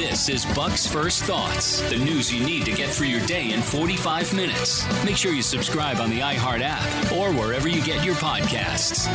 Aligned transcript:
This 0.00 0.30
is 0.30 0.46
Buck's 0.56 0.86
First 0.86 1.24
Thoughts, 1.24 1.82
the 1.90 1.98
news 1.98 2.32
you 2.32 2.42
need 2.42 2.64
to 2.64 2.72
get 2.72 2.88
through 2.88 3.08
your 3.08 3.20
day 3.26 3.52
in 3.52 3.60
45 3.60 4.32
minutes. 4.32 5.04
Make 5.04 5.14
sure 5.14 5.30
you 5.30 5.42
subscribe 5.42 5.98
on 5.98 6.08
the 6.08 6.20
iHeart 6.20 6.62
app 6.62 7.12
or 7.12 7.30
wherever 7.34 7.68
you 7.68 7.84
get 7.84 8.02
your 8.02 8.14
podcasts. 8.14 9.06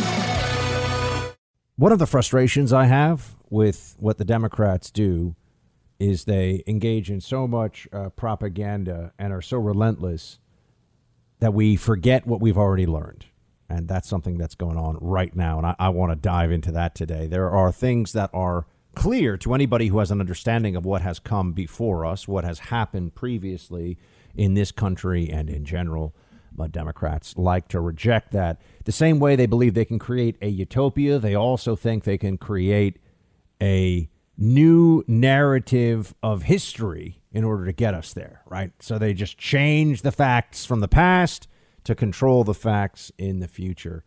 One 1.76 1.92
of 1.92 1.98
the 1.98 2.06
frustrations 2.06 2.72
I 2.72 2.86
have 2.86 3.36
with 3.50 3.96
what 3.98 4.20
the 4.20 4.26
Democrats 4.26 4.92
do 4.92 5.36
is 5.98 6.26
they 6.26 6.62
engage 6.68 7.10
in 7.10 7.20
so 7.20 7.48
much 7.48 7.88
uh, 7.92 8.10
propaganda 8.10 9.12
and 9.18 9.34
are 9.34 9.42
so 9.42 9.58
relentless 9.58 10.38
that 11.40 11.56
we 11.56 11.78
forget 11.78 12.28
what 12.28 12.42
we've 12.42 12.60
already 12.60 12.86
learned. 12.86 13.26
And 13.68 13.88
that's 13.88 14.08
something 14.08 14.38
that's 14.38 14.54
going 14.54 14.78
on 14.78 15.00
right 15.02 15.36
now. 15.36 15.58
And 15.58 15.66
I, 15.66 15.76
I 15.80 15.90
want 15.90 16.12
to 16.12 16.16
dive 16.16 16.52
into 16.52 16.72
that 16.74 16.94
today. 16.94 17.26
There 17.26 17.50
are 17.50 17.72
things 17.72 18.14
that 18.14 18.30
are 18.36 18.68
clear 18.96 19.38
to 19.38 19.54
anybody 19.54 19.88
who 19.88 20.00
has 20.00 20.12
an 20.12 20.20
understanding 20.20 20.76
of 20.76 20.86
what 20.86 21.02
has 21.02 21.20
come 21.20 21.54
before 21.54 22.06
us, 22.06 22.28
what 22.28 22.44
has 22.44 22.60
happened 22.60 23.16
previously 23.16 23.98
in 24.36 24.54
this 24.54 24.72
country 24.72 25.30
and 25.30 25.50
in 25.50 25.66
general. 25.66 26.16
But 26.52 26.72
Democrats 26.72 27.38
like 27.38 27.68
to 27.70 27.82
reject 27.82 28.32
that. 28.32 28.62
The 28.86 28.92
same 28.92 29.20
way 29.20 29.36
they 29.36 29.46
believe 29.46 29.74
they 29.74 29.86
can 29.86 30.00
create 30.00 30.38
a 30.42 30.48
utopia, 30.48 31.20
they 31.20 31.36
also 31.36 31.76
think 31.76 32.04
they 32.04 32.18
can 32.18 32.38
create 32.38 32.98
a 33.62 34.10
new 34.38 35.04
narrative 35.08 36.14
of 36.24 36.44
history 36.44 37.22
in 37.32 37.44
order 37.44 37.66
to 37.66 37.74
get 37.74 37.94
us 37.94 38.14
there, 38.14 38.42
right? 38.48 38.72
So 38.80 38.98
they 38.98 39.14
just 39.14 39.38
change 39.38 40.02
the 40.02 40.12
facts 40.12 40.66
from 40.66 40.80
the 40.80 40.88
past 40.88 41.48
to 41.84 41.96
control 41.96 42.44
the 42.44 42.54
facts 42.54 43.12
in 43.18 43.40
the 43.40 43.48
future. 43.48 44.04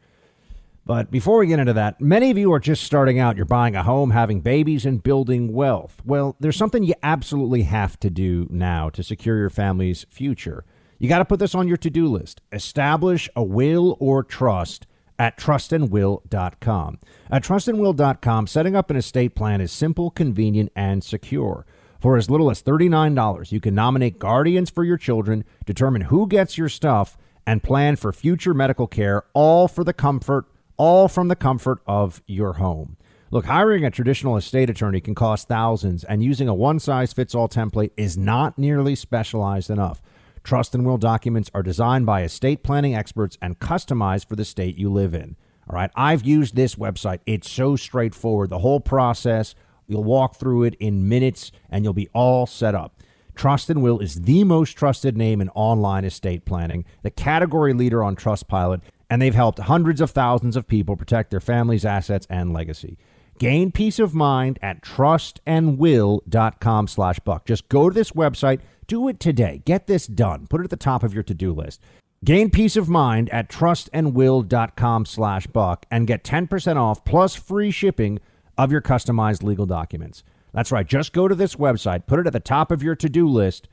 But 0.88 1.10
before 1.10 1.36
we 1.36 1.48
get 1.48 1.58
into 1.58 1.74
that, 1.74 2.00
many 2.00 2.30
of 2.30 2.38
you 2.38 2.50
are 2.54 2.58
just 2.58 2.82
starting 2.82 3.18
out. 3.18 3.36
You're 3.36 3.44
buying 3.44 3.76
a 3.76 3.82
home, 3.82 4.12
having 4.12 4.40
babies, 4.40 4.86
and 4.86 5.02
building 5.02 5.52
wealth. 5.52 6.00
Well, 6.02 6.34
there's 6.40 6.56
something 6.56 6.82
you 6.82 6.94
absolutely 7.02 7.64
have 7.64 8.00
to 8.00 8.08
do 8.08 8.46
now 8.48 8.88
to 8.90 9.02
secure 9.02 9.36
your 9.36 9.50
family's 9.50 10.06
future. 10.08 10.64
You 10.98 11.06
got 11.06 11.18
to 11.18 11.26
put 11.26 11.40
this 11.40 11.54
on 11.54 11.68
your 11.68 11.76
to 11.76 11.90
do 11.90 12.06
list. 12.06 12.40
Establish 12.52 13.28
a 13.36 13.42
will 13.42 13.98
or 14.00 14.24
trust 14.24 14.86
at 15.18 15.36
trustandwill.com. 15.36 16.98
At 17.30 17.44
trustandwill.com, 17.44 18.46
setting 18.46 18.74
up 18.74 18.88
an 18.88 18.96
estate 18.96 19.34
plan 19.34 19.60
is 19.60 19.70
simple, 19.70 20.10
convenient, 20.10 20.72
and 20.74 21.04
secure. 21.04 21.66
For 22.00 22.16
as 22.16 22.30
little 22.30 22.50
as 22.50 22.62
$39, 22.62 23.52
you 23.52 23.60
can 23.60 23.74
nominate 23.74 24.18
guardians 24.18 24.70
for 24.70 24.84
your 24.84 24.96
children, 24.96 25.44
determine 25.66 26.02
who 26.02 26.26
gets 26.26 26.56
your 26.56 26.70
stuff, 26.70 27.18
and 27.46 27.62
plan 27.62 27.96
for 27.96 28.10
future 28.10 28.54
medical 28.54 28.86
care, 28.86 29.24
all 29.34 29.68
for 29.68 29.84
the 29.84 29.92
comfort, 29.92 30.46
all 30.78 31.08
from 31.08 31.28
the 31.28 31.36
comfort 31.36 31.80
of 31.86 32.22
your 32.26 32.54
home. 32.54 32.96
Look, 33.30 33.44
hiring 33.44 33.84
a 33.84 33.90
traditional 33.90 34.38
estate 34.38 34.70
attorney 34.70 35.02
can 35.02 35.14
cost 35.14 35.48
thousands, 35.48 36.02
and 36.04 36.24
using 36.24 36.48
a 36.48 36.54
one 36.54 36.78
size 36.78 37.12
fits 37.12 37.34
all 37.34 37.48
template 37.48 37.90
is 37.96 38.16
not 38.16 38.56
nearly 38.56 38.94
specialized 38.94 39.68
enough. 39.68 40.00
Trust 40.42 40.74
and 40.74 40.86
will 40.86 40.96
documents 40.96 41.50
are 41.52 41.62
designed 41.62 42.06
by 42.06 42.22
estate 42.22 42.62
planning 42.62 42.94
experts 42.94 43.36
and 43.42 43.58
customized 43.58 44.28
for 44.28 44.36
the 44.36 44.46
state 44.46 44.78
you 44.78 44.90
live 44.90 45.12
in. 45.12 45.36
All 45.68 45.76
right, 45.76 45.90
I've 45.94 46.24
used 46.24 46.56
this 46.56 46.76
website. 46.76 47.18
It's 47.26 47.50
so 47.50 47.76
straightforward. 47.76 48.48
The 48.48 48.60
whole 48.60 48.80
process, 48.80 49.54
you'll 49.86 50.04
walk 50.04 50.36
through 50.36 50.62
it 50.62 50.74
in 50.80 51.06
minutes 51.06 51.52
and 51.68 51.84
you'll 51.84 51.92
be 51.92 52.08
all 52.14 52.46
set 52.46 52.74
up. 52.74 53.02
Trust 53.34 53.68
and 53.68 53.82
Will 53.82 54.00
is 54.00 54.22
the 54.22 54.42
most 54.44 54.72
trusted 54.72 55.18
name 55.18 55.42
in 55.42 55.50
online 55.50 56.06
estate 56.06 56.46
planning, 56.46 56.86
the 57.02 57.10
category 57.10 57.74
leader 57.74 58.02
on 58.02 58.16
Trustpilot, 58.16 58.80
and 59.10 59.20
they've 59.20 59.34
helped 59.34 59.58
hundreds 59.58 60.00
of 60.00 60.10
thousands 60.10 60.56
of 60.56 60.68
people 60.68 60.96
protect 60.96 61.30
their 61.30 61.40
family's 61.40 61.84
assets 61.84 62.26
and 62.28 62.52
legacy. 62.52 62.98
Gain 63.38 63.70
peace 63.70 63.98
of 63.98 64.14
mind 64.14 64.58
at 64.60 64.82
trustandwill.com 64.82 66.88
slash 66.88 67.20
buck. 67.20 67.46
Just 67.46 67.68
go 67.68 67.88
to 67.88 67.94
this 67.94 68.10
website, 68.10 68.60
do 68.88 69.08
it 69.08 69.20
today. 69.20 69.62
Get 69.64 69.86
this 69.86 70.06
done. 70.06 70.46
Put 70.48 70.60
it 70.60 70.64
at 70.64 70.70
the 70.70 70.76
top 70.76 71.04
of 71.04 71.14
your 71.14 71.22
to-do 71.22 71.52
list. 71.52 71.80
Gain 72.24 72.50
peace 72.50 72.76
of 72.76 72.88
mind 72.88 73.30
at 73.30 73.48
trustandwill.com 73.48 75.06
slash 75.06 75.46
buck 75.46 75.86
and 75.88 76.08
get 76.08 76.24
10% 76.24 76.76
off 76.76 77.04
plus 77.04 77.36
free 77.36 77.70
shipping 77.70 78.18
of 78.56 78.72
your 78.72 78.82
customized 78.82 79.44
legal 79.44 79.66
documents. 79.66 80.24
That's 80.52 80.72
right. 80.72 80.86
Just 80.86 81.12
go 81.12 81.28
to 81.28 81.34
this 81.36 81.54
website, 81.54 82.06
put 82.06 82.18
it 82.18 82.26
at 82.26 82.32
the 82.32 82.40
top 82.40 82.72
of 82.72 82.82
your 82.82 82.96
to-do 82.96 83.28
list, 83.28 83.68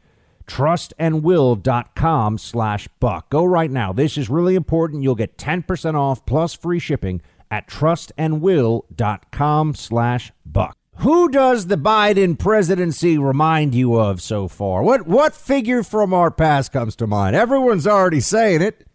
trustandwill.com 0.47 2.38
slash 2.38 2.88
buck. 3.00 3.29
Go 3.29 3.45
right 3.45 3.72
now. 3.72 3.94
This 3.94 4.17
is 4.17 4.29
really 4.29 4.56
important. 4.56 5.03
You'll 5.03 5.16
get 5.16 5.38
10% 5.38 5.95
off 5.95 6.25
plus 6.25 6.53
free 6.53 6.79
shipping 6.79 7.22
at 7.51 7.67
trustandwill.com 7.67 9.75
slash 9.75 10.31
buck. 10.45 10.78
Who 11.00 11.29
does 11.29 11.67
the 11.67 11.78
Biden 11.78 12.39
presidency 12.39 13.17
remind 13.17 13.75
you 13.75 13.95
of 13.95 14.22
so 14.22 14.47
far? 14.47 14.81
What 14.81 15.05
what 15.05 15.35
figure 15.35 15.84
from 15.84 16.13
our 16.13 16.31
past 16.31 16.72
comes 16.72 16.95
to 16.97 17.07
mind? 17.07 17.35
Everyone's 17.35 17.85
already 17.85 18.22
saying 18.22 18.61
it. 18.61 18.88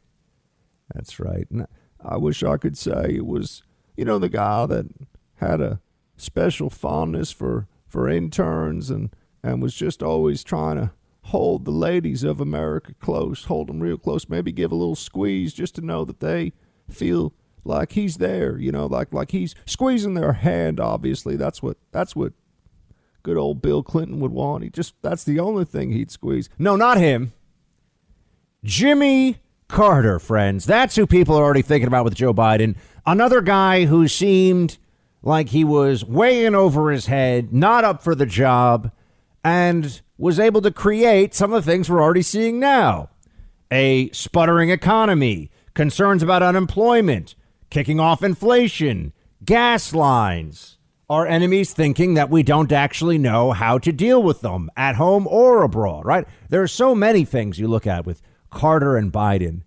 That's 0.95 1.21
right. 1.21 1.47
And 1.51 1.67
I 2.03 2.17
wish 2.17 2.43
I 2.43 2.57
could 2.57 2.79
say 2.79 3.17
it 3.17 3.27
was, 3.27 3.63
you 3.97 4.07
know, 4.07 4.19
the 4.19 4.31
guy 4.31 4.65
that 4.67 4.87
had 5.37 5.61
a 5.61 5.81
special 6.17 6.71
fondness 6.71 7.31
for 7.31 7.67
for 7.87 8.09
interns 8.09 8.89
and 8.89 9.11
and 9.43 9.63
was 9.63 9.75
just 9.75 10.03
always 10.03 10.43
trying 10.43 10.77
to 10.77 10.93
hold 11.31 11.65
the 11.65 11.71
ladies 11.71 12.25
of 12.25 12.41
America 12.41 12.93
close, 13.01 13.45
hold 13.45 13.69
them 13.69 13.81
real 13.81 13.97
close, 13.97 14.29
maybe 14.29 14.51
give 14.51 14.73
a 14.73 14.75
little 14.75 14.97
squeeze 14.97 15.55
just 15.55 15.77
to 15.77 15.81
know 15.81 16.05
that 16.05 16.19
they 16.19 16.53
feel 16.91 17.33
like 17.65 17.93
he's 17.93 18.17
there, 18.17 18.59
you 18.59 18.73
know, 18.73 18.87
like 18.87 19.13
like 19.13 19.31
he's 19.31 19.55
squeezing 19.65 20.15
their 20.15 20.35
hand. 20.35 20.81
Obviously, 20.81 21.37
that's 21.37 21.63
what 21.63 21.77
that's 21.93 22.17
what 22.17 22.33
good 23.23 23.37
old 23.37 23.63
Bill 23.63 23.83
Clinton 23.83 24.19
would 24.21 24.33
want. 24.33 24.65
He 24.65 24.71
just 24.71 24.95
that's 25.03 25.25
the 25.25 25.39
only 25.39 25.65
thing 25.65 25.91
he'd 25.91 26.11
squeeze. 26.11 26.49
No, 26.59 26.75
not 26.75 26.99
him. 26.99 27.33
Jimmy 28.65 29.39
Carter, 29.69 30.19
friends. 30.19 30.65
That's 30.65 30.97
who 30.97 31.07
people 31.07 31.37
are 31.37 31.45
already 31.45 31.63
thinking 31.63 31.87
about 31.87 32.05
with 32.05 32.15
Joe 32.15 32.35
Biden. 32.35 32.77
Another 33.07 33.41
guy 33.41 33.85
who 33.85 34.09
seemed 34.09 34.79
like 35.23 35.51
he 35.51 35.63
was 35.63 36.05
way 36.05 36.45
in 36.45 36.57
over 36.57 36.91
his 36.91 37.07
head, 37.07 37.53
not 37.53 37.85
up 37.85 38.03
for 38.03 38.17
the 38.17 38.27
job, 38.27 38.91
and 39.45 40.01
was 40.21 40.39
able 40.39 40.61
to 40.61 40.71
create 40.71 41.35
some 41.35 41.53
of 41.53 41.65
the 41.65 41.73
things 41.73 41.89
we're 41.89 42.03
already 42.03 42.23
seeing 42.23 42.61
now 42.61 43.09
a 43.73 44.11
sputtering 44.11 44.69
economy, 44.69 45.51
concerns 45.75 46.23
about 46.23 46.43
unemployment, 46.43 47.37
kicking 47.71 48.01
off 48.01 48.23
inflation, 48.23 49.13
gas 49.45 49.95
lines. 49.95 50.77
Our 51.09 51.27
enemies 51.27 51.73
thinking 51.73 52.15
that 52.15 52.31
we 52.31 52.43
don't 52.43 52.71
actually 52.71 53.17
know 53.17 53.53
how 53.53 53.79
to 53.79 53.93
deal 53.93 54.23
with 54.23 54.41
them 54.41 54.71
at 54.77 54.97
home 54.97 55.27
or 55.29 55.63
abroad, 55.63 56.05
right? 56.05 56.27
There 56.49 56.63
are 56.63 56.69
so 56.69 56.95
many 56.95 57.25
things 57.25 57.59
you 57.59 57.69
look 57.69 57.87
at 57.87 58.05
with 58.05 58.21
Carter 58.51 58.97
and 58.97 59.13
Biden. 59.13 59.63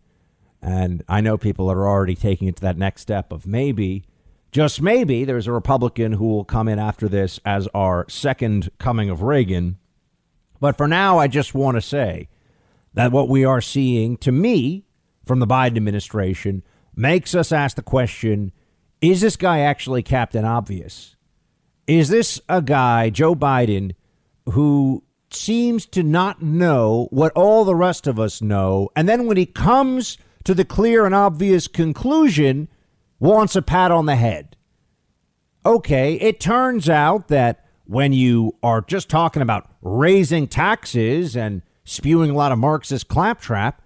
And 0.62 1.04
I 1.08 1.22
know 1.22 1.38
people 1.38 1.72
are 1.72 1.88
already 1.88 2.16
taking 2.16 2.48
it 2.48 2.58
to 2.58 2.62
that 2.62 2.78
next 2.78 3.02
step 3.02 3.32
of 3.32 3.48
maybe, 3.48 4.04
just 4.52 4.82
maybe, 4.82 5.24
there's 5.24 5.48
a 5.48 5.52
Republican 5.52 6.14
who 6.14 6.28
will 6.28 6.46
come 6.46 6.68
in 6.68 6.78
after 6.78 7.08
this 7.08 7.40
as 7.46 7.68
our 7.74 8.06
second 8.08 8.70
coming 8.78 9.10
of 9.10 9.24
Reagan. 9.24 9.80
But 10.64 10.78
for 10.78 10.88
now, 10.88 11.20
I 11.20 11.28
just 11.28 11.54
want 11.54 11.76
to 11.76 11.82
say 11.82 12.30
that 12.94 13.12
what 13.12 13.28
we 13.28 13.44
are 13.44 13.60
seeing, 13.60 14.16
to 14.20 14.32
me, 14.32 14.86
from 15.26 15.40
the 15.40 15.46
Biden 15.46 15.76
administration 15.76 16.64
makes 16.96 17.36
us 17.36 17.52
ask 17.52 17.76
the 17.76 17.82
question 17.82 18.54
is 19.02 19.20
this 19.20 19.36
guy 19.36 19.60
actually 19.60 20.04
Captain 20.04 20.46
Obvious? 20.46 21.18
Is 21.86 22.08
this 22.08 22.40
a 22.48 22.62
guy, 22.62 23.10
Joe 23.10 23.36
Biden, 23.36 23.92
who 24.46 25.04
seems 25.30 25.86
to 25.88 26.02
not 26.02 26.42
know 26.42 27.10
what 27.12 27.34
all 27.34 27.66
the 27.66 27.76
rest 27.76 28.08
of 28.08 28.18
us 28.18 28.42
know? 28.42 28.88
And 28.96 29.10
then 29.10 29.26
when 29.26 29.36
he 29.36 29.46
comes 29.46 30.18
to 30.46 30.54
the 30.54 30.64
clear 30.64 31.06
and 31.06 31.14
obvious 31.14 31.68
conclusion, 31.68 32.70
wants 33.20 33.58
a 33.58 33.62
pat 33.62 33.92
on 33.92 34.06
the 34.06 34.16
head. 34.16 34.56
Okay, 35.66 36.14
it 36.14 36.40
turns 36.40 36.88
out 36.88 37.28
that 37.28 37.63
when 37.94 38.12
you 38.12 38.56
are 38.64 38.82
just 38.82 39.08
talking 39.08 39.44
about 39.44 39.70
raising 39.84 40.48
taxes 40.48 41.38
and 41.38 41.62
spewing 41.84 42.32
a 42.32 42.34
lot 42.34 42.52
of 42.52 42.58
Marxist 42.58 43.08
claptrap, 43.08 43.84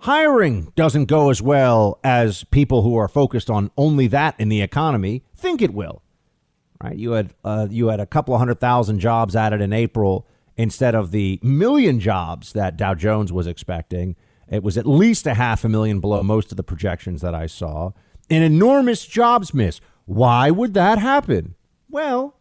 Hiring 0.00 0.72
doesn't 0.76 1.06
go 1.06 1.30
as 1.30 1.42
well 1.42 1.98
as 2.04 2.44
people 2.44 2.82
who 2.82 2.94
are 2.96 3.08
focused 3.08 3.50
on 3.50 3.72
only 3.76 4.06
that 4.08 4.38
in 4.38 4.50
the 4.50 4.62
economy 4.62 5.24
think 5.34 5.60
it 5.60 5.74
will. 5.74 6.02
Right? 6.80 6.96
You 6.96 7.12
had 7.12 7.34
uh, 7.42 7.66
you 7.70 7.88
had 7.88 7.98
a 7.98 8.06
couple 8.06 8.34
of 8.34 8.38
hundred 8.38 8.60
thousand 8.60 9.00
jobs 9.00 9.34
added 9.34 9.60
in 9.60 9.72
April 9.72 10.26
instead 10.56 10.94
of 10.94 11.10
the 11.10 11.40
million 11.42 11.98
jobs 11.98 12.52
that 12.52 12.76
Dow 12.76 12.94
Jones 12.94 13.32
was 13.32 13.48
expecting. 13.48 14.14
It 14.48 14.62
was 14.62 14.78
at 14.78 14.86
least 14.86 15.26
a 15.26 15.34
half 15.34 15.64
a 15.64 15.68
million 15.68 15.98
below 15.98 16.22
most 16.22 16.52
of 16.52 16.56
the 16.56 16.62
projections 16.62 17.20
that 17.22 17.34
I 17.34 17.46
saw. 17.46 17.92
An 18.30 18.42
enormous 18.42 19.04
jobs 19.06 19.52
miss. 19.52 19.80
Why 20.04 20.52
would 20.52 20.74
that 20.74 20.98
happen? 20.98 21.56
Well, 21.90 22.36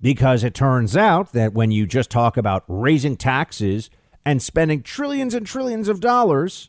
because 0.00 0.44
it 0.44 0.54
turns 0.54 0.96
out 0.96 1.32
that 1.32 1.52
when 1.52 1.70
you 1.70 1.86
just 1.86 2.10
talk 2.10 2.36
about 2.36 2.64
raising 2.68 3.16
taxes 3.16 3.90
and 4.24 4.42
spending 4.42 4.82
trillions 4.82 5.34
and 5.34 5.46
trillions 5.46 5.88
of 5.88 6.00
dollars, 6.00 6.68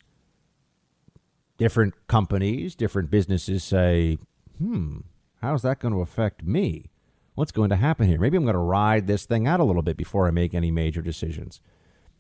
different 1.58 1.94
companies, 2.08 2.76
different 2.76 3.10
businesses 3.10 3.64
say, 3.64 4.18
hmm, 4.58 5.00
how's 5.42 5.62
that 5.64 5.80
going 5.80 5.94
to 5.94 6.02
affect 6.02 6.44
me? 6.44 6.90
what's 7.38 7.52
going 7.52 7.70
to 7.70 7.76
happen 7.76 8.08
here? 8.08 8.20
Maybe 8.20 8.36
I'm 8.36 8.46
going 8.46 8.56
to 8.56 8.60
ride 8.60 9.06
this 9.06 9.26
thing 9.26 9.48
out 9.48 9.60
a 9.60 9.64
little 9.64 9.84
bit 9.84 9.96
before 9.96 10.28
I 10.28 10.32
make 10.32 10.56
any 10.56 10.72
major 10.72 11.04
decisions. 11.04 11.62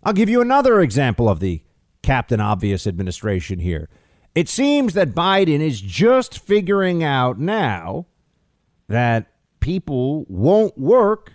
I'll 0.03 0.13
give 0.13 0.29
you 0.29 0.41
another 0.41 0.79
example 0.79 1.27
of 1.27 1.39
the 1.39 1.63
Captain 2.03 2.39
Obvious 2.39 2.85
administration 2.85 3.57
here. 3.57 3.89
It 4.35 4.47
seems 4.47 4.93
that 4.93 5.15
Biden 5.15 5.59
is 5.59 5.81
just 5.81 6.37
figuring 6.37 7.03
out 7.03 7.39
now 7.39 8.05
that 8.87 9.31
people 9.59 10.25
won't 10.27 10.77
work 10.77 11.33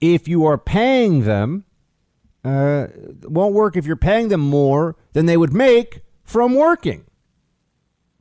if 0.00 0.28
you 0.28 0.44
are 0.46 0.58
paying 0.58 1.24
them, 1.24 1.64
uh, 2.44 2.86
won't 3.22 3.54
work 3.54 3.76
if 3.76 3.86
you're 3.86 3.96
paying 3.96 4.28
them 4.28 4.40
more 4.40 4.96
than 5.12 5.26
they 5.26 5.36
would 5.36 5.52
make 5.52 6.02
from 6.24 6.54
working. 6.54 7.04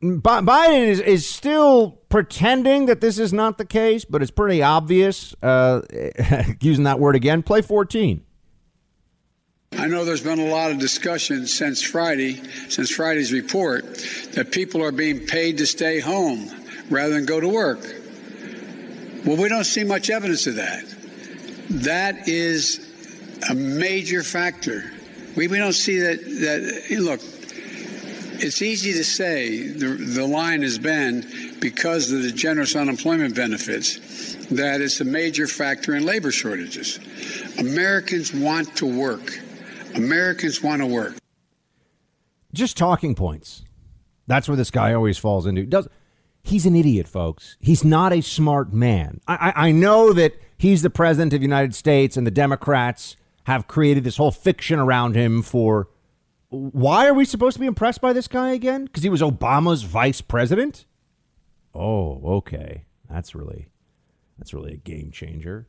Biden 0.01 0.88
is, 0.88 1.00
is 1.01 1.28
still 1.28 2.00
pretending 2.10 2.86
that 2.86 3.01
this 3.01 3.19
is 3.19 3.34
not 3.34 3.57
the 3.57 3.66
case, 3.66 4.06
but 4.06 4.22
it's 4.22 4.31
pretty 4.31 4.63
obvious. 4.63 5.36
Uh, 5.42 5.81
using 6.62 6.86
that 6.86 7.00
word 7.00 7.16
again, 7.16 7.44
play 7.44 7.62
14. 7.62 8.24
I 9.78 9.88
know 9.88 10.04
there's 10.04 10.24
been 10.24 10.40
a 10.40 10.48
lot 10.48 10.72
of 10.72 10.80
discussion 10.80 11.46
since 11.46 11.81
Friday, 11.81 12.42
since 12.69 12.90
Friday's 12.90 13.31
report, 13.31 13.84
that 14.34 14.51
people 14.51 14.84
are 14.84 14.92
being 14.92 15.25
paid 15.25 15.57
to 15.60 15.66
stay 15.66 16.00
home 16.00 16.50
rather 16.90 17.13
than 17.13 17.25
go 17.25 17.40
to 17.40 17.48
work. 17.48 17.80
Well, 19.25 19.38
we 19.38 19.50
don't 19.50 19.66
see 19.66 19.83
much 19.83 20.10
evidence 20.10 20.48
of 20.48 20.56
that. 20.56 20.83
That 21.69 22.27
is 22.27 22.86
a 23.50 23.54
major 23.54 24.24
factor. 24.24 24.92
We, 25.36 25.48
we 25.48 25.57
don't 25.57 25.74
see 25.74 26.00
that, 26.00 26.19
that, 26.21 27.00
look, 27.00 27.21
it's 28.42 28.62
easy 28.62 28.94
to 28.94 29.04
say 29.04 29.68
the, 29.68 29.88
the 29.88 30.25
line 30.25 30.62
has 30.62 30.77
been 30.77 31.57
because 31.60 32.12
of 32.12 32.24
the 32.24 32.31
generous 32.31 32.75
unemployment 32.75 33.36
benefits 33.36 34.36
that 34.48 34.81
it's 34.81 35.01
a 35.01 35.06
major 35.06 35.48
factor 35.48 35.95
in 35.95 36.06
labor 36.06 36.31
shortages. 36.31 37.00
Americans 37.60 38.33
want 38.33 38.75
to 38.77 38.86
work. 38.86 39.38
Americans 39.95 40.63
want 40.63 40.81
to 40.81 40.88
work. 40.88 41.15
Just 42.54 42.77
talking 42.77 43.13
points. 43.13 43.63
That's 44.27 44.48
where 44.48 44.57
this 44.57 44.72
guy 44.72 44.94
always 44.94 45.18
falls 45.18 45.45
into. 45.45 45.65
Does 45.65 45.88
he's 46.50 46.66
an 46.66 46.75
idiot, 46.75 47.07
folks. 47.07 47.57
He's 47.60 47.84
not 47.84 48.12
a 48.12 48.22
smart 48.22 48.74
man. 48.74 49.22
I, 49.28 49.54
I, 49.56 49.72
know 49.72 50.13
that 50.13 50.34
he's 50.57 50.81
the 50.81 50.90
president 50.90 51.34
of 51.34 51.40
the 51.40 51.46
United 51.46 51.75
States, 51.75 52.18
and 52.18 52.28
the 52.28 52.31
Democrats 52.31 53.16
have 53.46 53.68
created 53.68 54.04
this 54.04 54.18
whole 54.18 54.31
fiction 54.31 54.80
around 54.80 55.16
him 55.16 55.42
for. 55.42 55.90
Why 56.50 57.07
are 57.07 57.13
we 57.13 57.25
supposed 57.25 57.54
to 57.56 57.60
be 57.60 57.68
impressed 57.68 58.01
by 58.01 58.12
this 58.12 58.28
guy 58.28 58.51
again? 58.54 58.86
Because 58.86 59.04
he 59.04 59.10
was 59.10 59.22
Obama's 59.22 59.84
vice 59.84 60.19
president. 60.19 60.86
Oh, 61.75 62.22
okay. 62.38 62.86
That's 63.07 63.36
really, 63.36 63.69
that's 64.38 64.51
really 64.51 64.74
a 64.74 64.78
game 64.78 65.12
changer. 65.12 65.68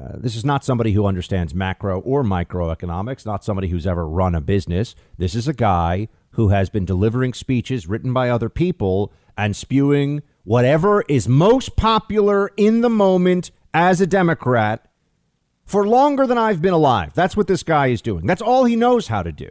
Uh, 0.00 0.16
this 0.16 0.34
is 0.34 0.44
not 0.44 0.64
somebody 0.64 0.92
who 0.92 1.06
understands 1.06 1.54
macro 1.54 2.00
or 2.00 2.24
microeconomics, 2.24 3.24
not 3.26 3.44
somebody 3.44 3.68
who's 3.68 3.86
ever 3.86 4.08
run 4.08 4.34
a 4.34 4.40
business. 4.40 4.96
This 5.18 5.36
is 5.36 5.46
a 5.46 5.52
guy 5.52 6.08
who 6.32 6.48
has 6.48 6.70
been 6.70 6.84
delivering 6.84 7.34
speeches 7.34 7.86
written 7.86 8.12
by 8.12 8.28
other 8.28 8.48
people 8.48 9.12
and 9.36 9.54
spewing 9.54 10.22
whatever 10.44 11.02
is 11.08 11.28
most 11.28 11.76
popular 11.76 12.50
in 12.56 12.80
the 12.80 12.90
moment 12.90 13.50
as 13.72 14.00
a 14.00 14.06
Democrat 14.06 14.88
for 15.64 15.86
longer 15.86 16.26
than 16.26 16.38
I've 16.38 16.60
been 16.60 16.74
alive. 16.74 17.14
That's 17.14 17.36
what 17.36 17.46
this 17.46 17.62
guy 17.62 17.88
is 17.88 18.02
doing. 18.02 18.26
That's 18.26 18.42
all 18.42 18.64
he 18.64 18.76
knows 18.76 19.08
how 19.08 19.22
to 19.22 19.32
do. 19.32 19.50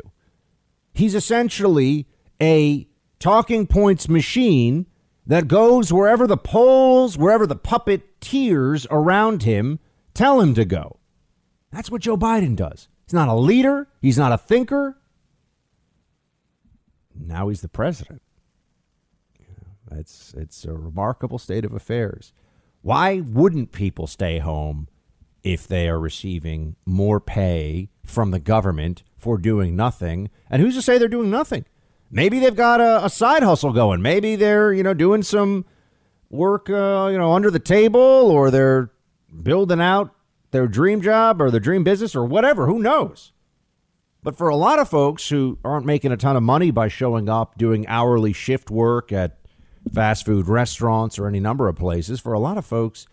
He's 0.94 1.16
essentially 1.16 2.08
a 2.42 2.88
talking 3.20 3.66
points 3.68 4.10
machine 4.10 4.88
that 5.26 5.48
goes 5.48 5.94
wherever 5.94 6.28
the 6.28 6.38
polls, 6.38 7.18
wherever 7.18 7.48
the 7.48 7.56
puppeteers 7.56 8.86
around 8.92 9.44
him 9.44 9.80
tell 10.14 10.42
him 10.42 10.54
to 10.56 10.66
go. 10.66 11.00
That's 11.72 11.90
what 11.90 12.02
Joe 12.02 12.18
Biden 12.18 12.56
does. 12.56 12.90
He's 13.06 13.14
not 13.14 13.30
a 13.30 13.36
leader, 13.36 13.88
he's 14.02 14.18
not 14.18 14.32
a 14.32 14.38
thinker. 14.38 14.98
Now 17.16 17.50
he's 17.50 17.62
the 17.62 17.70
president. 17.70 18.22
It's 19.92 20.34
it's 20.38 20.66
a 20.66 20.74
remarkable 20.74 21.38
state 21.38 21.66
of 21.66 21.74
affairs. 21.74 22.34
Why 22.82 23.22
wouldn't 23.22 23.72
people 23.72 24.08
stay 24.08 24.40
home 24.40 24.88
if 25.44 25.68
they 25.68 25.88
are 25.88 26.00
receiving 26.00 26.76
more 26.86 27.20
pay 27.20 27.90
from 28.06 28.32
the 28.32 28.40
government 28.40 29.04
for 29.18 29.38
doing 29.38 29.76
nothing? 29.76 30.30
And 30.50 30.62
who's 30.62 30.76
to 30.76 30.82
say 30.82 30.98
they're 30.98 31.08
doing 31.08 31.30
nothing? 31.30 31.66
Maybe 32.10 32.40
they've 32.40 32.56
got 32.56 32.82
a, 32.82 33.06
a 33.06 33.10
side 33.10 33.44
hustle 33.44 33.74
going. 33.74 34.02
Maybe 34.02 34.36
they're 34.36 34.74
you 34.74 34.84
know 34.84 34.94
doing 34.94 35.24
some 35.24 35.66
work 36.30 36.70
uh, 36.70 37.10
you 37.12 37.18
know 37.18 37.34
under 37.34 37.52
the 37.52 37.60
table, 37.60 38.00
or 38.00 38.52
they're 38.52 38.92
building 39.44 39.82
out 39.82 40.14
their 40.52 40.68
dream 40.68 41.02
job 41.02 41.42
or 41.42 41.50
their 41.50 41.60
dream 41.60 41.84
business 41.84 42.16
or 42.16 42.26
whatever. 42.26 42.68
Who 42.68 42.80
knows? 42.80 43.32
But 44.24 44.38
for 44.38 44.50
a 44.50 44.56
lot 44.56 44.78
of 44.78 44.88
folks 44.88 45.30
who 45.30 45.58
aren't 45.66 45.86
making 45.86 46.12
a 46.12 46.18
ton 46.18 46.36
of 46.36 46.44
money 46.44 46.70
by 46.70 46.90
showing 46.90 47.28
up 47.28 47.58
doing 47.58 47.88
hourly 47.88 48.34
shift 48.34 48.70
work 48.70 49.12
at 49.12 49.41
fast 49.94 50.26
food 50.26 50.48
restaurants 50.48 51.18
or 51.18 51.28
any 51.28 51.40
number 51.40 51.68
of 51.68 51.76
places, 51.76 52.20
for 52.20 52.34
a 52.34 52.40
lot 52.40 52.58
of 52.58 52.66
folks, 52.66 53.08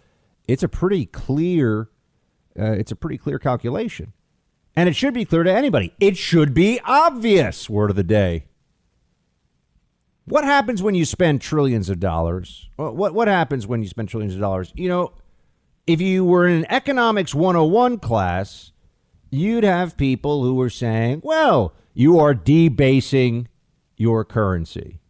it's 0.47 0.63
a 0.63 0.69
pretty 0.69 1.07
clear 1.07 1.91
uh, 2.59 2.73
it's 2.73 2.91
a 2.91 2.97
pretty 2.97 3.19
clear 3.19 3.39
calculation. 3.39 4.13
And 4.75 4.89
it 4.89 4.97
should 4.97 5.15
be 5.15 5.25
clear 5.25 5.43
to 5.43 5.53
anybody. 5.53 5.93
It 6.01 6.17
should 6.17 6.55
be 6.55 6.81
obvious. 6.85 7.71
Word 7.71 7.91
of 7.91 7.97
the 7.97 8.03
day. 8.03 8.47
What 10.25 10.45
happens 10.45 10.83
when 10.83 10.95
you 10.95 11.05
spend 11.05 11.41
trillions 11.41 11.89
of 11.89 12.01
dollars? 12.01 12.69
What 12.77 13.15
what 13.15 13.29
happens 13.29 13.67
when 13.67 13.83
you 13.83 13.89
spend 13.89 14.09
trillions 14.09 14.35
of 14.35 14.41
dollars? 14.41 14.73
You 14.77 14.89
know, 14.89 15.13
if 15.87 16.01
you 16.01 16.25
were 16.25 16.47
in 16.47 16.59
an 16.59 16.67
economics 16.69 17.35
101 17.35 17.99
class, 17.99 18.73
you'd 19.31 19.65
have 19.65 19.97
people 19.97 20.43
who 20.43 20.55
were 20.55 20.71
saying, 20.71 21.23
well, 21.25 21.73
you 21.95 22.19
are 22.19 22.35
debasing 22.35 23.49
your 23.97 24.25
currency. 24.25 25.01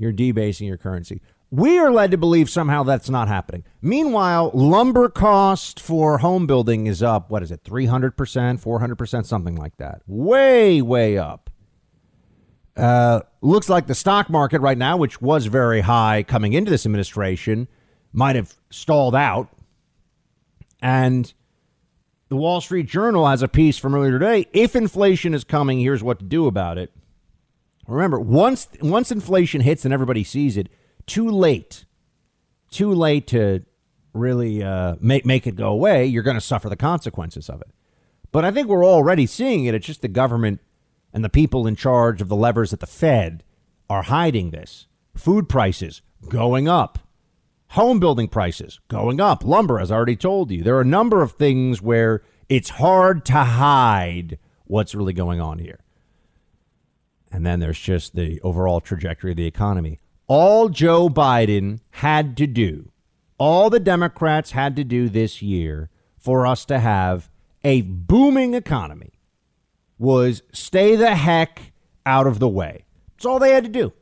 You're 0.00 0.12
debasing 0.12 0.66
your 0.66 0.76
currency. 0.76 1.20
We 1.50 1.78
are 1.78 1.92
led 1.92 2.12
to 2.12 2.16
believe 2.16 2.48
somehow 2.48 2.84
that's 2.84 3.10
not 3.10 3.28
happening. 3.28 3.64
Meanwhile, 3.82 4.52
lumber 4.54 5.08
cost 5.08 5.80
for 5.80 6.18
home 6.18 6.46
building 6.46 6.86
is 6.86 7.02
up, 7.02 7.30
what 7.30 7.42
is 7.42 7.50
it, 7.50 7.64
300%, 7.64 8.12
400%, 8.14 9.26
something 9.26 9.56
like 9.56 9.76
that. 9.78 10.02
Way, 10.06 10.80
way 10.80 11.18
up. 11.18 11.50
Uh, 12.76 13.20
looks 13.42 13.68
like 13.68 13.86
the 13.88 13.94
stock 13.94 14.30
market 14.30 14.60
right 14.60 14.78
now, 14.78 14.96
which 14.96 15.20
was 15.20 15.46
very 15.46 15.80
high 15.80 16.22
coming 16.22 16.52
into 16.52 16.70
this 16.70 16.86
administration, 16.86 17.68
might 18.12 18.36
have 18.36 18.54
stalled 18.70 19.14
out 19.14 19.48
and 20.82 21.32
the 22.28 22.36
Wall 22.36 22.60
Street 22.60 22.86
Journal 22.86 23.26
has 23.26 23.42
a 23.42 23.48
piece 23.48 23.78
from 23.78 23.94
earlier 23.94 24.12
today. 24.12 24.46
If 24.52 24.76
inflation 24.76 25.34
is 25.34 25.44
coming, 25.44 25.80
here's 25.80 26.02
what 26.02 26.20
to 26.20 26.24
do 26.24 26.46
about 26.46 26.78
it. 26.78 26.92
Remember, 27.90 28.20
once 28.20 28.68
once 28.80 29.10
inflation 29.10 29.62
hits 29.62 29.84
and 29.84 29.92
everybody 29.92 30.24
sees 30.24 30.56
it, 30.56 30.68
too 31.06 31.28
late, 31.28 31.84
too 32.70 32.92
late 32.94 33.26
to 33.28 33.64
really 34.12 34.62
uh, 34.62 34.96
make 35.00 35.26
make 35.26 35.46
it 35.46 35.56
go 35.56 35.68
away. 35.68 36.06
You're 36.06 36.22
going 36.22 36.36
to 36.36 36.40
suffer 36.40 36.68
the 36.68 36.76
consequences 36.76 37.48
of 37.48 37.60
it. 37.60 37.70
But 38.32 38.44
I 38.44 38.50
think 38.50 38.68
we're 38.68 38.86
already 38.86 39.26
seeing 39.26 39.64
it. 39.64 39.74
It's 39.74 39.86
just 39.86 40.02
the 40.02 40.08
government 40.08 40.60
and 41.12 41.24
the 41.24 41.28
people 41.28 41.66
in 41.66 41.74
charge 41.74 42.20
of 42.20 42.28
the 42.28 42.36
levers 42.36 42.72
at 42.72 42.80
the 42.80 42.86
Fed 42.86 43.42
are 43.88 44.02
hiding 44.02 44.50
this. 44.50 44.86
Food 45.16 45.48
prices 45.48 46.02
going 46.28 46.68
up. 46.68 47.00
Home 47.70 47.98
building 48.00 48.28
prices 48.28 48.80
going 48.88 49.20
up. 49.20 49.44
Lumber, 49.44 49.80
as 49.80 49.90
I 49.90 49.96
already 49.96 50.16
told 50.16 50.50
you. 50.50 50.62
There 50.62 50.76
are 50.76 50.82
a 50.82 50.84
number 50.84 51.22
of 51.22 51.32
things 51.32 51.82
where 51.82 52.22
it's 52.48 52.70
hard 52.70 53.24
to 53.26 53.32
hide 53.32 54.38
what's 54.64 54.94
really 54.94 55.12
going 55.12 55.40
on 55.40 55.58
here. 55.58 55.80
And 57.30 57.46
then 57.46 57.60
there's 57.60 57.78
just 57.78 58.14
the 58.14 58.40
overall 58.42 58.80
trajectory 58.80 59.30
of 59.30 59.36
the 59.36 59.46
economy. 59.46 60.00
All 60.26 60.68
Joe 60.68 61.08
Biden 61.08 61.80
had 61.90 62.36
to 62.38 62.46
do, 62.46 62.90
all 63.38 63.70
the 63.70 63.80
Democrats 63.80 64.52
had 64.52 64.76
to 64.76 64.84
do 64.84 65.08
this 65.08 65.42
year 65.42 65.90
for 66.18 66.46
us 66.46 66.64
to 66.66 66.78
have 66.78 67.30
a 67.64 67.82
booming 67.82 68.54
economy 68.54 69.12
was 69.98 70.42
stay 70.52 70.96
the 70.96 71.14
heck 71.14 71.72
out 72.06 72.26
of 72.26 72.38
the 72.38 72.48
way. 72.48 72.84
That's 73.16 73.26
all 73.26 73.38
they 73.38 73.52
had 73.52 73.64
to 73.64 73.70
do. 73.70 73.92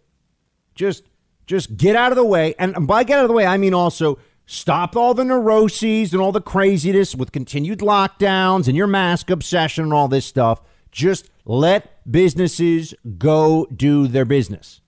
Just 0.75 1.05
just 1.47 1.77
get 1.77 1.97
out 1.97 2.13
of 2.13 2.17
the 2.17 2.25
way. 2.25 2.55
And 2.59 2.87
by 2.87 3.05
get 3.05 3.19
out 3.19 3.25
of 3.25 3.29
the 3.29 3.35
way, 3.35 3.47
I 3.47 3.57
mean 3.57 3.75
also 3.75 4.19
stop 4.47 4.97
all 4.97 5.15
the 5.15 5.25
neuroses 5.25 6.13
and 6.13 6.23
all 6.23 6.33
the 6.33 6.41
craziness 6.41 7.15
with 7.15 7.33
continued 7.33 7.81
lockdowns 7.81 8.69
and 8.69 8.77
your 8.77 8.87
mask 8.87 9.31
obsession 9.31 9.85
and 9.85 9.93
all 9.93 10.09
this 10.09 10.27
stuff. 10.27 10.63
Just 10.93 11.31
let 11.45 11.98
businesses 12.11 12.95
go 13.19 13.67
do 13.75 14.07
their 14.07 14.25
business 14.25 14.81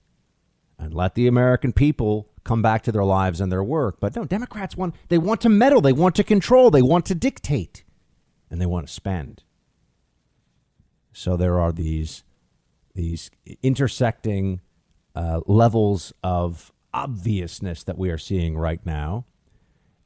and 0.78 0.94
let 0.94 1.14
the 1.14 1.26
American 1.26 1.72
people 1.72 2.28
come 2.44 2.62
back 2.62 2.82
to 2.82 2.92
their 2.92 3.04
lives 3.04 3.40
and 3.40 3.52
their 3.52 3.62
work. 3.62 3.98
But 4.00 4.16
no, 4.16 4.24
Democrats 4.24 4.76
want 4.76 4.94
they 5.08 5.18
want 5.18 5.40
to 5.42 5.48
meddle, 5.48 5.80
they 5.80 5.92
want 5.92 6.14
to 6.16 6.24
control, 6.24 6.70
they 6.70 6.82
want 6.82 7.06
to 7.06 7.14
dictate, 7.14 7.84
and 8.50 8.60
they 8.60 8.66
want 8.66 8.86
to 8.86 8.92
spend. 8.92 9.42
So 11.12 11.36
there 11.36 11.60
are 11.60 11.72
these 11.72 12.24
these 12.94 13.30
intersecting 13.62 14.60
uh, 15.14 15.40
levels 15.46 16.12
of 16.22 16.72
obviousness 16.92 17.84
that 17.84 17.98
we 17.98 18.10
are 18.10 18.18
seeing 18.18 18.56
right 18.56 18.84
now. 18.84 19.26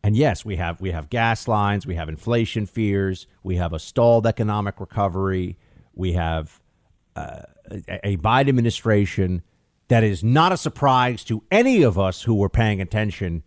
And 0.02 0.16
yes, 0.16 0.44
we 0.44 0.56
have 0.56 0.80
we 0.80 0.90
have 0.90 1.08
gas 1.08 1.48
lines, 1.48 1.86
we 1.86 1.94
have 1.94 2.08
inflation 2.08 2.66
fears, 2.66 3.26
we 3.42 3.56
have 3.56 3.72
a 3.72 3.78
stalled 3.78 4.26
economic 4.26 4.80
recovery, 4.80 5.56
we 5.94 6.12
have 6.12 6.60
uh, 7.16 7.42
a, 8.02 8.16
Biden 8.16 8.48
administration 8.48 9.42
that 9.88 10.02
is 10.02 10.24
not 10.24 10.52
a 10.52 10.56
surprise 10.56 11.24
to 11.24 11.42
any 11.50 11.82
of 11.82 11.98
us 11.98 12.22
who 12.22 12.34
were 12.34 12.48
paying 12.48 12.80
attention 12.80 13.42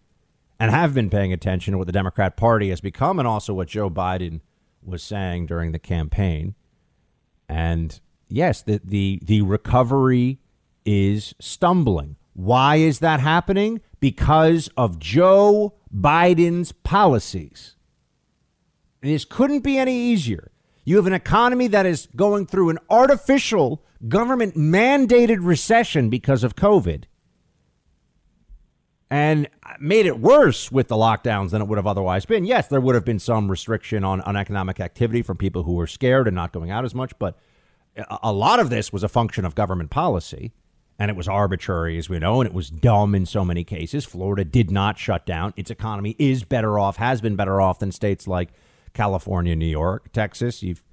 and 0.60 0.72
have 0.72 0.94
been 0.94 1.10
paying 1.10 1.34
attention 1.34 1.74
to 1.74 1.78
what 1.78 1.88
the 1.88 1.94
Democrat 1.94 2.36
Party 2.36 2.70
has 2.70 2.82
become, 2.82 3.20
and 3.20 3.28
also 3.28 3.54
what 3.54 3.68
Joe 3.68 3.90
Biden 3.90 4.42
was 4.84 5.04
saying 5.04 5.46
during 5.46 5.72
the 5.72 5.80
campaign. 5.80 6.56
And 7.48 8.00
yes, 8.28 8.62
the 8.62 8.82
the, 8.84 9.20
the 9.24 9.42
recovery 9.42 10.40
is 10.86 11.36
stumbling. 11.40 12.16
Why 12.34 12.78
is 12.78 13.00
that 13.00 13.20
happening? 13.20 13.82
Because 14.00 14.70
of 14.78 15.00
Joe 15.00 15.74
Biden's 15.96 16.72
policies. 16.72 17.76
This 19.02 19.26
couldn't 19.26 19.64
be 19.64 19.78
any 19.78 19.96
easier. 19.96 20.52
You 20.88 20.96
have 20.96 21.06
an 21.06 21.12
economy 21.12 21.67
that 21.67 21.86
is 21.86 22.08
going 22.15 22.46
through 22.46 22.70
an 22.70 22.79
artificial 22.89 23.84
government 24.08 24.56
mandated 24.56 25.39
recession 25.41 26.10
because 26.10 26.46
of 26.46 26.56
COVID 26.56 27.03
and 29.10 29.50
made 29.82 30.06
it 30.06 30.17
worse 30.17 30.72
with 30.72 30.88
the 30.88 30.96
lockdowns 30.96 31.50
than 31.50 31.62
it 31.62 31.67
would 31.67 31.77
have 31.77 31.88
otherwise 31.88 32.24
been. 32.25 32.46
Yes, 32.46 32.70
there 32.70 32.79
would 32.79 32.96
have 32.96 33.03
been 33.03 33.20
some 33.20 33.51
restriction 33.51 34.06
on, 34.06 34.22
on 34.22 34.38
economic 34.38 34.79
activity 34.79 35.22
from 35.22 35.36
people 35.36 35.63
who 35.63 35.74
were 35.74 35.88
scared 35.88 36.25
and 36.25 36.36
not 36.36 36.53
going 36.53 36.72
out 36.72 36.86
as 36.86 36.96
much, 36.96 37.12
but 37.20 37.38
a 38.22 38.32
lot 38.32 38.62
of 38.62 38.70
this 38.70 38.94
was 38.94 39.03
a 39.03 39.10
function 39.10 39.44
of 39.44 39.56
government 39.56 39.89
policy 39.89 40.53
and 40.98 41.12
it 41.12 41.17
was 41.17 41.27
arbitrary, 41.27 41.98
as 41.98 42.08
we 42.08 42.17
know, 42.17 42.39
and 42.39 42.48
it 42.48 42.53
was 42.53 42.70
dumb 42.70 43.13
in 43.13 43.25
so 43.25 43.44
many 43.44 43.65
cases. 43.65 44.06
Florida 44.06 44.46
did 44.46 44.72
not 44.72 44.98
shut 44.98 45.25
down. 45.25 45.53
Its 45.58 45.70
economy 45.70 46.15
is 46.17 46.46
better 46.46 46.79
off, 46.79 46.96
has 46.96 47.20
been 47.20 47.36
better 47.36 47.60
off 47.60 47.79
than 47.79 47.91
states 47.91 48.25
like 48.25 48.53
California, 48.98 49.56
New 49.56 49.68
York, 49.68 50.12
Texas. 50.12 50.63
You've 50.63 50.84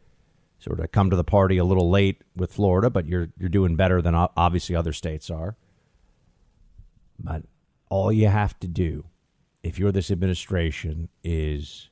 sort 0.58 0.78
of 0.78 0.92
come 0.92 1.08
to 1.08 1.16
the 1.16 1.25
party 1.25 1.56
a 1.56 1.64
little 1.64 1.90
late 1.90 2.23
with 2.37 2.52
Florida, 2.52 2.90
but 2.90 3.06
you're 3.06 3.28
you're 3.38 3.49
doing 3.49 3.76
better 3.76 4.02
than 4.02 4.14
obviously 4.14 4.76
other 4.76 4.92
states 4.92 5.30
are. 5.30 5.56
But 7.18 7.44
all 7.88 8.12
you 8.12 8.28
have 8.28 8.61
to 8.61 8.68
do 8.68 9.06
if 9.62 9.78
you're 9.78 9.90
this 9.92 10.11
administration 10.11 11.08
is 11.23 11.88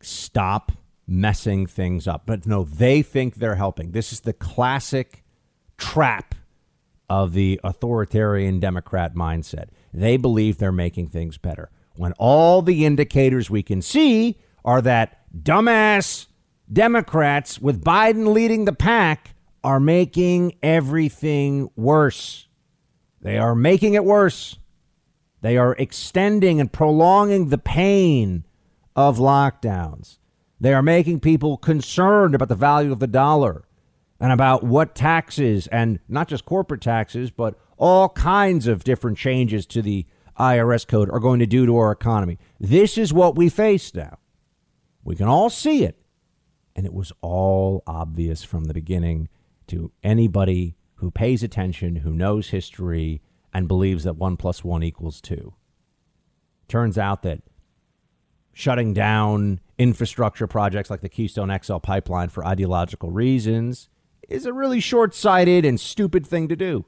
stop 0.00 0.72
messing 1.06 1.66
things 1.66 2.08
up. 2.08 2.26
But 2.26 2.46
no, 2.46 2.64
they 2.64 3.02
think 3.02 3.36
they're 3.36 3.54
helping. 3.54 3.92
This 3.92 4.12
is 4.12 4.20
the 4.20 4.32
classic 4.32 5.22
trap 5.78 6.34
of 7.08 7.32
the 7.32 7.60
authoritarian 7.62 8.58
Democrat 8.58 9.14
mindset. 9.14 9.68
They 9.92 10.16
believe 10.16 10.58
they're 10.58 10.72
making 10.72 11.10
things 11.10 11.38
better 11.38 11.70
when 11.94 12.12
all 12.14 12.60
the 12.60 12.84
indicators 12.84 13.48
we 13.48 13.62
can 13.62 13.80
see 13.80 14.40
are 14.64 14.82
that 14.82 15.23
dumbass 15.42 16.26
Democrats, 16.72 17.60
with 17.60 17.84
Biden 17.84 18.32
leading 18.32 18.64
the 18.64 18.72
pack, 18.72 19.34
are 19.62 19.80
making 19.80 20.54
everything 20.62 21.70
worse. 21.76 22.48
They 23.20 23.38
are 23.38 23.54
making 23.54 23.94
it 23.94 24.04
worse. 24.04 24.58
They 25.40 25.56
are 25.56 25.74
extending 25.78 26.60
and 26.60 26.72
prolonging 26.72 27.48
the 27.48 27.58
pain 27.58 28.44
of 28.96 29.18
lockdowns. 29.18 30.18
They 30.60 30.72
are 30.72 30.82
making 30.82 31.20
people 31.20 31.56
concerned 31.56 32.34
about 32.34 32.48
the 32.48 32.54
value 32.54 32.92
of 32.92 33.00
the 33.00 33.06
dollar 33.06 33.64
and 34.20 34.32
about 34.32 34.62
what 34.62 34.94
taxes, 34.94 35.66
and 35.66 35.98
not 36.08 36.28
just 36.28 36.44
corporate 36.44 36.80
taxes, 36.80 37.30
but 37.30 37.58
all 37.76 38.08
kinds 38.10 38.66
of 38.66 38.84
different 38.84 39.18
changes 39.18 39.66
to 39.66 39.82
the 39.82 40.06
IRS 40.38 40.86
code 40.86 41.10
are 41.10 41.20
going 41.20 41.40
to 41.40 41.46
do 41.46 41.66
to 41.66 41.76
our 41.76 41.92
economy. 41.92 42.38
This 42.58 42.96
is 42.96 43.12
what 43.12 43.36
we 43.36 43.48
face 43.48 43.94
now. 43.94 44.18
We 45.04 45.16
can 45.16 45.28
all 45.28 45.50
see 45.50 45.84
it. 45.84 46.00
And 46.74 46.84
it 46.86 46.94
was 46.94 47.12
all 47.20 47.82
obvious 47.86 48.42
from 48.42 48.64
the 48.64 48.74
beginning 48.74 49.28
to 49.68 49.92
anybody 50.02 50.76
who 50.96 51.10
pays 51.10 51.42
attention, 51.42 51.96
who 51.96 52.12
knows 52.12 52.48
history, 52.48 53.22
and 53.52 53.68
believes 53.68 54.04
that 54.04 54.16
one 54.16 54.36
plus 54.36 54.64
one 54.64 54.82
equals 54.82 55.20
two. 55.20 55.54
Turns 56.66 56.98
out 56.98 57.22
that 57.22 57.42
shutting 58.52 58.92
down 58.92 59.60
infrastructure 59.78 60.46
projects 60.46 60.90
like 60.90 61.00
the 61.00 61.08
Keystone 61.08 61.56
XL 61.62 61.76
pipeline 61.78 62.28
for 62.28 62.44
ideological 62.44 63.10
reasons 63.10 63.88
is 64.28 64.46
a 64.46 64.52
really 64.52 64.80
short 64.80 65.14
sighted 65.14 65.64
and 65.64 65.78
stupid 65.78 66.26
thing 66.26 66.48
to 66.48 66.56
do. 66.56 66.84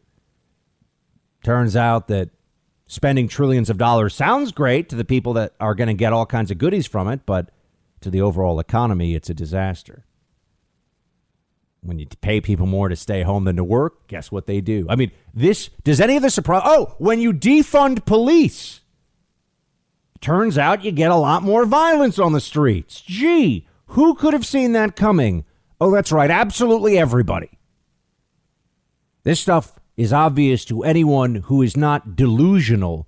Turns 1.44 1.76
out 1.76 2.08
that 2.08 2.30
spending 2.86 3.28
trillions 3.28 3.68
of 3.68 3.78
dollars 3.78 4.14
sounds 4.14 4.52
great 4.52 4.88
to 4.88 4.96
the 4.96 5.04
people 5.04 5.34
that 5.34 5.54
are 5.60 5.74
going 5.74 5.88
to 5.88 5.94
get 5.94 6.12
all 6.12 6.26
kinds 6.26 6.50
of 6.50 6.58
goodies 6.58 6.86
from 6.86 7.08
it, 7.08 7.20
but 7.26 7.50
to 8.00 8.10
the 8.10 8.20
overall 8.20 8.60
economy, 8.60 9.14
it's 9.14 9.30
a 9.30 9.34
disaster. 9.34 10.04
When 11.80 11.98
you 11.98 12.06
pay 12.20 12.40
people 12.40 12.66
more 12.66 12.88
to 12.88 12.96
stay 12.96 13.22
home 13.22 13.44
than 13.44 13.56
to 13.56 13.64
work, 13.64 14.08
guess 14.08 14.32
what 14.32 14.46
they 14.46 14.60
do? 14.60 14.86
I 14.88 14.96
mean, 14.96 15.12
this 15.32 15.70
does 15.84 16.00
any 16.00 16.16
of 16.16 16.22
this 16.22 16.34
surprise? 16.34 16.62
Oh, 16.64 16.94
when 16.98 17.20
you 17.20 17.32
defund 17.32 18.04
police, 18.04 18.80
turns 20.20 20.58
out 20.58 20.84
you 20.84 20.90
get 20.90 21.10
a 21.10 21.16
lot 21.16 21.42
more 21.42 21.64
violence 21.64 22.18
on 22.18 22.32
the 22.32 22.40
streets. 22.40 23.00
Gee, 23.02 23.68
who 23.88 24.14
could 24.14 24.32
have 24.32 24.46
seen 24.46 24.72
that 24.72 24.96
coming? 24.96 25.44
Oh, 25.80 25.92
that's 25.92 26.10
right, 26.10 26.30
absolutely 26.30 26.98
everybody. 26.98 27.50
This 29.22 29.40
stuff 29.40 29.78
is 29.96 30.12
obvious 30.12 30.64
to 30.64 30.82
anyone 30.82 31.36
who 31.36 31.62
is 31.62 31.76
not 31.76 32.16
delusional, 32.16 33.06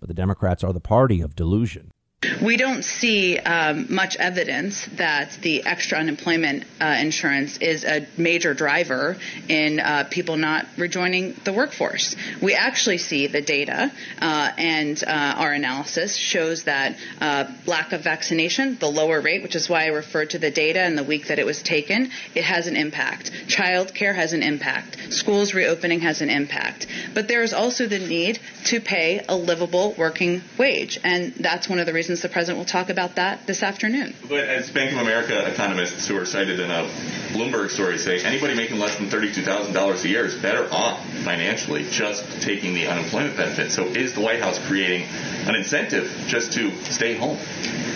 but 0.00 0.08
the 0.08 0.14
Democrats 0.14 0.64
are 0.64 0.72
the 0.72 0.80
party 0.80 1.20
of 1.20 1.36
delusion. 1.36 1.91
We 2.40 2.56
don't 2.56 2.84
see 2.84 3.36
um, 3.38 3.86
much 3.92 4.16
evidence 4.16 4.86
that 4.96 5.36
the 5.42 5.64
extra 5.64 5.98
unemployment 5.98 6.64
uh, 6.80 6.96
insurance 7.00 7.56
is 7.56 7.84
a 7.84 8.06
major 8.16 8.54
driver 8.54 9.16
in 9.48 9.80
uh, 9.80 10.04
people 10.08 10.36
not 10.36 10.66
rejoining 10.76 11.34
the 11.44 11.52
workforce. 11.52 12.14
We 12.40 12.54
actually 12.54 12.98
see 12.98 13.26
the 13.26 13.42
data, 13.42 13.90
uh, 14.20 14.50
and 14.56 15.02
uh, 15.02 15.10
our 15.10 15.52
analysis 15.52 16.16
shows 16.16 16.64
that 16.64 16.96
uh, 17.20 17.50
lack 17.66 17.92
of 17.92 18.04
vaccination, 18.04 18.76
the 18.78 18.90
lower 18.90 19.20
rate, 19.20 19.42
which 19.42 19.56
is 19.56 19.68
why 19.68 19.84
I 19.84 19.88
referred 19.88 20.30
to 20.30 20.38
the 20.38 20.50
data 20.50 20.80
and 20.80 20.96
the 20.96 21.04
week 21.04 21.26
that 21.26 21.40
it 21.40 21.46
was 21.46 21.60
taken, 21.60 22.10
it 22.36 22.44
has 22.44 22.68
an 22.68 22.76
impact. 22.76 23.32
Child 23.48 23.94
care 23.94 24.12
has 24.12 24.32
an 24.32 24.44
impact. 24.44 24.96
Schools 25.12 25.54
reopening 25.54 26.00
has 26.00 26.20
an 26.20 26.30
impact. 26.30 26.86
But 27.14 27.26
there 27.26 27.42
is 27.42 27.52
also 27.52 27.86
the 27.86 27.98
need 27.98 28.38
to 28.66 28.80
pay 28.80 29.24
a 29.28 29.34
livable 29.34 29.94
working 29.98 30.42
wage, 30.56 31.00
and 31.02 31.34
that's 31.34 31.68
one 31.68 31.80
of 31.80 31.86
the 31.86 31.92
reasons 31.92 32.11
the 32.20 32.28
president 32.28 32.58
will 32.58 32.66
talk 32.66 32.90
about 32.90 33.14
that 33.14 33.46
this 33.46 33.62
afternoon. 33.62 34.14
But 34.28 34.44
as 34.44 34.70
Bank 34.70 34.92
of 34.92 34.98
America 34.98 35.46
economists 35.50 36.06
who 36.06 36.18
are 36.18 36.26
cited 36.26 36.60
in 36.60 36.70
a 36.70 36.84
Bloomberg 37.32 37.70
story 37.70 37.96
say, 37.98 38.22
anybody 38.22 38.54
making 38.54 38.78
less 38.78 38.96
than 38.96 39.08
$32,000 39.08 40.04
a 40.04 40.08
year 40.08 40.26
is 40.26 40.34
better 40.34 40.68
off 40.70 41.00
financially 41.24 41.88
just 41.90 42.42
taking 42.42 42.74
the 42.74 42.88
unemployment 42.88 43.36
benefit. 43.36 43.70
So 43.70 43.86
is 43.86 44.12
the 44.12 44.20
White 44.20 44.40
House 44.40 44.58
creating 44.66 45.08
an 45.46 45.54
incentive 45.54 46.10
just 46.26 46.52
to 46.52 46.70
stay 46.84 47.16
home? 47.16 47.38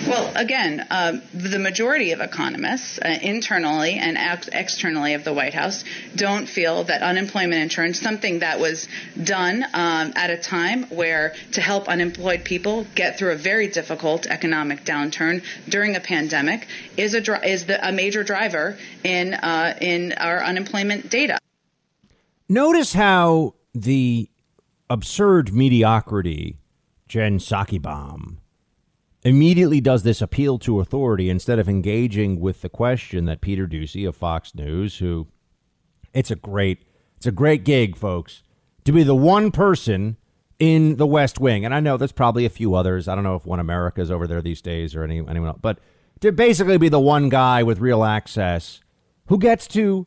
Well, 0.06 0.30
again, 0.36 0.86
uh, 0.88 1.20
the 1.34 1.58
majority 1.58 2.12
of 2.12 2.20
economists, 2.20 2.98
uh, 2.98 3.18
internally 3.20 3.94
and 3.94 4.16
ex- 4.16 4.48
externally 4.52 5.14
of 5.14 5.24
the 5.24 5.32
White 5.32 5.54
House, 5.54 5.84
don't 6.14 6.48
feel 6.48 6.84
that 6.84 7.02
unemployment 7.02 7.60
insurance, 7.60 8.00
something 8.00 8.38
that 8.40 8.60
was 8.60 8.88
done 9.22 9.64
um, 9.74 10.12
at 10.14 10.30
a 10.30 10.36
time 10.36 10.84
where 10.84 11.34
to 11.52 11.60
help 11.60 11.88
unemployed 11.88 12.44
people 12.44 12.86
get 12.94 13.18
through 13.18 13.32
a 13.32 13.36
very 13.36 13.66
difficult 13.66 14.26
economic 14.26 14.84
downturn 14.84 15.42
during 15.68 15.96
a 15.96 16.00
pandemic, 16.00 16.68
is 16.96 17.14
a 17.14 17.48
is 17.48 17.66
the, 17.66 17.88
a 17.88 17.90
major 17.90 18.22
driver 18.22 18.76
in 19.02 19.34
uh, 19.34 19.76
in 19.80 20.12
our 20.12 20.42
unemployment 20.42 21.10
data. 21.10 21.38
Notice 22.48 22.92
how 22.92 23.54
the 23.74 24.30
absurd 24.88 25.52
mediocrity, 25.52 26.58
Jen 27.08 27.38
Psaki 27.38 27.80
bomb 27.80 28.40
immediately 29.22 29.80
does 29.80 30.02
this 30.02 30.22
appeal 30.22 30.58
to 30.60 30.80
authority 30.80 31.28
instead 31.28 31.58
of 31.58 31.68
engaging 31.68 32.40
with 32.40 32.62
the 32.62 32.68
question 32.68 33.24
that 33.24 33.40
Peter 33.40 33.66
Doocy 33.66 34.06
of 34.08 34.14
Fox 34.14 34.54
News, 34.54 34.98
who 34.98 35.26
it's 36.14 36.30
a 36.30 36.36
great 36.36 36.84
it's 37.16 37.26
a 37.26 37.32
great 37.32 37.64
gig, 37.64 37.96
folks, 37.96 38.42
to 38.84 38.92
be 38.92 39.02
the 39.02 39.14
one 39.14 39.50
person 39.50 40.16
in 40.58 40.96
the 40.96 41.06
West 41.06 41.38
Wing, 41.40 41.64
and 41.64 41.74
I 41.74 41.80
know 41.80 41.96
there's 41.96 42.12
probably 42.12 42.44
a 42.44 42.50
few 42.50 42.74
others. 42.74 43.08
I 43.08 43.14
don't 43.14 43.24
know 43.24 43.36
if 43.36 43.46
One 43.46 43.60
America 43.60 44.00
is 44.00 44.10
over 44.10 44.26
there 44.26 44.42
these 44.42 44.62
days 44.62 44.94
or 44.94 45.02
any, 45.02 45.18
anyone 45.18 45.48
else, 45.48 45.58
but 45.60 45.78
to 46.20 46.32
basically 46.32 46.78
be 46.78 46.88
the 46.88 47.00
one 47.00 47.28
guy 47.28 47.62
with 47.62 47.78
real 47.78 48.04
access 48.04 48.80
who 49.26 49.38
gets 49.38 49.66
to 49.68 50.06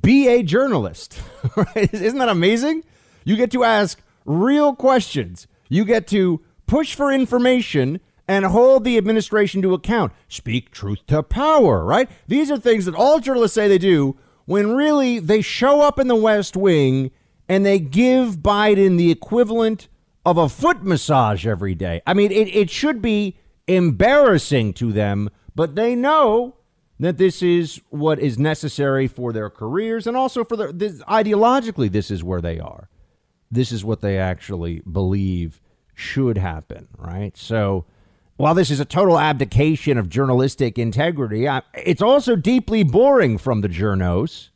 be 0.00 0.28
a 0.28 0.42
journalist. 0.42 1.20
Isn't 1.76 2.18
that 2.18 2.28
amazing? 2.28 2.84
You 3.24 3.36
get 3.36 3.50
to 3.52 3.64
ask 3.64 4.00
real 4.24 4.74
questions. 4.74 5.46
You 5.74 5.84
get 5.84 6.06
to 6.08 6.40
push 6.68 6.94
for 6.94 7.10
information 7.10 7.98
and 8.28 8.44
hold 8.44 8.84
the 8.84 8.96
administration 8.96 9.60
to 9.62 9.74
account. 9.74 10.12
Speak 10.28 10.70
truth 10.70 11.04
to 11.08 11.20
power, 11.24 11.84
right? 11.84 12.08
These 12.28 12.48
are 12.52 12.58
things 12.60 12.84
that 12.84 12.94
all 12.94 13.18
journalists 13.18 13.56
say 13.56 13.66
they 13.66 13.78
do 13.78 14.16
when 14.44 14.76
really 14.76 15.18
they 15.18 15.42
show 15.42 15.80
up 15.80 15.98
in 15.98 16.06
the 16.06 16.14
West 16.14 16.56
Wing 16.56 17.10
and 17.48 17.66
they 17.66 17.80
give 17.80 18.36
Biden 18.36 18.98
the 18.98 19.10
equivalent 19.10 19.88
of 20.24 20.38
a 20.38 20.48
foot 20.48 20.84
massage 20.84 21.44
every 21.44 21.74
day. 21.74 22.02
I 22.06 22.14
mean, 22.14 22.30
it, 22.30 22.54
it 22.54 22.70
should 22.70 23.02
be 23.02 23.36
embarrassing 23.66 24.74
to 24.74 24.92
them, 24.92 25.28
but 25.56 25.74
they 25.74 25.96
know 25.96 26.54
that 27.00 27.18
this 27.18 27.42
is 27.42 27.80
what 27.90 28.20
is 28.20 28.38
necessary 28.38 29.08
for 29.08 29.32
their 29.32 29.50
careers 29.50 30.06
and 30.06 30.16
also 30.16 30.44
for 30.44 30.56
their 30.56 30.70
this, 30.70 31.02
ideologically 31.08 31.90
this 31.90 32.12
is 32.12 32.22
where 32.22 32.40
they 32.40 32.60
are. 32.60 32.88
This 33.50 33.72
is 33.72 33.84
what 33.84 34.02
they 34.02 34.18
actually 34.18 34.80
believe 34.80 35.60
should 35.94 36.38
happen, 36.38 36.88
right? 36.98 37.36
So 37.36 37.84
while 38.36 38.54
this 38.54 38.70
is 38.70 38.80
a 38.80 38.84
total 38.84 39.18
abdication 39.18 39.96
of 39.96 40.08
journalistic 40.08 40.78
integrity, 40.78 41.48
I, 41.48 41.62
it's 41.74 42.02
also 42.02 42.36
deeply 42.36 42.82
boring 42.82 43.38
from 43.38 43.60
the 43.60 43.68
journos. 43.68 44.50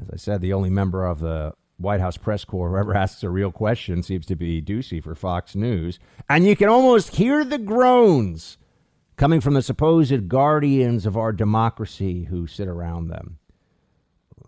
As 0.00 0.10
I 0.12 0.16
said, 0.16 0.40
the 0.40 0.52
only 0.52 0.70
member 0.70 1.06
of 1.06 1.20
the 1.20 1.54
White 1.78 2.00
House 2.00 2.16
press 2.16 2.44
corps 2.44 2.70
who 2.70 2.76
ever 2.76 2.94
asks 2.94 3.22
a 3.22 3.30
real 3.30 3.50
question 3.50 4.02
seems 4.02 4.26
to 4.26 4.36
be 4.36 4.62
Doocy 4.62 5.02
for 5.02 5.14
Fox 5.14 5.54
News. 5.54 5.98
And 6.28 6.44
you 6.44 6.54
can 6.54 6.68
almost 6.68 7.16
hear 7.16 7.44
the 7.44 7.58
groans 7.58 8.58
coming 9.16 9.40
from 9.40 9.54
the 9.54 9.62
supposed 9.62 10.28
guardians 10.28 11.06
of 11.06 11.16
our 11.16 11.32
democracy 11.32 12.24
who 12.24 12.46
sit 12.46 12.68
around 12.68 13.08
them. 13.08 13.38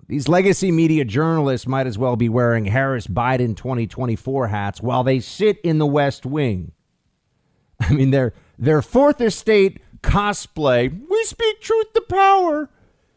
These 0.09 0.29
legacy 0.29 0.71
media 0.71 1.05
journalists 1.05 1.67
might 1.67 1.87
as 1.87 1.99
well 1.99 2.15
be 2.15 2.29
wearing 2.29 2.67
Harris 2.67 3.09
Biden 3.09 3.57
2024 3.57 4.49
hats 4.49 4.81
while 4.81 5.03
they 5.03 5.19
sit 5.19 5.61
in 5.63 5.79
the 5.79 5.87
West 5.87 6.25
Wing. 6.25 6.73
I 7.81 7.93
mean, 7.93 8.13
their, 8.13 8.33
their 8.59 8.83
fourth 8.83 9.21
estate 9.21 9.81
cosplay, 10.03 10.97
we 11.11 11.25
speak 11.25 11.61
truth 11.61 11.93
to 11.95 12.01
power, 12.03 12.71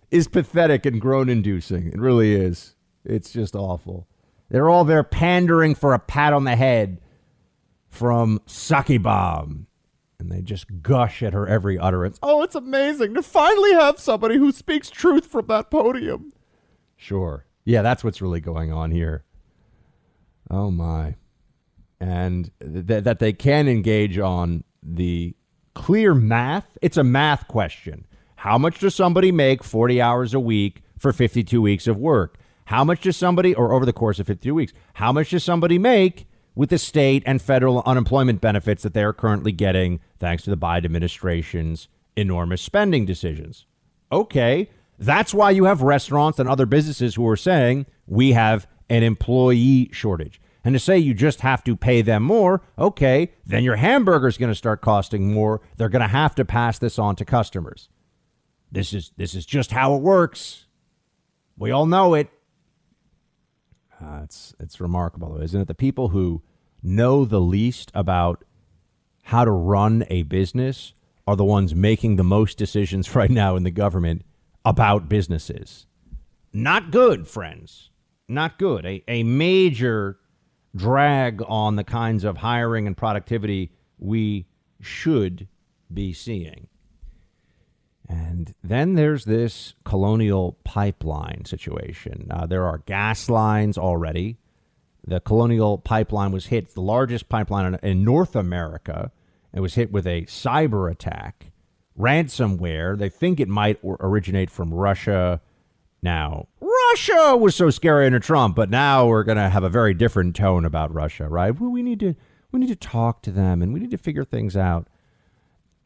is 0.09 0.27
pathetic 0.27 0.87
and 0.87 0.99
groan 0.99 1.29
inducing. 1.29 1.87
It 1.87 1.99
really 1.99 2.33
is. 2.33 2.75
It's 3.05 3.31
just 3.31 3.55
awful. 3.55 4.07
They're 4.49 4.69
all 4.69 4.83
there 4.83 5.03
pandering 5.03 5.75
for 5.75 5.93
a 5.93 5.99
pat 5.99 6.33
on 6.33 6.43
the 6.43 6.55
head 6.55 6.99
from 7.87 8.39
Psaki 8.47 9.01
Bomb. 9.01 9.67
And 10.17 10.31
they 10.31 10.41
just 10.41 10.81
gush 10.81 11.23
at 11.23 11.33
her 11.33 11.47
every 11.47 11.77
utterance. 11.77 12.19
Oh, 12.21 12.41
it's 12.41 12.55
amazing 12.55 13.13
to 13.13 13.21
finally 13.21 13.73
have 13.73 13.99
somebody 13.99 14.37
who 14.37 14.51
speaks 14.51 14.89
truth 14.89 15.27
from 15.27 15.45
that 15.47 15.69
podium. 15.69 16.33
Sure. 16.99 17.45
Yeah, 17.63 17.81
that's 17.81 18.03
what's 18.03 18.21
really 18.21 18.41
going 18.41 18.73
on 18.73 18.91
here. 18.91 19.23
Oh, 20.51 20.69
my. 20.69 21.15
And 21.99 22.51
th- 22.59 23.03
that 23.05 23.19
they 23.19 23.31
can 23.31 23.69
engage 23.69 24.19
on 24.19 24.65
the 24.83 25.33
clear 25.75 26.13
math. 26.13 26.77
It's 26.81 26.97
a 26.97 27.03
math 27.03 27.47
question. 27.47 28.05
How 28.35 28.57
much 28.57 28.79
does 28.79 28.95
somebody 28.95 29.31
make 29.31 29.63
40 29.63 30.01
hours 30.01 30.33
a 30.33 30.39
week 30.39 30.81
for 30.97 31.13
52 31.13 31.61
weeks 31.61 31.87
of 31.87 31.97
work? 31.97 32.37
How 32.65 32.83
much 32.83 33.01
does 33.01 33.15
somebody, 33.15 33.55
or 33.55 33.71
over 33.73 33.85
the 33.85 33.93
course 33.93 34.19
of 34.19 34.27
52 34.27 34.53
weeks, 34.53 34.73
how 34.95 35.13
much 35.13 35.29
does 35.29 35.43
somebody 35.43 35.79
make 35.79 36.27
with 36.55 36.69
the 36.69 36.77
state 36.77 37.23
and 37.25 37.41
federal 37.41 37.81
unemployment 37.85 38.41
benefits 38.41 38.83
that 38.83 38.93
they 38.93 39.03
are 39.03 39.13
currently 39.13 39.53
getting 39.53 40.01
thanks 40.17 40.43
to 40.43 40.49
the 40.49 40.57
Biden 40.57 40.85
administration's 40.85 41.87
enormous 42.17 42.61
spending 42.61 43.05
decisions? 43.05 43.65
Okay, 44.11 44.69
that's 44.99 45.33
why 45.33 45.51
you 45.51 45.63
have 45.63 45.81
restaurants 45.81 46.39
and 46.39 46.49
other 46.49 46.65
businesses 46.65 47.15
who 47.15 47.27
are 47.27 47.37
saying 47.37 47.85
we 48.05 48.33
have 48.33 48.67
an 48.89 49.01
employee 49.01 49.89
shortage. 49.93 50.41
And 50.63 50.75
to 50.75 50.79
say 50.79 50.97
you 50.97 51.13
just 51.13 51.39
have 51.39 51.63
to 51.63 51.77
pay 51.77 52.01
them 52.01 52.21
more, 52.21 52.61
okay, 52.77 53.31
then 53.45 53.63
your 53.63 53.77
hamburger's 53.77 54.37
going 54.37 54.51
to 54.51 54.55
start 54.55 54.81
costing 54.81 55.33
more. 55.33 55.61
They're 55.77 55.89
going 55.89 56.01
to 56.01 56.07
have 56.07 56.35
to 56.35 56.43
pass 56.43 56.77
this 56.77 56.99
on 56.99 57.15
to 57.15 57.25
customers. 57.25 57.87
This 58.71 58.93
is 58.93 59.11
this 59.15 59.33
is 59.33 59.45
just 59.45 59.71
how 59.71 59.95
it 59.95 60.01
works. 60.01 60.65
We 61.57 61.71
all 61.71 61.85
know 61.85 62.13
it. 62.13 62.29
Uh, 64.01 64.21
it's 64.23 64.53
it's 64.59 64.81
remarkable, 64.81 65.41
isn't 65.41 65.61
it? 65.61 65.67
The 65.67 65.73
people 65.73 66.09
who 66.09 66.43
know 66.83 67.25
the 67.25 67.41
least 67.41 67.89
about 67.95 68.43
how 69.23 69.45
to 69.45 69.51
run 69.51 70.05
a 70.09 70.23
business 70.23 70.93
are 71.25 71.35
the 71.35 71.45
ones 71.45 71.73
making 71.73 72.17
the 72.17 72.23
most 72.23 72.57
decisions 72.57 73.15
right 73.15 73.31
now 73.31 73.55
in 73.55 73.63
the 73.63 73.71
government 73.71 74.23
about 74.65 75.09
businesses. 75.09 75.85
Not 76.53 76.91
good, 76.91 77.27
friends. 77.27 77.89
Not 78.27 78.57
good. 78.59 78.85
A, 78.85 79.03
a 79.07 79.23
major 79.23 80.19
drag 80.75 81.41
on 81.47 81.75
the 81.75 81.83
kinds 81.83 82.23
of 82.23 82.37
hiring 82.37 82.87
and 82.87 82.95
productivity 82.95 83.71
we 83.97 84.45
should 84.81 85.47
be 85.91 86.13
seeing. 86.13 86.67
And 88.07 88.55
then 88.63 88.95
there's 88.95 89.25
this 89.25 89.75
colonial 89.85 90.57
pipeline 90.63 91.45
situation. 91.45 92.27
Uh, 92.31 92.47
there 92.47 92.65
are 92.65 92.79
gas 92.79 93.29
lines 93.29 93.77
already. 93.77 94.37
The 95.05 95.19
colonial 95.19 95.77
pipeline 95.77 96.31
was 96.31 96.47
hit, 96.47 96.73
the 96.73 96.81
largest 96.81 97.29
pipeline 97.29 97.75
in, 97.75 97.79
in 97.83 98.03
North 98.03 98.35
America. 98.35 99.11
It 99.53 99.59
was 99.59 99.75
hit 99.75 99.91
with 99.91 100.07
a 100.07 100.23
cyber 100.23 100.91
attack, 100.91 101.48
ransomware. 101.99 102.97
They 102.97 103.09
think 103.09 103.39
it 103.39 103.49
might 103.49 103.79
originate 103.83 104.49
from 104.49 104.73
Russia. 104.73 105.41
Now, 106.01 106.47
Russia 106.61 107.35
was 107.35 107.55
so 107.55 107.69
scary 107.69 108.05
under 108.05 108.19
Trump, 108.19 108.55
but 108.55 108.69
now 108.69 109.05
we're 109.05 109.23
going 109.23 109.37
to 109.37 109.49
have 109.49 109.63
a 109.63 109.69
very 109.69 109.93
different 109.93 110.35
tone 110.35 110.65
about 110.65 110.93
Russia, 110.93 111.27
right? 111.27 111.51
Well, 111.59 111.69
we 111.69 111.83
need 111.83 111.99
to 111.99 112.15
we 112.51 112.59
need 112.59 112.69
to 112.69 112.75
talk 112.75 113.21
to 113.23 113.31
them 113.31 113.61
and 113.61 113.73
we 113.73 113.79
need 113.79 113.91
to 113.91 113.97
figure 113.97 114.23
things 114.23 114.57
out. 114.57 114.87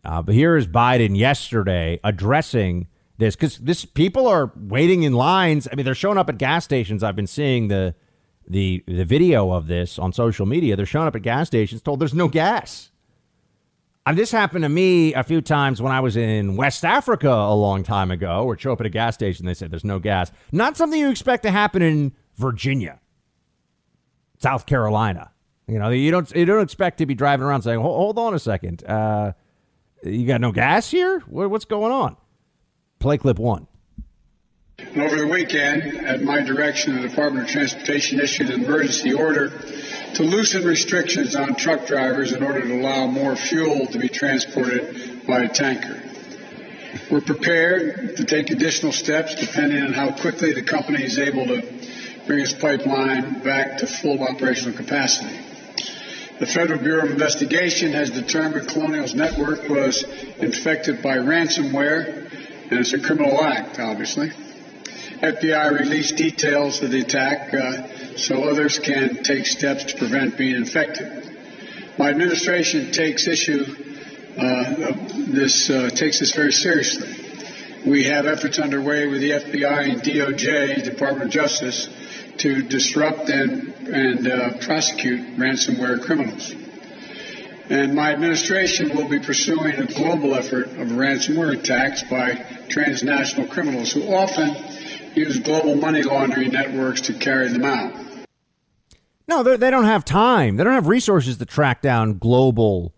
Uh, 0.06 0.22
but 0.22 0.36
here 0.36 0.56
is 0.56 0.68
Biden 0.68 1.18
yesterday 1.18 2.00
addressing 2.04 2.88
this 3.18 3.36
because 3.36 3.58
this 3.58 3.86
people 3.86 4.28
are 4.28 4.52
waiting 4.56 5.04
in 5.04 5.14
lines. 5.14 5.68
I 5.72 5.76
mean, 5.76 5.86
they're 5.86 5.96
showing 5.96 6.18
up 6.18 6.30
at 6.30 6.38
gas 6.38 6.64
stations. 6.64 7.04
I've 7.04 7.16
been 7.16 7.28
seeing 7.28 7.68
the 7.68 7.96
the 8.48 8.84
the 8.88 9.06
video 9.06 9.52
of 9.52 9.68
this 9.68 9.98
on 9.98 10.14
social 10.14 10.46
media. 10.46 10.76
They're 10.76 10.86
showing 10.86 11.08
up 11.08 11.16
at 11.16 11.22
gas 11.22 11.48
stations, 11.48 11.82
told 11.82 12.00
there's 12.00 12.14
no 12.14 12.28
gas. 12.28 12.92
And 14.06 14.18
this 14.18 14.32
happened 14.32 14.64
to 14.64 14.70
me 14.70 15.14
a 15.14 15.24
few 15.24 15.40
times 15.42 15.82
when 15.82 15.94
I 15.94 16.02
was 16.02 16.18
in 16.18 16.58
West 16.58 16.84
Africa 16.84 17.30
a 17.30 17.56
long 17.56 17.84
time 17.84 18.12
ago, 18.12 18.44
or 18.44 18.58
show 18.58 18.74
up 18.74 18.82
at 18.82 18.86
a 18.86 18.90
gas 18.90 19.14
station, 19.14 19.46
they 19.46 19.54
said 19.54 19.72
there's 19.72 19.86
no 19.86 20.00
gas. 20.00 20.32
Not 20.52 20.76
something 20.76 21.00
you 21.00 21.10
expect 21.10 21.44
to 21.44 21.52
happen 21.52 21.82
in 21.82 22.12
Virginia, 22.36 23.00
South 24.40 24.66
Carolina. 24.66 25.32
You 25.68 25.80
know, 25.80 25.90
you 25.90 26.12
don't 26.12 26.30
you 26.36 26.44
don't 26.44 26.62
expect 26.62 26.98
to 26.98 27.06
be 27.06 27.16
driving 27.16 27.46
around 27.46 27.62
saying, 27.62 27.80
"Hold 27.80 28.20
on 28.20 28.34
a 28.34 28.40
second, 28.40 28.84
uh, 28.84 29.32
you 30.04 30.28
got 30.28 30.42
no 30.42 30.52
gas 30.52 30.92
here? 30.92 31.20
What's 31.28 31.64
going 31.64 31.94
on? 31.94 32.18
Play 33.00 33.18
clip 33.18 33.40
one. 33.40 33.68
Over 34.96 35.18
the 35.18 35.28
weekend, 35.28 36.06
at 36.06 36.22
my 36.22 36.42
direction, 36.42 37.02
the 37.02 37.08
Department 37.08 37.46
of 37.46 37.52
Transportation 37.52 38.20
issued 38.20 38.52
an 38.52 38.64
emergency 38.64 39.14
order 39.14 39.50
to 40.16 40.24
loosen 40.24 40.64
restrictions 40.64 41.36
on 41.36 41.56
truck 41.56 41.88
drivers 41.88 42.32
in 42.32 42.44
order 42.44 42.62
to 42.62 42.80
allow 42.80 43.08
more 43.08 43.36
fuel 43.36 43.88
to 43.88 43.98
be 43.98 44.08
transported 44.08 45.26
by 45.26 45.42
a 45.42 45.50
tanker. 45.50 46.00
We're 47.10 47.22
prepared 47.22 48.18
to 48.18 48.24
take 48.24 48.52
additional 48.52 48.92
steps 48.92 49.34
depending 49.34 49.82
on 49.82 49.94
how 49.94 50.12
quickly 50.12 50.54
the 50.54 50.62
company 50.62 51.04
is 51.04 51.18
able 51.18 51.48
to 51.48 51.62
bring 52.28 52.42
its 52.42 52.54
pipeline 52.54 53.40
back 53.42 53.80
to 53.80 53.88
full 53.88 54.22
operational 54.24 54.78
capacity. 54.78 55.40
The 56.40 56.46
Federal 56.46 56.80
Bureau 56.80 57.06
of 57.06 57.12
Investigation 57.12 57.94
has 57.94 58.12
determined 58.12 58.68
Colonial's 58.68 59.16
network 59.16 59.68
was 59.70 60.04
infected 60.38 61.02
by 61.02 61.18
ransomware, 61.18 62.30
and 62.70 62.80
it's 62.80 62.94
a 62.94 63.00
criminal 63.00 63.44
act, 63.44 63.80
obviously. 63.80 64.32
FBI 65.24 65.80
released 65.80 66.18
details 66.18 66.82
of 66.84 66.92
the 66.92 67.00
attack 67.00 67.54
uh, 67.54 68.18
so 68.18 68.44
others 68.44 68.78
can 68.80 69.24
take 69.24 69.46
steps 69.46 69.86
to 69.86 69.98
prevent 69.98 70.38
being 70.38 70.56
infected. 70.56 71.32
My 71.98 72.10
administration 72.10 72.92
takes 72.92 73.28
issue 73.28 73.84
uh, 74.38 74.94
this 75.16 75.70
uh, 75.70 75.90
takes 75.90 76.20
this 76.20 76.34
very 76.34 76.52
seriously. 76.52 77.16
We 77.86 78.06
have 78.06 78.26
efforts 78.26 78.60
underway 78.60 79.08
with 79.08 79.22
the 79.22 79.32
FBI 79.32 79.92
and 79.92 80.02
DOJ, 80.02 80.84
Department 80.84 81.26
of 81.26 81.30
Justice, 81.30 81.88
to 82.38 82.64
disrupt 82.64 83.30
and, 83.30 83.74
and 83.88 84.28
uh, 84.28 84.58
prosecute 84.60 85.38
ransomware 85.38 86.02
criminals. 86.02 86.54
And 87.70 87.94
my 87.94 88.12
administration 88.12 88.96
will 88.96 89.08
be 89.08 89.20
pursuing 89.20 89.76
a 89.76 89.86
global 89.86 90.34
effort 90.34 90.68
of 90.68 90.90
ransomware 90.90 91.60
attacks 91.60 92.04
by 92.04 92.34
transnational 92.70 93.48
criminals 93.48 93.92
who 93.92 94.04
often 94.14 94.56
use 95.16 95.40
global 95.40 95.76
money 95.76 96.02
laundering 96.02 96.52
networks 96.52 97.02
to 97.02 97.14
carry 97.14 97.48
them 97.50 97.66
out. 97.66 97.94
No, 99.28 99.42
they 99.44 99.72
don't 99.72 99.86
have 99.86 100.04
time. 100.04 100.58
They 100.58 100.64
don't 100.64 100.74
have 100.74 100.88
resources 100.88 101.38
to 101.38 101.46
track 101.46 101.82
down 101.82 102.18
global 102.18 102.94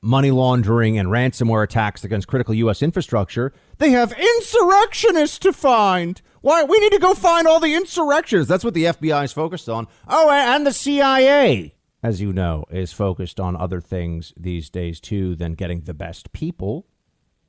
money 0.00 0.30
laundering 0.30 0.98
and 0.98 1.08
ransomware 1.08 1.64
attacks 1.64 2.04
against 2.04 2.28
critical 2.28 2.54
U.S. 2.54 2.82
infrastructure. 2.82 3.52
They 3.78 3.90
have 3.90 4.12
insurrectionists 4.12 5.38
to 5.40 5.52
find. 5.52 6.20
Why? 6.42 6.62
We 6.62 6.78
need 6.78 6.92
to 6.92 6.98
go 6.98 7.14
find 7.14 7.46
all 7.48 7.58
the 7.58 7.74
insurrections. 7.74 8.46
That's 8.46 8.64
what 8.64 8.74
the 8.74 8.84
FBI 8.84 9.24
is 9.24 9.32
focused 9.32 9.68
on. 9.68 9.88
Oh, 10.06 10.30
and 10.30 10.66
the 10.66 10.72
CIA, 10.72 11.74
as 12.02 12.20
you 12.20 12.32
know, 12.32 12.64
is 12.70 12.92
focused 12.92 13.40
on 13.40 13.56
other 13.56 13.80
things 13.80 14.32
these 14.36 14.68
days 14.70 15.00
too 15.00 15.34
than 15.34 15.54
getting 15.54 15.80
the 15.80 15.94
best 15.94 16.32
people. 16.32 16.86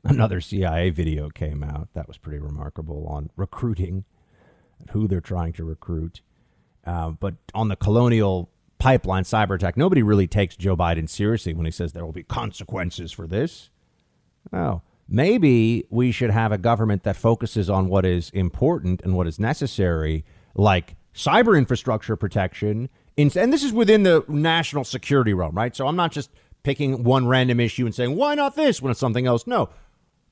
Another 0.05 0.39
CIA 0.39 0.91
video 0.91 1.29
came 1.29 1.63
out 1.63 1.89
that 1.93 2.07
was 2.07 2.17
pretty 2.17 2.39
remarkable 2.39 3.05
on 3.07 3.31
recruiting, 3.35 4.05
and 4.79 4.89
who 4.91 5.07
they're 5.07 5.19
trying 5.19 5.53
to 5.53 5.65
recruit. 5.65 6.21
Uh, 6.85 7.09
but 7.09 7.35
on 7.53 7.67
the 7.67 7.75
colonial 7.75 8.49
pipeline 8.77 9.23
cyber 9.23 9.55
attack. 9.55 9.77
Nobody 9.77 10.03
really 10.03 10.27
takes 10.27 10.55
Joe 10.55 10.75
Biden 10.75 11.09
seriously 11.09 11.53
when 11.53 11.65
he 11.65 11.71
says 11.71 11.93
there 11.93 12.05
will 12.05 12.11
be 12.11 12.23
consequences 12.23 13.11
for 13.11 13.27
this. 13.27 13.69
Oh, 14.53 14.81
maybe 15.07 15.85
we 15.89 16.11
should 16.11 16.29
have 16.29 16.51
a 16.51 16.57
government 16.57 17.03
that 17.03 17.15
focuses 17.15 17.69
on 17.69 17.87
what 17.87 18.05
is 18.05 18.29
important 18.31 19.01
and 19.01 19.15
what 19.15 19.27
is 19.27 19.39
necessary, 19.39 20.23
like 20.53 20.95
cyber 21.13 21.57
infrastructure 21.57 22.15
protection. 22.15 22.89
And 23.17 23.31
this 23.31 23.63
is 23.63 23.71
within 23.71 24.03
the 24.03 24.23
national 24.27 24.83
security 24.83 25.33
realm, 25.33 25.55
right? 25.55 25.75
So 25.75 25.87
I'm 25.87 25.95
not 25.95 26.11
just 26.11 26.29
picking 26.63 27.03
one 27.03 27.27
random 27.27 27.59
issue 27.59 27.85
and 27.85 27.95
saying, 27.95 28.15
why 28.15 28.35
not 28.35 28.55
this 28.55 28.81
when 28.81 28.91
it's 28.91 28.99
something 28.99 29.25
else? 29.25 29.47
No. 29.47 29.69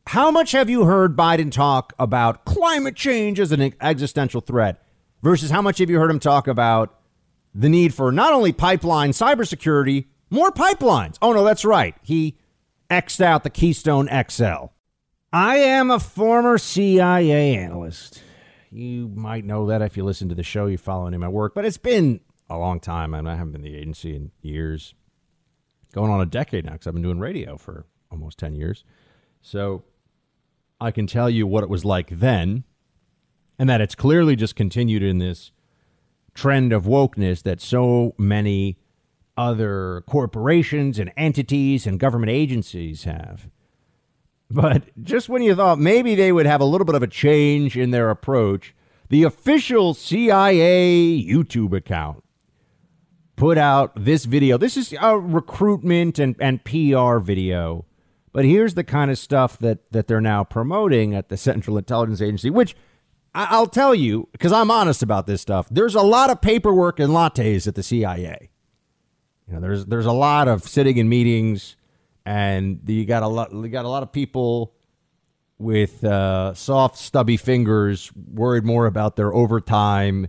How 0.08 0.30
much 0.32 0.52
have 0.52 0.70
you 0.70 0.86
heard 0.86 1.16
Biden 1.16 1.52
talk 1.52 1.94
about 1.98 2.46
climate 2.46 2.96
change 2.96 3.40
as 3.40 3.52
an 3.52 3.74
existential 3.82 4.42
threat 4.42 4.86
versus 5.22 5.50
how 5.50 5.62
much 5.62 5.80
have 5.80 5.90
you 5.90 5.98
heard 5.98 6.12
him 6.12 6.20
talk 6.20 6.48
about 6.48 7.00
the 7.56 7.70
need 7.70 7.94
for 7.94 8.12
not 8.12 8.34
only 8.34 8.52
pipeline 8.52 9.12
cybersecurity, 9.12 10.06
more 10.30 10.52
pipelines? 10.52 11.18
Oh, 11.22 11.32
no, 11.34 11.44
that's 11.44 11.66
right. 11.66 11.96
He 12.04 12.38
X'd 12.90 13.22
out 13.22 13.44
the 13.44 13.50
Keystone 13.50 14.08
XL. 14.30 14.68
I 15.32 15.56
am 15.58 15.90
a 15.90 16.00
former 16.00 16.58
CIA 16.58 17.56
analyst. 17.56 18.22
You 18.70 19.08
might 19.08 19.46
know 19.46 19.68
that 19.68 19.82
if 19.82 19.98
you 19.98 20.04
listen 20.04 20.30
to 20.30 20.36
the 20.36 20.44
show, 20.44 20.68
you're 20.68 20.78
following 20.78 21.18
my 21.20 21.28
work, 21.28 21.56
but 21.56 21.66
it's 21.66 21.78
been 21.78 22.20
a 22.50 22.58
long 22.58 22.80
time. 22.80 23.14
and 23.14 23.28
I 23.28 23.36
haven't 23.36 23.54
been 23.54 23.66
in 23.66 23.72
the 23.72 23.80
agency 23.80 24.16
in 24.16 24.32
years, 24.42 24.94
going 25.94 26.12
on 26.12 26.22
a 26.22 26.26
decade 26.26 26.66
now 26.66 26.74
because 26.74 26.88
I've 26.88 26.94
been 26.94 27.04
doing 27.04 27.20
radio 27.20 27.58
for 27.58 27.86
almost 28.12 28.38
10 28.38 28.56
years. 28.56 28.84
So 29.42 29.84
I 30.84 30.92
can 30.92 31.08
tell 31.08 31.30
you 31.30 31.48
what 31.48 31.64
it 31.64 31.70
was 31.70 31.86
like 31.86 32.10
then, 32.10 32.66
and 33.58 33.70
that 33.70 33.80
it's 33.80 33.96
clearly 33.96 34.36
just 34.36 34.58
continued 34.58 35.02
in 35.02 35.18
this 35.18 35.54
trend 36.34 36.74
of 36.74 36.84
wokeness 36.84 37.42
that 37.44 37.62
so 37.62 38.14
many 38.18 38.78
other 39.38 40.04
corporations 40.08 41.00
and 41.00 41.14
entities 41.16 41.88
and 41.88 42.02
government 42.02 42.32
agencies 42.32 43.06
have. 43.06 43.50
But 44.52 44.84
just 45.02 45.30
when 45.30 45.42
you 45.42 45.56
thought 45.56 45.80
maybe 45.80 46.16
they 46.16 46.34
would 46.34 46.46
have 46.46 46.60
a 46.60 46.66
little 46.66 46.84
bit 46.84 46.96
of 46.96 47.02
a 47.02 47.08
change 47.08 47.78
in 47.78 47.92
their 47.92 48.10
approach, 48.10 48.76
the 49.08 49.24
official 49.24 49.94
CIA 49.94 51.24
YouTube 51.26 51.72
account 51.72 52.26
put 53.38 53.58
out 53.58 53.94
this 53.96 54.26
video. 54.26 54.58
This 54.58 54.76
is 54.76 54.94
a 55.00 55.18
recruitment 55.18 56.20
and, 56.20 56.36
and 56.42 56.62
PR 56.66 57.20
video. 57.20 57.86
But 58.34 58.46
here's 58.46 58.74
the 58.74 58.84
kind 58.84 59.12
of 59.12 59.18
stuff 59.18 59.60
that, 59.60 59.92
that 59.92 60.08
they're 60.08 60.20
now 60.20 60.44
promoting 60.44 61.14
at 61.14 61.30
the 61.30 61.38
Central 61.38 61.78
Intelligence 61.78 62.20
Agency, 62.20 62.50
which 62.50 62.76
I, 63.36 63.60
will 63.60 63.68
tell 63.68 63.96
you, 63.96 64.28
because 64.32 64.52
I'm 64.52 64.70
honest 64.70 65.02
about 65.02 65.28
this 65.28 65.42
stuff, 65.42 65.68
there's 65.70 65.96
a 65.96 66.02
lot 66.02 66.30
of 66.30 66.42
paperwork 66.42 67.00
and 67.00 67.12
lattes 67.12 67.68
at 67.68 67.76
the 67.76 67.84
CIA. 67.84 68.50
You 69.48 69.56
know, 69.56 69.60
there's 69.60 69.86
there's 69.86 70.06
a 70.06 70.12
lot 70.12 70.48
of 70.48 70.64
sitting 70.64 70.98
in 70.98 71.10
meetings, 71.10 71.76
and 72.26 72.80
you 72.88 73.06
got 73.06 73.24
a 73.24 73.28
lot 73.28 73.52
you 73.52 73.68
got 73.68 73.86
a 73.86 73.90
lot 73.90 74.02
of 74.04 74.12
people 74.12 74.74
with 75.58 76.04
uh, 76.04 76.54
soft, 76.54 76.98
stubby 76.98 77.38
fingers, 77.38 78.12
worried 78.16 78.64
more 78.64 78.86
about 78.86 79.16
their 79.16 79.34
overtime 79.34 80.28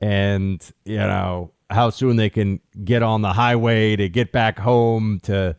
and 0.00 0.70
you 0.84 0.96
know 0.96 1.52
how 1.70 1.90
soon 1.90 2.16
they 2.16 2.30
can 2.30 2.60
get 2.84 3.02
on 3.02 3.22
the 3.22 3.32
highway 3.32 3.96
to 3.96 4.08
get 4.08 4.30
back 4.32 4.58
home 4.58 5.20
to 5.22 5.56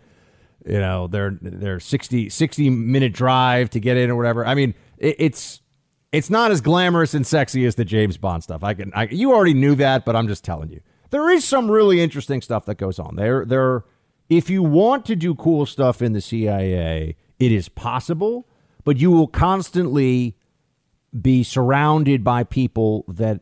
you 0.68 0.80
know 0.80 1.08
their 1.08 1.38
their 1.42 1.80
60, 1.80 2.30
60 2.30 2.70
minute 2.70 3.14
drive 3.14 3.70
to 3.72 3.80
get 3.80 3.98
in 3.98 4.10
or 4.10 4.16
whatever. 4.16 4.46
I 4.46 4.56
mean, 4.56 4.74
it, 4.98 5.16
it's 5.20 5.62
it's 6.12 6.30
not 6.30 6.52
as 6.52 6.62
glamorous 6.62 7.14
and 7.14 7.26
sexy 7.26 7.66
as 7.66 7.76
the 7.76 7.86
James 7.86 8.18
Bond 8.18 8.44
stuff. 8.44 8.64
I 8.64 8.74
can 8.74 8.92
I, 8.94 9.08
you 9.08 9.34
already 9.34 9.54
knew 9.54 9.76
that, 9.76 10.06
but 10.06 10.16
I'm 10.16 10.28
just 10.28 10.44
telling 10.44 10.70
you 10.70 10.82
there 11.10 11.30
is 11.30 11.46
some 11.46 11.70
really 11.70 12.02
interesting 12.02 12.42
stuff 12.42 12.66
that 12.66 12.76
goes 12.76 13.00
on. 13.00 13.16
There, 13.16 13.46
there. 13.46 13.84
If 14.30 14.50
you 14.50 14.62
want 14.62 15.06
to 15.06 15.16
do 15.16 15.36
cool 15.36 15.66
stuff 15.66 16.02
in 16.02 16.12
the 16.12 16.20
CIA, 16.20 17.16
it 17.40 17.52
is 17.52 17.70
possible, 17.70 18.46
but 18.84 18.98
you 18.98 19.10
will 19.10 19.28
constantly 19.28 20.36
be 21.20 21.44
surrounded 21.44 22.24
by 22.24 22.44
people 22.44 23.06
that 23.08 23.42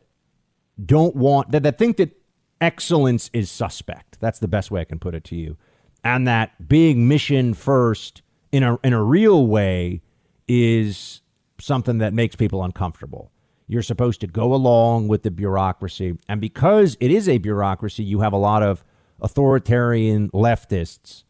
don't 0.84 1.16
want 1.16 1.50
that 1.50 1.64
that 1.64 1.78
think 1.78 1.96
that 1.96 2.16
excellence 2.60 3.30
is 3.32 3.50
suspect. 3.50 4.18
That's 4.20 4.38
the 4.38 4.48
best 4.48 4.70
way 4.70 4.80
I 4.80 4.84
can 4.84 4.98
put 4.98 5.14
it 5.14 5.24
to 5.24 5.36
you, 5.36 5.56
and 6.04 6.26
that 6.26 6.68
being 6.68 7.08
mission 7.08 7.54
first 7.54 8.22
in 8.52 8.62
a 8.62 8.78
in 8.82 8.92
a 8.92 9.02
real 9.02 9.46
way 9.46 10.02
is 10.48 11.22
something 11.60 11.98
that 11.98 12.14
makes 12.14 12.36
people 12.36 12.62
uncomfortable. 12.62 13.32
You're 13.68 13.82
supposed 13.82 14.20
to 14.20 14.26
go 14.26 14.54
along 14.54 15.08
with 15.08 15.22
the 15.22 15.30
bureaucracy. 15.30 16.16
And 16.28 16.40
because 16.40 16.96
it 17.00 17.10
is 17.10 17.28
a 17.28 17.38
bureaucracy, 17.38 18.04
you 18.04 18.20
have 18.20 18.32
a 18.32 18.38
lot 18.38 18.62
of 18.62 18.84
authoritarian 19.20 20.30
leftists 20.30 21.24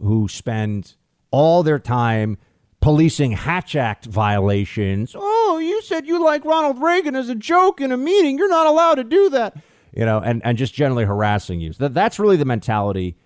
who 0.00 0.28
spend 0.28 0.96
all 1.30 1.62
their 1.62 1.78
time 1.78 2.36
policing 2.80 3.32
Hatch 3.32 3.76
Act 3.76 4.06
violations. 4.06 5.14
Oh, 5.16 5.58
you 5.62 5.80
said 5.82 6.06
you 6.06 6.22
like 6.22 6.44
Ronald 6.44 6.82
Reagan 6.82 7.14
as 7.14 7.28
a 7.28 7.34
joke 7.34 7.80
in 7.80 7.92
a 7.92 7.96
meeting. 7.96 8.36
You're 8.36 8.48
not 8.48 8.66
allowed 8.66 8.96
to 8.96 9.04
do 9.04 9.30
that. 9.30 9.56
You 9.94 10.04
know, 10.04 10.20
and, 10.20 10.40
and 10.44 10.56
just 10.56 10.74
generally 10.74 11.04
harassing 11.04 11.60
you. 11.60 11.72
That, 11.74 11.94
that's 11.94 12.18
really 12.18 12.36
the 12.36 12.44
mentality 12.44 13.16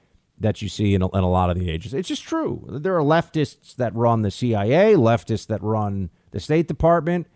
that 0.44 0.62
you 0.62 0.68
see 0.68 0.94
in 0.94 1.02
a, 1.02 1.08
in 1.08 1.24
a 1.24 1.28
lot 1.28 1.50
of 1.50 1.58
the 1.58 1.70
agencies. 1.70 1.94
It's 1.94 2.08
just 2.08 2.22
true. 2.22 2.64
There 2.68 2.96
are 2.96 3.02
leftists 3.02 3.74
that 3.76 3.94
run 3.94 4.22
the 4.22 4.30
CIA, 4.30 4.94
leftists 4.94 5.46
that 5.48 5.62
run 5.62 6.10
the 6.30 6.38
State 6.38 6.68
Department, 6.68 7.26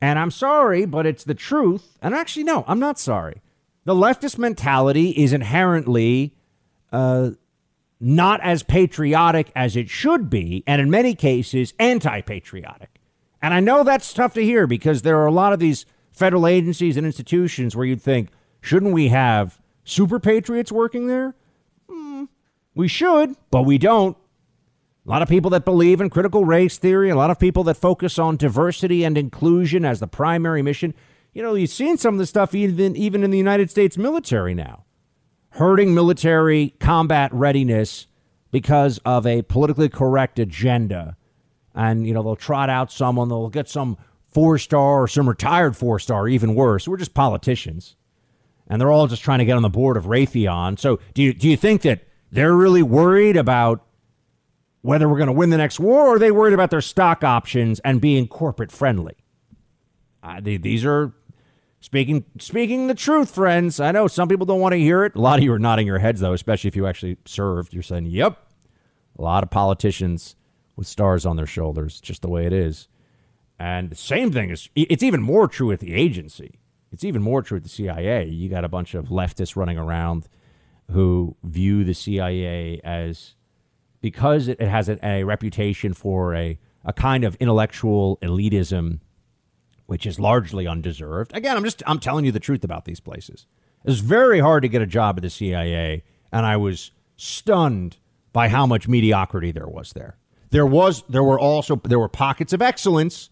and 0.00 0.18
I'm 0.18 0.30
sorry, 0.30 0.86
but 0.86 1.04
it's 1.04 1.24
the 1.24 1.34
truth. 1.34 1.98
And 2.00 2.14
actually, 2.14 2.44
no, 2.44 2.64
I'm 2.66 2.78
not 2.78 2.98
sorry. 2.98 3.42
The 3.84 3.94
leftist 3.94 4.38
mentality 4.38 5.10
is 5.10 5.32
inherently 5.32 6.34
uh, 6.92 7.30
not 8.00 8.40
as 8.42 8.62
patriotic 8.62 9.50
as 9.56 9.76
it 9.76 9.90
should 9.90 10.30
be, 10.30 10.62
and 10.66 10.80
in 10.80 10.90
many 10.90 11.14
cases, 11.14 11.74
anti 11.78 12.20
patriotic. 12.20 13.00
And 13.42 13.52
I 13.52 13.60
know 13.60 13.82
that's 13.82 14.14
tough 14.14 14.32
to 14.34 14.42
hear 14.42 14.66
because 14.66 15.02
there 15.02 15.18
are 15.18 15.26
a 15.26 15.32
lot 15.32 15.52
of 15.52 15.58
these 15.58 15.86
federal 16.12 16.46
agencies 16.46 16.96
and 16.96 17.04
institutions 17.04 17.74
where 17.74 17.84
you'd 17.84 18.00
think, 18.00 18.30
shouldn't 18.60 18.92
we 18.92 19.08
have 19.08 19.60
super 19.84 20.20
patriots 20.20 20.70
working 20.70 21.08
there? 21.08 21.34
We 22.74 22.88
should, 22.88 23.36
but 23.50 23.62
we 23.62 23.78
don't. 23.78 24.16
A 25.06 25.10
lot 25.10 25.22
of 25.22 25.28
people 25.28 25.50
that 25.50 25.64
believe 25.64 26.00
in 26.00 26.08
critical 26.08 26.44
race 26.44 26.78
theory, 26.78 27.10
a 27.10 27.16
lot 27.16 27.30
of 27.30 27.38
people 27.38 27.62
that 27.64 27.76
focus 27.76 28.18
on 28.18 28.36
diversity 28.36 29.04
and 29.04 29.18
inclusion 29.18 29.84
as 29.84 30.00
the 30.00 30.06
primary 30.06 30.62
mission. 30.62 30.94
You 31.34 31.42
know, 31.42 31.54
you've 31.54 31.70
seen 31.70 31.98
some 31.98 32.14
of 32.14 32.18
the 32.18 32.26
stuff 32.26 32.54
even, 32.54 32.96
even 32.96 33.22
in 33.22 33.30
the 33.30 33.38
United 33.38 33.70
States 33.70 33.98
military 33.98 34.54
now, 34.54 34.84
hurting 35.50 35.94
military 35.94 36.74
combat 36.80 37.32
readiness 37.34 38.06
because 38.50 38.98
of 39.04 39.26
a 39.26 39.42
politically 39.42 39.88
correct 39.88 40.38
agenda. 40.38 41.16
And, 41.74 42.06
you 42.06 42.14
know, 42.14 42.22
they'll 42.22 42.36
trot 42.36 42.70
out 42.70 42.90
someone, 42.90 43.28
they'll 43.28 43.50
get 43.50 43.68
some 43.68 43.98
four 44.26 44.58
star 44.58 45.02
or 45.02 45.08
some 45.08 45.28
retired 45.28 45.76
four 45.76 45.98
star, 45.98 46.28
even 46.28 46.54
worse. 46.54 46.88
We're 46.88 46.96
just 46.96 47.14
politicians. 47.14 47.96
And 48.68 48.80
they're 48.80 48.90
all 48.90 49.06
just 49.06 49.22
trying 49.22 49.40
to 49.40 49.44
get 49.44 49.56
on 49.56 49.62
the 49.62 49.68
board 49.68 49.96
of 49.96 50.04
Raytheon. 50.04 50.78
So 50.78 50.98
do 51.12 51.22
you, 51.22 51.34
do 51.34 51.48
you 51.48 51.56
think 51.56 51.82
that 51.82 52.04
they're 52.34 52.56
really 52.56 52.82
worried 52.82 53.36
about 53.36 53.84
whether 54.82 55.08
we're 55.08 55.18
going 55.18 55.28
to 55.28 55.32
win 55.32 55.50
the 55.50 55.56
next 55.56 55.78
war 55.78 56.08
or 56.08 56.16
are 56.16 56.18
they 56.18 56.32
worried 56.32 56.52
about 56.52 56.68
their 56.68 56.80
stock 56.80 57.22
options 57.22 57.78
and 57.80 58.00
being 58.00 58.26
corporate 58.26 58.72
friendly. 58.72 59.14
Uh, 60.20 60.40
they, 60.40 60.56
these 60.56 60.84
are 60.84 61.12
speaking 61.80 62.24
speaking 62.40 62.88
the 62.88 62.94
truth, 62.94 63.32
friends. 63.32 63.78
I 63.78 63.92
know 63.92 64.08
some 64.08 64.28
people 64.28 64.46
don't 64.46 64.60
want 64.60 64.72
to 64.72 64.78
hear 64.78 65.04
it. 65.04 65.14
A 65.14 65.20
lot 65.20 65.38
of 65.38 65.44
you 65.44 65.52
are 65.52 65.60
nodding 65.60 65.86
your 65.86 66.00
heads 66.00 66.20
though, 66.20 66.32
especially 66.32 66.68
if 66.68 66.76
you 66.76 66.86
actually 66.86 67.18
served. 67.24 67.72
You're 67.72 67.82
saying, 67.84 68.06
"Yep." 68.06 68.36
A 69.16 69.22
lot 69.22 69.44
of 69.44 69.50
politicians 69.50 70.34
with 70.74 70.88
stars 70.88 71.24
on 71.24 71.36
their 71.36 71.46
shoulders, 71.46 72.00
just 72.00 72.20
the 72.22 72.28
way 72.28 72.46
it 72.46 72.52
is. 72.52 72.88
And 73.60 73.90
the 73.90 73.96
same 73.96 74.32
thing 74.32 74.50
is 74.50 74.68
it's 74.74 75.04
even 75.04 75.22
more 75.22 75.46
true 75.46 75.70
at 75.70 75.78
the 75.78 75.94
agency. 75.94 76.58
It's 76.90 77.04
even 77.04 77.22
more 77.22 77.42
true 77.42 77.58
at 77.58 77.62
the 77.62 77.68
CIA. 77.68 78.26
You 78.26 78.48
got 78.48 78.64
a 78.64 78.68
bunch 78.68 78.94
of 78.94 79.06
leftists 79.06 79.54
running 79.54 79.78
around 79.78 80.28
who 80.90 81.36
view 81.42 81.84
the 81.84 81.94
CIA 81.94 82.80
as 82.84 83.34
because 84.00 84.48
it 84.48 84.60
has 84.60 84.90
a, 84.90 85.24
reputation 85.24 85.94
for 85.94 86.34
a, 86.34 86.58
a 86.84 86.92
kind 86.92 87.24
of 87.24 87.36
intellectual 87.36 88.18
elitism, 88.22 89.00
which 89.86 90.04
is 90.04 90.20
largely 90.20 90.66
undeserved. 90.66 91.34
Again, 91.34 91.56
I'm 91.56 91.64
just 91.64 91.82
I'm 91.86 91.98
telling 91.98 92.26
you 92.26 92.32
the 92.32 92.40
truth 92.40 92.64
about 92.64 92.84
these 92.84 93.00
places. 93.00 93.46
It's 93.84 94.00
very 94.00 94.40
hard 94.40 94.62
to 94.62 94.68
get 94.68 94.82
a 94.82 94.86
job 94.86 95.16
at 95.16 95.22
the 95.22 95.30
CIA, 95.30 96.04
and 96.30 96.44
I 96.44 96.56
was 96.58 96.90
stunned 97.16 97.96
by 98.34 98.48
how 98.48 98.66
much 98.66 98.88
mediocrity 98.88 99.52
there 99.52 99.68
was 99.68 99.94
there. 99.94 100.18
There 100.50 100.66
was 100.66 101.02
there 101.08 101.24
were 101.24 101.38
also 101.38 101.76
there 101.76 101.98
were 101.98 102.08
pockets 102.08 102.52
of 102.52 102.60
excellence. 102.60 103.30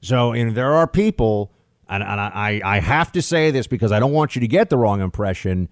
So 0.00 0.32
and 0.32 0.54
there 0.54 0.72
are 0.72 0.86
people, 0.86 1.52
and, 1.88 2.02
and 2.02 2.18
I, 2.18 2.62
I 2.64 2.80
have 2.80 3.12
to 3.12 3.20
say 3.20 3.50
this 3.50 3.66
because 3.66 3.92
I 3.92 4.00
don't 4.00 4.12
want 4.12 4.34
you 4.34 4.40
to 4.40 4.48
get 4.48 4.70
the 4.70 4.78
wrong 4.78 5.02
impression. 5.02 5.68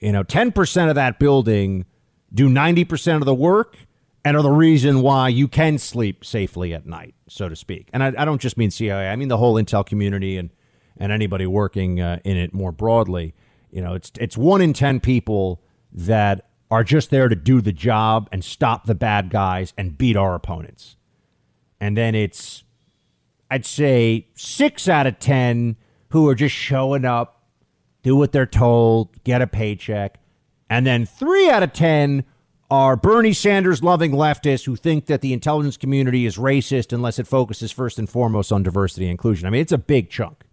You 0.00 0.12
know, 0.12 0.22
ten 0.22 0.52
percent 0.52 0.88
of 0.88 0.94
that 0.94 1.18
building 1.18 1.86
do 2.34 2.48
90% 2.48 3.16
of 3.16 3.24
the 3.24 3.34
work 3.34 3.78
and 4.24 4.36
are 4.36 4.42
the 4.42 4.50
reason 4.50 5.02
why 5.02 5.28
you 5.28 5.46
can 5.46 5.78
sleep 5.78 6.24
safely 6.24 6.74
at 6.74 6.84
night, 6.84 7.14
so 7.28 7.48
to 7.48 7.54
speak. 7.54 7.88
And 7.92 8.02
I, 8.02 8.12
I 8.18 8.24
don't 8.24 8.40
just 8.40 8.56
mean 8.56 8.70
CIA, 8.70 9.08
I 9.08 9.16
mean 9.16 9.28
the 9.28 9.36
whole 9.36 9.54
Intel 9.54 9.86
community 9.86 10.36
and, 10.36 10.50
and 10.96 11.12
anybody 11.12 11.46
working 11.46 12.00
uh, 12.00 12.18
in 12.24 12.36
it 12.36 12.52
more 12.52 12.72
broadly. 12.72 13.34
You 13.70 13.82
know, 13.82 13.94
it's 13.94 14.12
it's 14.20 14.36
one 14.36 14.60
in 14.60 14.72
ten 14.72 15.00
people 15.00 15.62
that 15.92 16.48
are 16.70 16.84
just 16.84 17.10
there 17.10 17.28
to 17.28 17.36
do 17.36 17.60
the 17.60 17.72
job 17.72 18.28
and 18.32 18.44
stop 18.44 18.86
the 18.86 18.94
bad 18.94 19.30
guys 19.30 19.72
and 19.76 19.98
beat 19.98 20.16
our 20.16 20.34
opponents. 20.34 20.96
And 21.80 21.96
then 21.96 22.14
it's 22.14 22.62
I'd 23.50 23.66
say 23.66 24.28
six 24.34 24.88
out 24.88 25.06
of 25.06 25.18
ten 25.18 25.76
who 26.10 26.28
are 26.28 26.34
just 26.36 26.54
showing 26.54 27.04
up, 27.04 27.33
do 28.04 28.14
what 28.14 28.30
they're 28.30 28.46
told, 28.46 29.24
get 29.24 29.42
a 29.42 29.46
paycheck, 29.48 30.20
and 30.70 30.86
then 30.86 31.04
three 31.04 31.50
out 31.50 31.64
of 31.64 31.72
ten 31.72 32.24
are 32.70 32.96
Bernie 32.96 33.32
Sanders 33.32 33.82
loving 33.82 34.12
leftists 34.12 34.66
who 34.66 34.76
think 34.76 35.06
that 35.06 35.20
the 35.20 35.32
intelligence 35.32 35.76
community 35.76 36.26
is 36.26 36.36
racist 36.36 36.92
unless 36.92 37.18
it 37.18 37.26
focuses 37.26 37.72
first 37.72 37.98
and 37.98 38.08
foremost 38.08 38.52
on 38.52 38.62
diversity 38.62 39.06
and 39.06 39.12
inclusion. 39.12 39.46
I 39.46 39.50
mean, 39.50 39.60
it's 39.60 39.72
a 39.72 39.78
big 39.78 40.10
chunk, 40.10 40.44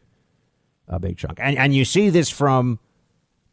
a 0.88 1.00
big 1.00 1.18
chunk, 1.18 1.40
and 1.40 1.58
and 1.58 1.76
you 1.76 1.86
see 1.86 2.10
this 2.10 2.30
from 2.30 2.80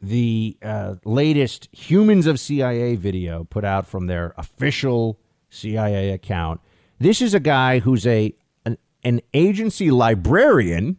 the 0.00 0.56
uh, 0.62 0.94
latest 1.04 1.68
Humans 1.72 2.26
of 2.26 2.38
CIA 2.38 2.94
video 2.94 3.44
put 3.44 3.64
out 3.64 3.87
from 3.87 4.06
their 4.06 4.32
official 4.37 5.18
CIA 5.50 6.11
account. 6.11 6.61
This 7.00 7.20
is 7.20 7.34
a 7.34 7.40
guy 7.40 7.80
who's 7.80 8.06
a 8.06 8.34
an, 8.64 8.78
an 9.02 9.20
agency 9.34 9.90
librarian, 9.90 10.98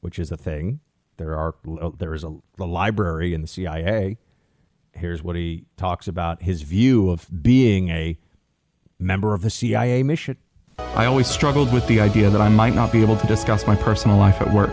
which 0.00 0.18
is 0.18 0.32
a 0.32 0.36
thing. 0.36 0.80
There 1.20 1.36
are 1.36 1.54
there 1.98 2.14
is 2.14 2.24
a, 2.24 2.34
a 2.58 2.64
library 2.64 3.34
in 3.34 3.42
the 3.42 3.46
CIA. 3.46 4.16
Here's 4.92 5.22
what 5.22 5.36
he 5.36 5.66
talks 5.76 6.08
about 6.08 6.40
his 6.40 6.62
view 6.62 7.10
of 7.10 7.28
being 7.42 7.90
a 7.90 8.16
member 8.98 9.34
of 9.34 9.42
the 9.42 9.50
CIA 9.50 10.02
mission. 10.02 10.38
I 10.78 11.04
always 11.04 11.26
struggled 11.26 11.74
with 11.74 11.86
the 11.88 12.00
idea 12.00 12.30
that 12.30 12.40
I 12.40 12.48
might 12.48 12.74
not 12.74 12.90
be 12.90 13.02
able 13.02 13.18
to 13.18 13.26
discuss 13.26 13.66
my 13.66 13.76
personal 13.76 14.16
life 14.16 14.40
at 14.40 14.50
work. 14.50 14.72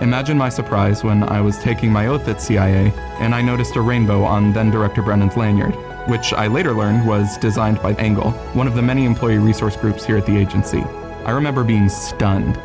Imagine 0.00 0.38
my 0.38 0.48
surprise 0.48 1.02
when 1.02 1.24
I 1.24 1.40
was 1.40 1.58
taking 1.58 1.90
my 1.90 2.06
oath 2.06 2.28
at 2.28 2.40
CIA 2.40 2.92
and 3.18 3.34
I 3.34 3.42
noticed 3.42 3.74
a 3.74 3.80
rainbow 3.80 4.22
on 4.22 4.52
then 4.52 4.70
Director 4.70 5.02
Brennan's 5.02 5.36
lanyard, 5.36 5.74
which 6.08 6.32
I 6.32 6.46
later 6.46 6.72
learned 6.72 7.04
was 7.04 7.36
designed 7.38 7.82
by 7.82 7.94
ANGLE, 7.94 8.30
one 8.52 8.68
of 8.68 8.76
the 8.76 8.82
many 8.82 9.06
employee 9.06 9.38
resource 9.38 9.74
groups 9.74 10.04
here 10.04 10.18
at 10.18 10.26
the 10.26 10.36
agency. 10.36 10.84
I 11.24 11.32
remember 11.32 11.64
being 11.64 11.88
stunned. 11.88 12.60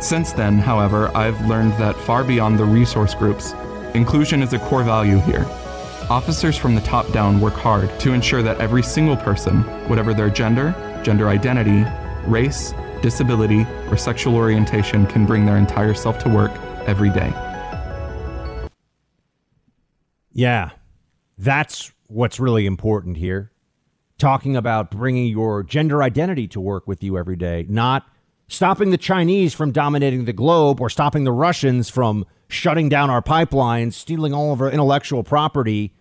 Since 0.00 0.32
then, 0.32 0.56
however, 0.56 1.14
I've 1.14 1.38
learned 1.46 1.74
that 1.74 1.94
far 1.94 2.24
beyond 2.24 2.58
the 2.58 2.64
resource 2.64 3.14
groups, 3.14 3.52
inclusion 3.92 4.42
is 4.42 4.54
a 4.54 4.58
core 4.58 4.82
value 4.82 5.18
here. 5.18 5.44
Officers 6.08 6.56
from 6.56 6.74
the 6.74 6.80
top 6.80 7.12
down 7.12 7.38
work 7.38 7.52
hard 7.52 8.00
to 8.00 8.14
ensure 8.14 8.42
that 8.42 8.58
every 8.60 8.82
single 8.82 9.16
person, 9.16 9.58
whatever 9.90 10.14
their 10.14 10.30
gender, 10.30 10.74
gender 11.04 11.28
identity, 11.28 11.84
race, 12.26 12.72
disability, 13.02 13.66
or 13.90 13.98
sexual 13.98 14.36
orientation 14.36 15.06
can 15.06 15.26
bring 15.26 15.44
their 15.44 15.58
entire 15.58 15.92
self 15.92 16.18
to 16.20 16.30
work 16.30 16.50
every 16.86 17.10
day. 17.10 17.30
Yeah, 20.32 20.70
that's 21.36 21.92
what's 22.06 22.40
really 22.40 22.64
important 22.64 23.18
here. 23.18 23.52
Talking 24.16 24.56
about 24.56 24.90
bringing 24.90 25.26
your 25.26 25.62
gender 25.62 26.02
identity 26.02 26.48
to 26.48 26.60
work 26.60 26.88
with 26.88 27.02
you 27.02 27.18
every 27.18 27.36
day, 27.36 27.66
not 27.68 28.06
stopping 28.50 28.90
the 28.90 28.98
Chinese 28.98 29.54
from 29.54 29.70
dominating 29.70 30.24
the 30.24 30.32
globe 30.32 30.80
or 30.80 30.90
stopping 30.90 31.24
the 31.24 31.32
Russians 31.32 31.88
from 31.88 32.26
shutting 32.48 32.88
down 32.88 33.08
our 33.08 33.22
pipelines, 33.22 33.94
stealing 33.94 34.34
all 34.34 34.52
of 34.52 34.60
our 34.60 34.70
intellectual 34.70 35.22
property. 35.22 35.94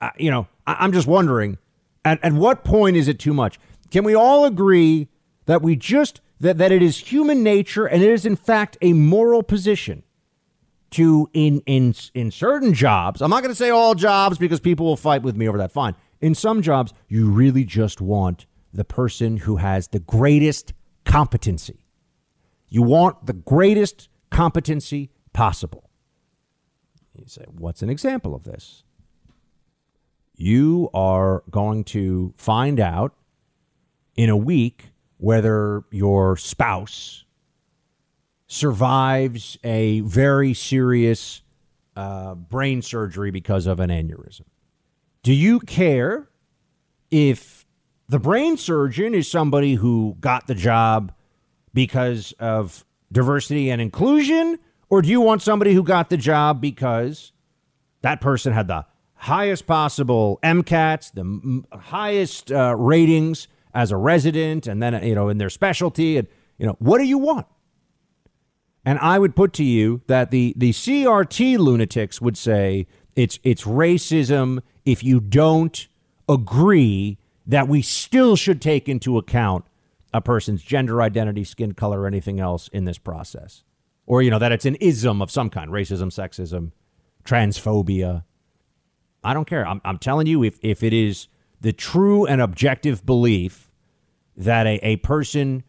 Uh, 0.00 0.10
you 0.16 0.30
know, 0.30 0.46
I- 0.66 0.84
am 0.84 0.92
just 0.92 1.08
wondering 1.08 1.58
at, 2.04 2.22
at 2.24 2.32
what 2.32 2.64
point 2.64 2.96
is 2.96 3.08
it 3.08 3.18
too 3.18 3.34
much? 3.34 3.58
Can 3.90 4.04
we 4.04 4.14
all 4.14 4.44
agree 4.44 5.08
that 5.46 5.62
we 5.62 5.74
just 5.74 6.20
that, 6.38 6.58
that 6.58 6.70
it 6.70 6.80
is 6.80 6.96
human 6.98 7.42
nature 7.42 7.86
and 7.86 8.02
it 8.02 8.10
is 8.10 8.24
in 8.24 8.36
fact 8.36 8.78
a 8.80 8.92
moral 8.92 9.42
position 9.42 10.04
to 10.90 11.28
in 11.32 11.60
in 11.66 11.94
in 12.14 12.30
certain 12.30 12.72
jobs. 12.72 13.20
I'm 13.20 13.30
not 13.30 13.42
going 13.42 13.52
to 13.52 13.58
say 13.58 13.70
all 13.70 13.94
jobs 13.94 14.38
because 14.38 14.60
people 14.60 14.86
will 14.86 14.96
fight 14.96 15.22
with 15.22 15.36
me 15.36 15.48
over 15.48 15.58
that. 15.58 15.72
Fine. 15.72 15.96
In 16.20 16.34
some 16.34 16.62
jobs, 16.62 16.92
you 17.08 17.30
really 17.30 17.64
just 17.64 18.00
want 18.00 18.46
the 18.72 18.84
person 18.84 19.38
who 19.38 19.56
has 19.56 19.88
the 19.88 19.98
greatest 19.98 20.72
competency. 21.04 21.79
You 22.70 22.82
want 22.82 23.26
the 23.26 23.32
greatest 23.32 24.08
competency 24.30 25.10
possible. 25.32 25.90
You 27.14 27.24
say, 27.26 27.44
what's 27.48 27.82
an 27.82 27.90
example 27.90 28.34
of 28.34 28.44
this? 28.44 28.84
You 30.36 30.88
are 30.94 31.42
going 31.50 31.84
to 31.84 32.32
find 32.38 32.80
out 32.80 33.12
in 34.14 34.30
a 34.30 34.36
week 34.36 34.86
whether 35.18 35.84
your 35.90 36.36
spouse 36.36 37.24
survives 38.46 39.58
a 39.62 40.00
very 40.00 40.54
serious 40.54 41.42
uh, 41.96 42.34
brain 42.34 42.80
surgery 42.80 43.30
because 43.30 43.66
of 43.66 43.80
an 43.80 43.90
aneurysm. 43.90 44.46
Do 45.22 45.34
you 45.34 45.60
care 45.60 46.30
if 47.10 47.66
the 48.08 48.18
brain 48.18 48.56
surgeon 48.56 49.14
is 49.14 49.28
somebody 49.30 49.74
who 49.74 50.16
got 50.20 50.46
the 50.46 50.54
job 50.54 51.12
because 51.72 52.32
of 52.38 52.84
diversity 53.12 53.70
and 53.70 53.80
inclusion? 53.80 54.58
Or 54.88 55.02
do 55.02 55.08
you 55.08 55.20
want 55.20 55.42
somebody 55.42 55.74
who 55.74 55.82
got 55.82 56.10
the 56.10 56.16
job 56.16 56.60
because 56.60 57.32
that 58.02 58.20
person 58.20 58.52
had 58.52 58.66
the 58.66 58.86
highest 59.14 59.66
possible 59.66 60.38
MCATs, 60.42 61.12
the 61.12 61.20
m- 61.20 61.66
highest 61.72 62.50
uh, 62.50 62.74
ratings 62.76 63.48
as 63.74 63.92
a 63.92 63.96
resident 63.96 64.66
and 64.66 64.82
then, 64.82 65.02
you 65.04 65.14
know, 65.14 65.28
in 65.28 65.38
their 65.38 65.50
specialty. 65.50 66.16
And, 66.16 66.26
you 66.58 66.66
know, 66.66 66.76
what 66.78 66.98
do 66.98 67.04
you 67.04 67.18
want? 67.18 67.46
And 68.84 68.98
I 68.98 69.18
would 69.18 69.36
put 69.36 69.52
to 69.54 69.64
you 69.64 70.00
that 70.06 70.30
the, 70.30 70.54
the 70.56 70.70
CRT 70.70 71.58
lunatics 71.58 72.20
would 72.20 72.36
say 72.36 72.86
it's, 73.14 73.38
it's 73.42 73.64
racism 73.64 74.60
if 74.84 75.04
you 75.04 75.20
don't 75.20 75.86
agree 76.28 77.18
that 77.46 77.68
we 77.68 77.82
still 77.82 78.36
should 78.36 78.62
take 78.62 78.88
into 78.88 79.18
account 79.18 79.64
a 80.12 80.20
person's 80.20 80.62
gender 80.62 81.00
identity, 81.02 81.44
skin 81.44 81.72
color, 81.72 82.02
or 82.02 82.06
anything 82.06 82.40
else 82.40 82.68
in 82.68 82.84
this 82.84 82.98
process. 82.98 83.64
Or, 84.06 84.22
you 84.22 84.30
know, 84.30 84.38
that 84.38 84.52
it's 84.52 84.66
an 84.66 84.76
ism 84.76 85.22
of 85.22 85.30
some 85.30 85.50
kind 85.50 85.70
racism, 85.70 86.08
sexism, 86.08 86.72
transphobia. 87.24 88.24
I 89.22 89.34
don't 89.34 89.46
care. 89.46 89.66
I'm, 89.66 89.80
I'm 89.84 89.98
telling 89.98 90.26
you, 90.26 90.42
if, 90.42 90.58
if 90.62 90.82
it 90.82 90.92
is 90.92 91.28
the 91.60 91.72
true 91.72 92.26
and 92.26 92.40
objective 92.40 93.04
belief 93.06 93.70
that 94.36 94.66
a, 94.66 94.84
a 94.84 94.96
person 94.96 95.62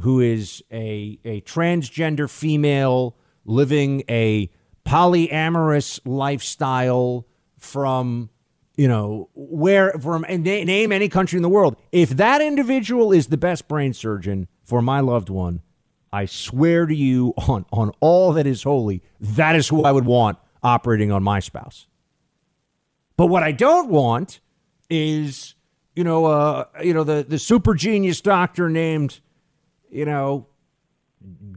who 0.00 0.20
is 0.20 0.62
a, 0.70 1.18
a 1.24 1.40
transgender 1.42 2.28
female 2.28 3.16
living 3.44 4.02
a 4.08 4.50
polyamorous 4.84 6.00
lifestyle 6.04 7.26
from 7.58 8.28
you 8.76 8.88
know 8.88 9.28
where 9.34 9.92
from 9.92 10.22
name 10.22 10.92
any 10.92 11.08
country 11.08 11.36
in 11.36 11.42
the 11.42 11.48
world. 11.48 11.76
If 11.92 12.10
that 12.10 12.40
individual 12.40 13.12
is 13.12 13.28
the 13.28 13.36
best 13.36 13.68
brain 13.68 13.92
surgeon 13.92 14.48
for 14.64 14.82
my 14.82 15.00
loved 15.00 15.28
one 15.30 15.62
i 16.12 16.24
swear 16.24 16.86
to 16.86 16.94
you 16.94 17.34
on 17.36 17.64
on 17.72 17.90
all 18.00 18.32
that 18.32 18.46
is 18.46 18.62
holy 18.62 19.02
that 19.20 19.56
is 19.56 19.68
who 19.68 19.82
i 19.82 19.90
would 19.90 20.06
want 20.06 20.38
operating 20.62 21.12
on 21.12 21.22
my 21.22 21.40
spouse. 21.40 21.86
But 23.16 23.26
what 23.26 23.42
i 23.42 23.52
don't 23.52 23.88
want 23.88 24.40
is, 24.90 25.54
you 25.94 26.04
know, 26.04 26.26
uh, 26.26 26.64
you 26.82 26.94
know, 26.94 27.04
the 27.04 27.24
the 27.26 27.38
super 27.38 27.74
genius 27.74 28.20
doctor 28.20 28.68
named, 28.68 29.20
you 29.90 30.04
know, 30.04 30.46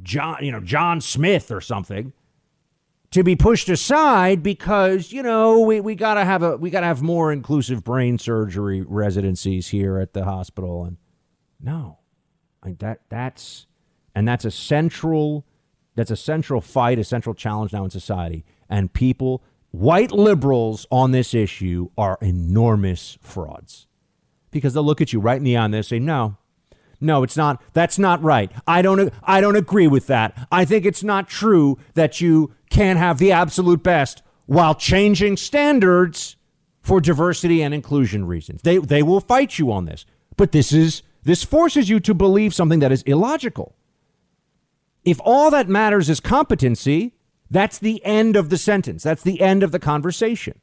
John, 0.02 0.38
you 0.44 0.52
know, 0.52 0.62
John 0.62 1.02
Smith 1.02 1.52
or 1.52 1.62
something, 1.62 2.14
to 3.12 3.24
be 3.24 3.36
pushed 3.36 3.70
aside 3.70 4.44
because 4.44 5.12
you 5.12 5.24
know 5.24 5.60
we, 5.60 5.82
we 5.82 5.96
gotta 5.96 6.26
have 6.26 6.44
a 6.44 6.58
we 6.58 6.70
gotta 6.70 6.86
have 6.86 7.02
more 7.02 7.32
inclusive 7.32 7.84
brain 7.84 8.18
surgery 8.18 8.82
residencies 8.82 9.70
here 9.70 10.00
at 10.00 10.14
the 10.14 10.26
hospital 10.26 10.84
and 10.84 10.98
no, 11.62 12.00
that 12.64 13.02
that's 13.10 13.68
and 14.16 14.28
that's 14.28 14.46
a 14.46 14.52
central 14.52 15.46
that's 15.96 16.12
a 16.12 16.16
central 16.16 16.62
fight, 16.62 17.00
a 17.00 17.04
central 17.04 17.36
challenge 17.36 17.74
now 17.74 17.84
in 17.84 17.90
society, 17.90 18.46
and 18.70 18.94
people 18.94 19.44
white 19.72 20.12
liberals 20.12 20.88
on 20.90 21.12
this 21.12 21.34
issue 21.34 21.90
are 21.98 22.18
enormous 22.22 23.18
frauds 23.22 23.88
because 24.52 24.74
they'll 24.74 24.84
look 24.84 25.02
at 25.02 25.14
you 25.14 25.20
right 25.20 25.38
in 25.38 25.44
the 25.44 25.58
eye 25.58 25.66
and 25.66 25.74
they'll 25.74 25.84
say, 25.84 26.00
no, 26.00 26.38
no, 27.02 27.24
it's 27.24 27.38
not. 27.38 27.62
That's 27.74 27.98
not 27.98 28.22
right. 28.22 28.52
I 28.68 28.82
don't. 28.82 29.14
I 29.24 29.42
don't 29.42 29.56
agree 29.56 29.88
with 29.88 30.08
that. 30.08 30.48
I 30.52 30.66
think 30.66 30.86
it's 30.86 31.04
not 31.04 31.28
true 31.28 31.78
that 31.94 32.20
you 32.20 32.54
can't 32.80 32.98
have 32.98 33.18
the 33.18 33.34
absolute 33.34 33.84
best 33.84 34.24
while 34.46 34.74
changing 34.74 35.36
standards 35.36 36.38
for 36.82 37.02
diversity 37.02 37.62
and 37.62 37.74
inclusion 37.74 38.26
reasons. 38.26 38.62
They 38.62 38.78
they 38.78 39.04
will 39.04 39.20
fight 39.20 39.60
you 39.60 39.70
on 39.70 39.84
this. 39.84 40.06
But 40.38 40.54
this 40.54 40.72
is 40.72 41.04
this 41.24 41.44
forces 41.44 41.90
you 41.90 42.00
to 42.00 42.14
believe 42.14 42.54
something 42.54 42.80
that 42.80 42.94
is 42.94 43.02
illogical. 43.02 43.76
If 45.04 45.20
all 45.26 45.52
that 45.52 45.68
matters 45.68 46.10
is 46.10 46.22
competency, 46.22 47.16
that's 47.52 47.78
the 47.80 48.02
end 48.06 48.38
of 48.38 48.50
the 48.50 48.58
sentence. 48.58 49.04
That's 49.04 49.24
the 49.24 49.42
end 49.42 49.62
of 49.62 49.74
the 49.74 49.80
conversation. 49.80 50.62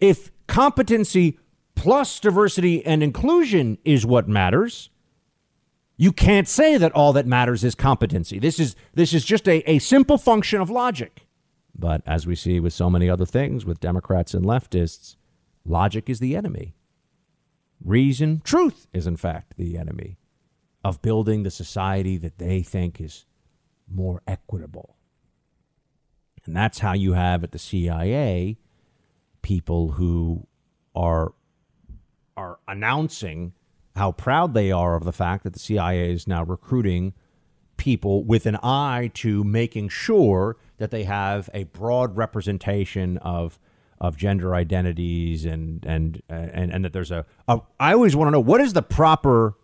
If 0.00 0.30
competency 0.46 1.38
plus 1.74 2.18
diversity 2.18 2.84
and 2.86 3.02
inclusion 3.02 3.76
is 3.84 4.06
what 4.06 4.26
matters, 4.26 4.88
you 6.00 6.12
can't 6.12 6.48
say 6.48 6.78
that 6.78 6.92
all 6.92 7.12
that 7.12 7.26
matters 7.26 7.62
is 7.62 7.74
competency. 7.74 8.38
This 8.38 8.58
is 8.58 8.74
this 8.94 9.12
is 9.12 9.22
just 9.22 9.46
a, 9.46 9.58
a 9.70 9.78
simple 9.80 10.16
function 10.16 10.58
of 10.62 10.70
logic. 10.70 11.26
But 11.78 12.00
as 12.06 12.26
we 12.26 12.34
see 12.34 12.58
with 12.58 12.72
so 12.72 12.88
many 12.88 13.10
other 13.10 13.26
things 13.26 13.66
with 13.66 13.80
Democrats 13.80 14.32
and 14.32 14.42
leftists, 14.42 15.16
logic 15.62 16.08
is 16.08 16.18
the 16.18 16.34
enemy. 16.34 16.74
Reason, 17.84 18.40
truth 18.42 18.86
is 18.94 19.06
in 19.06 19.18
fact 19.18 19.58
the 19.58 19.76
enemy 19.76 20.16
of 20.82 21.02
building 21.02 21.42
the 21.42 21.50
society 21.50 22.16
that 22.16 22.38
they 22.38 22.62
think 22.62 22.98
is 22.98 23.26
more 23.86 24.22
equitable. 24.26 24.96
And 26.46 26.56
that's 26.56 26.78
how 26.78 26.94
you 26.94 27.12
have 27.12 27.44
at 27.44 27.52
the 27.52 27.58
CIA 27.58 28.56
people 29.42 29.90
who 29.92 30.46
are 30.94 31.34
are 32.38 32.58
announcing 32.66 33.52
how 33.96 34.12
proud 34.12 34.54
they 34.54 34.70
are 34.70 34.94
of 34.94 35.04
the 35.04 35.12
fact 35.12 35.44
that 35.44 35.52
the 35.52 35.58
CIA 35.58 36.12
is 36.12 36.26
now 36.26 36.44
recruiting 36.44 37.14
people 37.76 38.24
with 38.24 38.46
an 38.46 38.56
eye 38.62 39.10
to 39.14 39.42
making 39.42 39.88
sure 39.88 40.56
that 40.76 40.90
they 40.90 41.04
have 41.04 41.48
a 41.54 41.64
broad 41.64 42.16
representation 42.16 43.16
of 43.18 43.58
of 44.00 44.16
gender 44.16 44.54
identities 44.54 45.44
and 45.44 45.84
and 45.86 46.22
and, 46.28 46.72
and 46.72 46.84
that 46.84 46.92
there's 46.92 47.10
a, 47.10 47.24
a 47.48 47.60
I 47.78 47.92
always 47.92 48.16
want 48.16 48.28
to 48.28 48.32
know 48.32 48.40
what 48.40 48.60
is 48.60 48.72
the 48.72 48.82
proper 48.82 49.54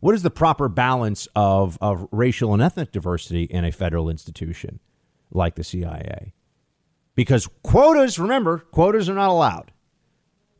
what 0.00 0.14
is 0.14 0.22
the 0.22 0.30
proper 0.30 0.68
balance 0.68 1.28
of 1.34 1.78
of 1.80 2.06
racial 2.10 2.52
and 2.52 2.62
ethnic 2.62 2.92
diversity 2.92 3.44
in 3.44 3.64
a 3.64 3.72
federal 3.72 4.08
institution 4.08 4.80
like 5.30 5.54
the 5.54 5.64
CIA 5.64 6.32
because 7.14 7.48
quotas 7.62 8.18
remember 8.18 8.58
quotas 8.58 9.08
are 9.08 9.14
not 9.14 9.30
allowed 9.30 9.72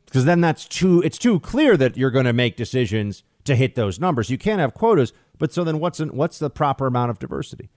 because 0.09 0.25
then 0.25 0.41
that's 0.41 0.65
too 0.65 1.01
it's 1.01 1.17
too 1.17 1.39
clear 1.39 1.77
that 1.77 1.97
you're 1.97 2.11
going 2.11 2.25
to 2.25 2.33
make 2.33 2.55
decisions 2.57 3.23
to 3.45 3.55
hit 3.55 3.75
those 3.75 3.99
numbers. 3.99 4.29
You 4.29 4.37
can't 4.37 4.59
have 4.59 4.73
quotas, 4.73 5.13
but 5.37 5.53
so 5.53 5.63
then 5.63 5.79
what's 5.79 5.99
in, 5.99 6.09
what's 6.09 6.39
the 6.39 6.49
proper 6.49 6.87
amount 6.87 7.11
of 7.11 7.19
diversity? 7.19 7.69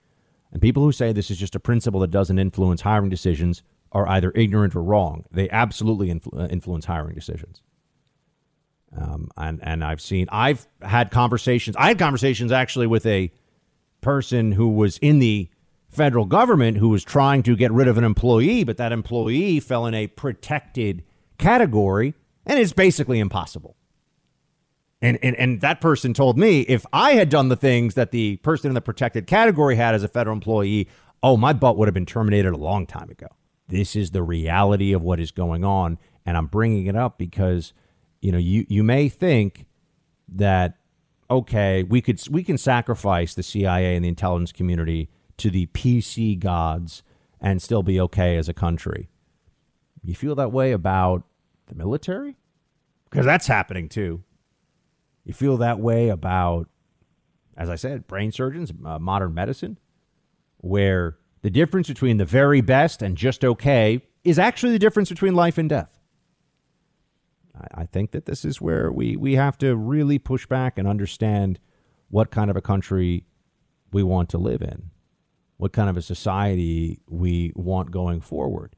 And 0.53 0.61
people 0.61 0.83
who 0.83 0.93
say 0.93 1.13
this 1.13 1.31
is 1.31 1.39
just 1.39 1.55
a 1.55 1.61
principle 1.61 2.01
that 2.01 2.11
doesn't 2.11 2.39
influence 2.39 2.83
hiring 2.83 3.09
decisions 3.09 3.63
are 3.91 4.09
either 4.09 4.33
ignorant 4.35 4.75
or 4.75 4.83
wrong. 4.83 5.25
They 5.31 5.49
absolutely 5.51 6.09
influ- 6.09 6.39
uh, 6.39 6.49
influence 6.49 6.87
hiring 6.87 7.15
decisions. 7.15 7.63
Um, 8.97 9.31
and 9.37 9.61
and 9.63 9.83
I've 9.83 10.01
seen 10.01 10.27
I've 10.31 10.67
had 10.83 11.11
conversations. 11.11 11.77
I 11.77 11.89
had 11.89 11.99
conversations 11.99 12.53
actually 12.53 12.87
with 12.87 13.07
a 13.07 13.33
person 14.01 14.53
who 14.53 14.69
was 14.69 14.99
in 14.99 15.19
the 15.19 15.49
federal 15.89 16.25
government 16.25 16.79
who 16.79 16.89
was 16.89 17.05
trying 17.05 17.43
to 17.45 17.55
get 17.55 17.71
rid 17.71 17.89
of 17.89 17.99
an 17.99 18.05
employee, 18.05 18.65
but 18.65 18.79
that 18.79 18.93
employee 18.93 19.61
fell 19.61 19.87
in 19.87 19.95
a 19.95 20.07
protected 20.07 21.05
category 21.39 22.15
and 22.47 22.59
it's 22.59 22.73
basically 22.73 23.19
impossible. 23.19 23.77
And, 25.01 25.19
and, 25.23 25.35
and 25.37 25.61
that 25.61 25.81
person 25.81 26.15
told 26.15 26.39
me 26.39 26.61
if 26.63 26.87
I 26.93 27.13
had 27.15 27.29
done 27.29 27.49
the 27.49 27.57
things 27.57 27.95
that 27.95 28.13
the 28.13 28.37
person 28.39 28.71
in 28.71 28.75
the 28.75 28.81
protected 28.81 29.27
category 29.27 29.75
had 29.75 29.97
as 29.97 30.05
a 30.05 30.09
federal 30.09 30.35
employee, 30.35 30.89
oh, 31.23 31.37
my 31.37 31.53
butt 31.53 31.77
would 31.77 31.89
have 31.89 31.95
been 31.95 32.07
terminated 32.07 32.53
a 32.53 32.57
long 32.57 32.87
time 32.87 33.11
ago. 33.11 33.27
This 33.67 33.97
is 33.97 34.13
the 34.13 34.23
reality 34.23 34.93
of 34.93 35.03
what 35.03 35.19
is 35.19 35.33
going 35.33 35.65
on. 35.65 35.99
And 36.25 36.37
I'm 36.37 36.47
bringing 36.47 36.87
it 36.87 36.95
up 36.95 37.19
because, 37.19 37.73
you 38.21 38.31
know, 38.31 38.39
you, 38.39 38.65
you 38.69 38.85
may 38.85 39.09
think 39.09 39.67
that, 40.29 40.77
okay, 41.29 41.83
we 41.83 42.01
could 42.01 42.21
we 42.29 42.45
can 42.45 42.57
sacrifice 42.57 43.35
the 43.35 43.43
CIA 43.43 43.97
and 43.97 44.05
the 44.05 44.09
intelligence 44.09 44.53
community 44.53 45.09
to 45.39 45.51
the 45.51 45.67
PC 45.69 46.39
gods 46.39 47.03
and 47.41 47.61
still 47.61 47.83
be 47.83 48.01
okay 48.01 48.37
as 48.37 48.49
a 48.49 48.55
country. 48.55 49.09
You 50.05 50.15
feel 50.15 50.37
that 50.37 50.53
way 50.53 50.71
about 50.71 51.25
the 51.73 51.79
military? 51.79 52.37
Because 53.11 53.27
that's 53.27 53.47
happening 53.47 53.89
too. 53.89 54.23
You 55.25 55.33
feel 55.33 55.57
that 55.59 55.79
way 55.79 56.09
about, 56.09 56.69
as 57.57 57.69
I 57.69 57.77
said, 57.77 58.07
brain 58.07 58.33
surgeons, 58.33 58.73
uh, 58.85 58.99
modern 58.99 59.35
medicine, 59.35 59.79
where 60.59 61.19
the 61.43 61.51
difference 61.51 61.89
between 61.89 62.17
the 62.17 62.25
very 62.25 62.61
best 62.61 63.03
and 63.03 63.17
just 63.17 63.45
okay 63.45 64.03
is 64.25 64.39
actually 64.39 64.73
the 64.73 64.79
difference 64.79 65.09
between 65.09 65.35
life 65.35 65.59
and 65.59 65.69
death. 65.69 65.99
I, 67.55 67.83
I 67.83 67.87
think 67.87 68.13
that 68.13 68.27
this 68.27 68.45
is 68.45 68.61
where 68.61 68.91
we, 68.91 69.17
we 69.17 69.35
have 69.35 69.59
to 69.59 69.77
really 69.77 70.19
push 70.19 70.47
back 70.47 70.79
and 70.79 70.89
understand 70.89 71.59
what 72.09 72.31
kind 72.31 72.51
of 72.51 72.57
a 72.57 72.63
country 72.63 73.25
we 73.93 74.03
want 74.03 74.29
to 74.31 74.39
live 74.39 74.63
in, 74.63 74.91
what 75.57 75.73
kind 75.73 75.91
of 75.91 75.97
a 75.97 76.03
society 76.03 77.01
we 77.09 77.53
want 77.55 77.91
going 77.91 78.21
forward. 78.21 78.75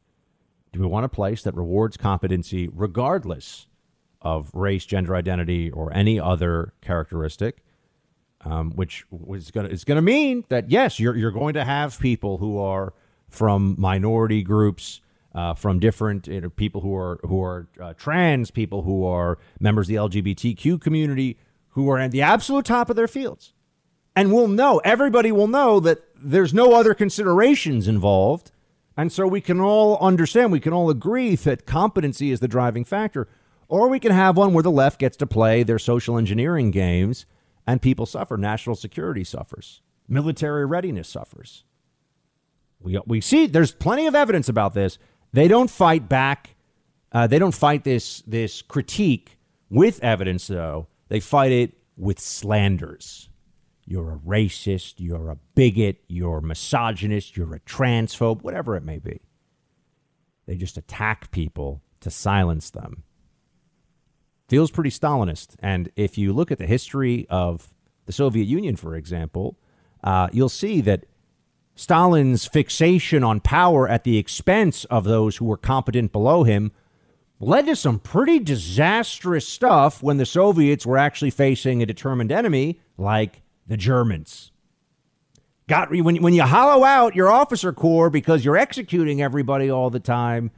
Do 0.74 0.80
we 0.80 0.86
want 0.88 1.06
a 1.06 1.08
place 1.08 1.44
that 1.44 1.54
rewards 1.54 1.96
competency 1.96 2.68
regardless 2.72 3.68
of 4.20 4.50
race, 4.52 4.84
gender 4.84 5.14
identity, 5.14 5.70
or 5.70 5.94
any 5.94 6.18
other 6.18 6.74
characteristic? 6.80 7.58
Um, 8.40 8.72
which 8.72 9.06
is 9.30 9.52
going 9.52 9.68
to 9.68 9.86
going 9.86 9.96
to 9.96 10.02
mean 10.02 10.44
that 10.48 10.70
yes, 10.70 10.98
you're 10.98 11.16
you're 11.16 11.30
going 11.30 11.54
to 11.54 11.64
have 11.64 11.98
people 12.00 12.38
who 12.38 12.58
are 12.58 12.92
from 13.28 13.76
minority 13.78 14.42
groups, 14.42 15.00
uh, 15.32 15.54
from 15.54 15.78
different 15.78 16.26
you 16.26 16.40
know, 16.40 16.50
people 16.50 16.80
who 16.80 16.94
are 16.96 17.20
who 17.22 17.40
are 17.40 17.68
uh, 17.80 17.94
trans, 17.94 18.50
people 18.50 18.82
who 18.82 19.06
are 19.06 19.38
members 19.60 19.88
of 19.88 20.10
the 20.10 20.22
LGBTQ 20.22 20.80
community, 20.80 21.38
who 21.70 21.88
are 21.88 21.98
at 21.98 22.10
the 22.10 22.20
absolute 22.20 22.64
top 22.64 22.90
of 22.90 22.96
their 22.96 23.08
fields, 23.08 23.54
and 24.16 24.32
we'll 24.32 24.48
know 24.48 24.78
everybody 24.84 25.30
will 25.30 25.46
know 25.46 25.78
that 25.78 26.02
there's 26.20 26.52
no 26.52 26.72
other 26.74 26.94
considerations 26.94 27.86
involved 27.86 28.50
and 28.96 29.10
so 29.10 29.26
we 29.26 29.40
can 29.40 29.60
all 29.60 29.98
understand, 29.98 30.52
we 30.52 30.60
can 30.60 30.72
all 30.72 30.90
agree 30.90 31.34
that 31.36 31.66
competency 31.66 32.30
is 32.30 32.40
the 32.40 32.48
driving 32.48 32.84
factor. 32.84 33.28
Or 33.68 33.88
we 33.88 33.98
can 33.98 34.12
have 34.12 34.36
one 34.36 34.52
where 34.52 34.62
the 34.62 34.70
left 34.70 35.00
gets 35.00 35.16
to 35.16 35.26
play 35.26 35.62
their 35.62 35.78
social 35.78 36.18
engineering 36.18 36.70
games 36.70 37.26
and 37.66 37.82
people 37.82 38.06
suffer. 38.06 38.36
National 38.36 38.76
security 38.76 39.24
suffers, 39.24 39.80
military 40.06 40.66
readiness 40.66 41.08
suffers. 41.08 41.64
We, 42.80 43.00
we 43.06 43.20
see 43.20 43.46
there's 43.46 43.72
plenty 43.72 44.06
of 44.06 44.14
evidence 44.14 44.48
about 44.48 44.74
this. 44.74 44.98
They 45.32 45.48
don't 45.48 45.70
fight 45.70 46.08
back. 46.08 46.54
Uh, 47.10 47.26
they 47.26 47.38
don't 47.38 47.54
fight 47.54 47.84
this, 47.84 48.22
this 48.26 48.62
critique 48.62 49.38
with 49.70 50.02
evidence, 50.04 50.46
though. 50.46 50.88
They 51.08 51.20
fight 51.20 51.52
it 51.52 51.72
with 51.96 52.20
slanders. 52.20 53.28
You're 53.86 54.12
a 54.12 54.18
racist, 54.18 54.94
you're 54.98 55.30
a 55.30 55.38
bigot, 55.54 56.02
you're 56.08 56.38
a 56.38 56.42
misogynist, 56.42 57.36
you're 57.36 57.54
a 57.54 57.60
transphobe, 57.60 58.42
whatever 58.42 58.76
it 58.76 58.82
may 58.82 58.98
be. 58.98 59.20
They 60.46 60.56
just 60.56 60.76
attack 60.76 61.30
people 61.30 61.82
to 62.00 62.10
silence 62.10 62.70
them. 62.70 63.04
Feels 64.48 64.70
pretty 64.70 64.90
Stalinist. 64.90 65.56
And 65.60 65.90
if 65.96 66.18
you 66.18 66.32
look 66.32 66.50
at 66.50 66.58
the 66.58 66.66
history 66.66 67.26
of 67.30 67.74
the 68.06 68.12
Soviet 68.12 68.44
Union, 68.44 68.76
for 68.76 68.94
example, 68.94 69.58
uh, 70.02 70.28
you'll 70.32 70.50
see 70.50 70.80
that 70.82 71.06
Stalin's 71.74 72.46
fixation 72.46 73.24
on 73.24 73.40
power 73.40 73.88
at 73.88 74.04
the 74.04 74.18
expense 74.18 74.84
of 74.86 75.04
those 75.04 75.36
who 75.36 75.46
were 75.46 75.56
competent 75.56 76.12
below 76.12 76.44
him 76.44 76.72
led 77.40 77.66
to 77.66 77.74
some 77.74 77.98
pretty 77.98 78.38
disastrous 78.38 79.46
stuff 79.46 80.02
when 80.02 80.18
the 80.18 80.26
Soviets 80.26 80.86
were 80.86 80.98
actually 80.98 81.30
facing 81.30 81.82
a 81.82 81.86
determined 81.86 82.30
enemy 82.30 82.80
like 82.96 83.42
the 83.66 83.76
Germans. 83.76 84.52
Got 85.66 85.90
when 85.90 86.22
when 86.22 86.34
you 86.34 86.42
hollow 86.42 86.84
out 86.84 87.14
your 87.14 87.30
officer 87.30 87.72
corps 87.72 88.10
because 88.10 88.44
you're 88.44 88.56
executing 88.56 89.22
everybody 89.22 89.70
all 89.70 89.88
the 89.88 90.00
time, 90.00 90.50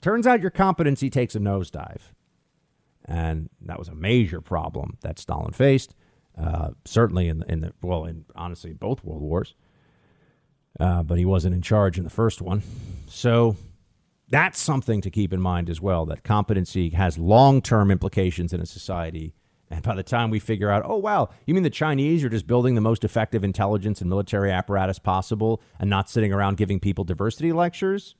turns 0.00 0.26
out 0.26 0.40
your 0.40 0.50
competency 0.50 1.08
takes 1.08 1.36
a 1.36 1.38
nosedive, 1.38 2.00
and 3.04 3.48
that 3.60 3.78
was 3.78 3.88
a 3.88 3.94
major 3.94 4.40
problem 4.40 4.96
that 5.02 5.20
Stalin 5.20 5.52
faced. 5.52 5.94
Uh, 6.36 6.70
certainly 6.84 7.28
in 7.28 7.40
the, 7.40 7.52
in 7.52 7.60
the 7.60 7.72
well, 7.80 8.04
in 8.04 8.24
honestly 8.34 8.72
both 8.72 9.04
world 9.04 9.22
wars, 9.22 9.54
uh, 10.80 11.04
but 11.04 11.16
he 11.16 11.24
wasn't 11.24 11.54
in 11.54 11.62
charge 11.62 11.96
in 11.96 12.02
the 12.02 12.10
first 12.10 12.42
one, 12.42 12.62
so 13.06 13.54
that's 14.30 14.58
something 14.58 15.00
to 15.00 15.10
keep 15.10 15.32
in 15.32 15.40
mind 15.40 15.70
as 15.70 15.80
well. 15.80 16.06
That 16.06 16.24
competency 16.24 16.90
has 16.90 17.18
long 17.18 17.62
term 17.62 17.90
implications 17.90 18.52
in 18.52 18.60
a 18.60 18.66
society 18.66 19.34
and 19.70 19.82
by 19.82 19.94
the 19.94 20.02
time 20.02 20.30
we 20.30 20.40
figure 20.40 20.70
out, 20.70 20.82
oh, 20.84 20.96
wow, 20.96 21.28
you 21.46 21.54
mean 21.54 21.62
the 21.62 21.70
Chinese 21.70 22.24
are 22.24 22.28
just 22.28 22.46
building 22.46 22.74
the 22.74 22.80
most 22.80 23.04
effective 23.04 23.44
intelligence 23.44 24.00
and 24.00 24.10
military 24.10 24.50
apparatus 24.50 24.98
possible 24.98 25.62
and 25.78 25.88
not 25.88 26.10
sitting 26.10 26.32
around 26.32 26.56
giving 26.56 26.80
people 26.80 27.04
diversity 27.04 27.52
lectures? 27.52 28.16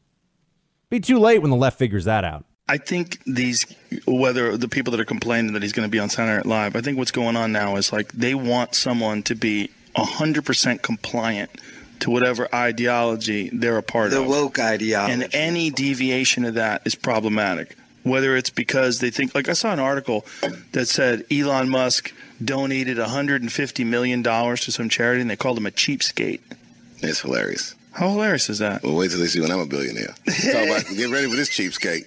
Be 0.90 1.00
too 1.00 1.18
late 1.18 1.42
when 1.42 1.50
the 1.50 1.56
left 1.56 1.78
figures 1.78 2.04
that 2.04 2.24
out. 2.24 2.44
I 2.68 2.76
think 2.76 3.20
these, 3.26 3.66
whether 4.07 4.57
the 4.57 4.68
people 4.68 4.92
that 4.92 5.01
are 5.01 5.05
complaining 5.05 5.55
that 5.55 5.62
he's 5.62 5.72
going 5.72 5.88
to 5.88 5.90
be 5.90 5.98
on 5.98 6.09
Saturday 6.09 6.36
Night 6.36 6.46
Live, 6.46 6.76
I 6.76 6.80
think 6.80 6.98
what's 6.98 7.11
going 7.11 7.36
on 7.36 7.51
now 7.51 7.74
is 7.74 7.92
like 7.92 8.12
they 8.12 8.34
want 8.34 8.76
someone 8.76 9.24
to 9.24 9.34
be 9.34 9.70
100% 9.96 10.82
compliant 10.82 11.51
to 11.98 12.11
whatever 12.11 12.48
ideology 12.55 13.51
they're 13.53 13.76
a 13.76 13.82
part 13.82 14.12
the 14.12 14.20
of. 14.20 14.24
The 14.24 14.30
woke 14.30 14.61
ideology. 14.61 15.12
And 15.12 15.34
any 15.34 15.70
deviation 15.70 16.44
of 16.44 16.55
that 16.55 16.82
is 16.84 16.94
problematic 16.94 17.76
whether 18.11 18.36
it's 18.36 18.50
because 18.50 18.98
they 18.98 19.11
think 19.11 19.34
like 19.34 19.48
I 19.48 19.52
saw 19.52 19.72
an 19.72 19.78
article 19.78 20.26
that 20.72 20.86
said 20.86 21.24
Elon 21.30 21.68
Musk 21.68 22.12
donated 22.44 22.98
150 22.98 23.84
million 23.84 24.22
dollars 24.22 24.62
to 24.62 24.72
some 24.72 24.88
charity 24.88 25.20
and 25.20 25.30
they 25.30 25.36
called 25.36 25.58
him 25.58 25.66
a 25.66 25.70
cheapskate. 25.70 26.40
It's 26.98 27.20
hilarious. 27.20 27.76
How 27.92 28.11
hilarious 28.11 28.50
is 28.50 28.58
that? 28.58 28.82
Well, 28.82 28.96
wait 28.96 29.11
till 29.11 29.20
they 29.20 29.26
see 29.26 29.40
when 29.40 29.50
I'm 29.50 29.61
a 29.61 29.66
billionaire. 29.66 30.14
Talk 30.26 30.64
about 30.64 30.84
get 30.96 31.11
ready 31.11 31.28
for 31.28 31.36
this 31.36 31.50
cheapskate. 31.50 32.06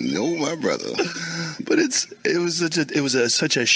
no, 0.00 0.36
my 0.36 0.54
brother. 0.56 0.90
But 1.64 1.78
it's 1.78 2.12
it 2.24 2.38
was 2.38 2.58
such 2.58 2.78
a 2.78 2.86
it 2.96 3.00
was 3.00 3.14
a 3.14 3.30
such 3.30 3.56
a 3.56 3.66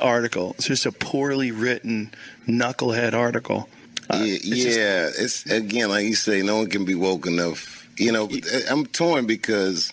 article. 0.00 0.54
It's 0.56 0.66
just 0.66 0.86
a 0.86 0.92
poorly 0.92 1.50
written 1.50 2.10
knucklehead 2.46 3.12
article. 3.12 3.68
Uh, 4.10 4.18
yeah, 4.18 4.34
it's, 4.34 4.76
yeah. 4.76 5.06
Just, 5.06 5.46
it's 5.46 5.52
again, 5.52 5.90
like 5.90 6.04
you 6.04 6.14
say, 6.14 6.42
no 6.42 6.56
one 6.56 6.68
can 6.68 6.84
be 6.84 6.94
woke 6.94 7.26
enough. 7.26 7.87
You 7.98 8.12
know, 8.12 8.26
eh, 8.26 8.60
I'm 8.70 8.86
torn 8.86 9.26
because 9.26 9.92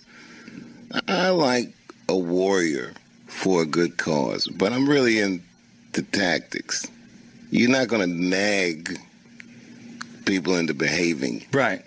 I 1.07 1.29
like 1.29 1.73
a 2.07 2.17
warrior 2.17 2.93
for 3.27 3.63
a 3.63 3.65
good 3.65 3.97
cause, 3.97 4.47
but 4.47 4.71
I'm 4.71 4.87
really 4.87 5.19
in 5.19 5.43
the 5.93 6.03
tactics. 6.03 6.87
You're 7.49 7.71
not 7.71 7.87
going 7.87 8.01
to 8.01 8.07
nag 8.07 8.99
people 10.25 10.55
into 10.55 10.73
behaving 10.73 11.45
right 11.53 11.83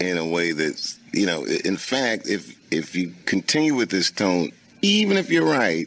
in 0.00 0.18
a 0.18 0.26
way 0.26 0.52
that's 0.52 0.98
you 1.12 1.26
know. 1.26 1.44
In 1.44 1.76
fact, 1.76 2.28
if 2.28 2.56
if 2.70 2.94
you 2.94 3.14
continue 3.24 3.74
with 3.74 3.90
this 3.90 4.10
tone, 4.10 4.50
even 4.82 5.16
if 5.16 5.30
you're 5.30 5.46
right, 5.46 5.86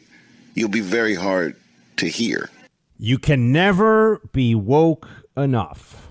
you'll 0.55 0.69
be 0.69 0.81
very 0.81 1.15
hard 1.15 1.55
to 1.97 2.07
hear. 2.07 2.49
You 2.97 3.17
can 3.17 3.51
never 3.51 4.21
be 4.33 4.55
woke 4.55 5.07
enough. 5.37 6.07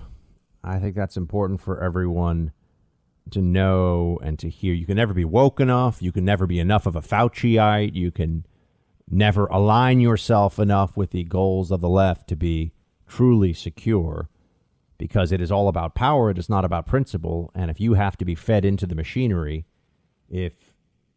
I 0.63 0.79
think 0.79 0.95
that's 0.95 1.17
important 1.17 1.61
for 1.61 1.81
everyone 1.81 2.51
to 3.29 3.41
know 3.41 4.19
and 4.23 4.37
to 4.39 4.49
hear. 4.49 4.73
You 4.73 4.85
can 4.85 4.97
never 4.97 5.13
be 5.13 5.25
woke 5.25 5.59
enough. 5.59 6.01
You 6.01 6.11
can 6.11 6.25
never 6.25 6.47
be 6.47 6.59
enough 6.59 6.85
of 6.85 6.95
a 6.95 7.01
Fauciite. 7.01 7.95
You 7.95 8.11
can 8.11 8.45
never 9.09 9.47
align 9.47 9.99
yourself 9.99 10.59
enough 10.59 10.95
with 10.95 11.11
the 11.11 11.23
goals 11.23 11.71
of 11.71 11.81
the 11.81 11.89
left 11.89 12.27
to 12.29 12.35
be 12.35 12.73
truly 13.07 13.53
secure 13.53 14.29
because 14.97 15.31
it 15.31 15.41
is 15.41 15.51
all 15.51 15.67
about 15.67 15.95
power. 15.95 16.29
It 16.29 16.37
is 16.37 16.49
not 16.49 16.65
about 16.65 16.85
principle. 16.85 17.51
And 17.55 17.71
if 17.71 17.79
you 17.79 17.95
have 17.95 18.17
to 18.17 18.25
be 18.25 18.35
fed 18.35 18.65
into 18.65 18.85
the 18.85 18.95
machinery, 18.95 19.65
if 20.29 20.53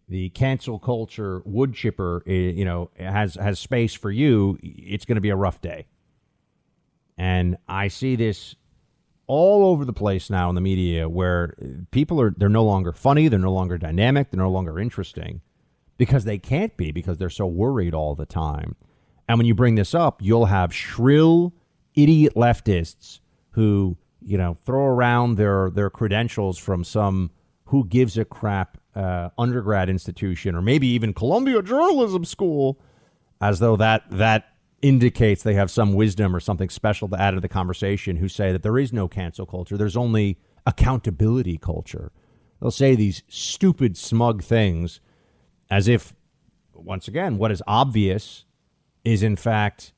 the 0.08 0.30
cancel 0.30 0.78
culture 0.78 1.42
wood 1.44 1.74
chipper, 1.74 2.22
eh, 2.26 2.32
you 2.32 2.64
know, 2.64 2.90
has 2.98 3.34
has 3.34 3.58
space 3.58 3.94
for 3.94 4.10
you, 4.10 4.58
it's 4.62 5.04
going 5.04 5.16
to 5.16 5.20
be 5.22 5.30
a 5.30 5.36
rough 5.36 5.60
day. 5.60 5.86
And 7.18 7.56
I 7.68 7.88
see 7.88 8.16
this 8.16 8.56
all 9.32 9.64
over 9.64 9.86
the 9.86 9.94
place 9.94 10.28
now 10.28 10.50
in 10.50 10.54
the 10.54 10.60
media 10.60 11.08
where 11.08 11.54
people 11.90 12.20
are 12.20 12.34
they're 12.36 12.50
no 12.50 12.62
longer 12.62 12.92
funny, 12.92 13.28
they're 13.28 13.38
no 13.38 13.50
longer 13.50 13.78
dynamic, 13.78 14.30
they're 14.30 14.38
no 14.38 14.50
longer 14.50 14.78
interesting 14.78 15.40
because 15.96 16.24
they 16.24 16.36
can't 16.36 16.76
be 16.76 16.92
because 16.92 17.16
they're 17.16 17.30
so 17.30 17.46
worried 17.46 17.94
all 17.94 18.14
the 18.14 18.26
time. 18.26 18.76
And 19.26 19.38
when 19.38 19.46
you 19.46 19.54
bring 19.54 19.76
this 19.76 19.94
up, 19.94 20.20
you'll 20.20 20.44
have 20.46 20.74
shrill 20.74 21.54
idiot 21.94 22.34
leftists 22.34 23.20
who, 23.52 23.96
you 24.20 24.36
know, 24.36 24.58
throw 24.66 24.84
around 24.84 25.36
their 25.36 25.70
their 25.70 25.88
credentials 25.88 26.58
from 26.58 26.84
some 26.84 27.30
who 27.64 27.86
gives 27.86 28.18
a 28.18 28.26
crap 28.26 28.76
uh, 28.94 29.30
undergrad 29.38 29.88
institution 29.88 30.54
or 30.54 30.60
maybe 30.60 30.88
even 30.88 31.14
Columbia 31.14 31.62
Journalism 31.62 32.26
School 32.26 32.78
as 33.40 33.60
though 33.60 33.76
that 33.76 34.02
that 34.10 34.51
indicates 34.82 35.42
they 35.42 35.54
have 35.54 35.70
some 35.70 35.94
wisdom 35.94 36.34
or 36.34 36.40
something 36.40 36.68
special 36.68 37.08
to 37.08 37.20
add 37.20 37.30
to 37.30 37.40
the 37.40 37.48
conversation 37.48 38.16
who 38.16 38.28
say 38.28 38.52
that 38.52 38.62
there 38.62 38.78
is 38.78 38.92
no 38.92 39.08
cancel 39.08 39.46
culture. 39.46 39.76
There's 39.76 39.96
only 39.96 40.38
accountability 40.66 41.56
culture. 41.56 42.12
They'll 42.60 42.70
say 42.70 42.94
these 42.94 43.22
stupid, 43.28 43.96
smug 43.96 44.42
things 44.42 45.00
as 45.70 45.88
if, 45.88 46.14
once 46.74 47.08
again, 47.08 47.38
what 47.38 47.50
is 47.50 47.62
obvious 47.66 48.44
is 49.04 49.22
in 49.22 49.36
fact 49.36 49.92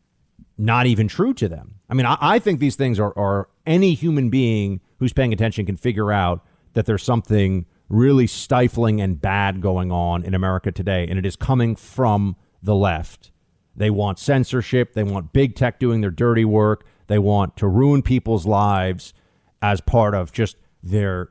not 0.56 0.86
even 0.86 1.08
true 1.08 1.34
to 1.34 1.48
them. 1.48 1.80
I 1.88 1.94
mean, 1.94 2.06
I, 2.06 2.16
I 2.20 2.38
think 2.38 2.60
these 2.60 2.76
things 2.76 3.00
are, 3.00 3.12
are 3.18 3.48
any 3.66 3.94
human 3.94 4.30
being 4.30 4.80
who's 4.98 5.12
paying 5.12 5.32
attention 5.32 5.66
can 5.66 5.76
figure 5.76 6.12
out 6.12 6.44
that 6.74 6.86
there's 6.86 7.02
something 7.02 7.66
really 7.88 8.26
stifling 8.26 9.00
and 9.00 9.20
bad 9.20 9.60
going 9.60 9.92
on 9.92 10.24
in 10.24 10.34
America 10.34 10.72
today, 10.72 11.06
and 11.08 11.18
it 11.18 11.26
is 11.26 11.36
coming 11.36 11.76
from 11.76 12.36
the 12.62 12.74
left. 12.74 13.30
They 13.76 13.90
want 13.90 14.18
censorship. 14.18 14.94
They 14.94 15.02
want 15.02 15.32
big 15.32 15.54
tech 15.54 15.78
doing 15.78 16.00
their 16.00 16.10
dirty 16.10 16.44
work. 16.44 16.84
They 17.06 17.18
want 17.18 17.56
to 17.56 17.66
ruin 17.66 18.02
people's 18.02 18.46
lives 18.46 19.12
as 19.60 19.80
part 19.80 20.14
of 20.14 20.32
just 20.32 20.56
their 20.82 21.30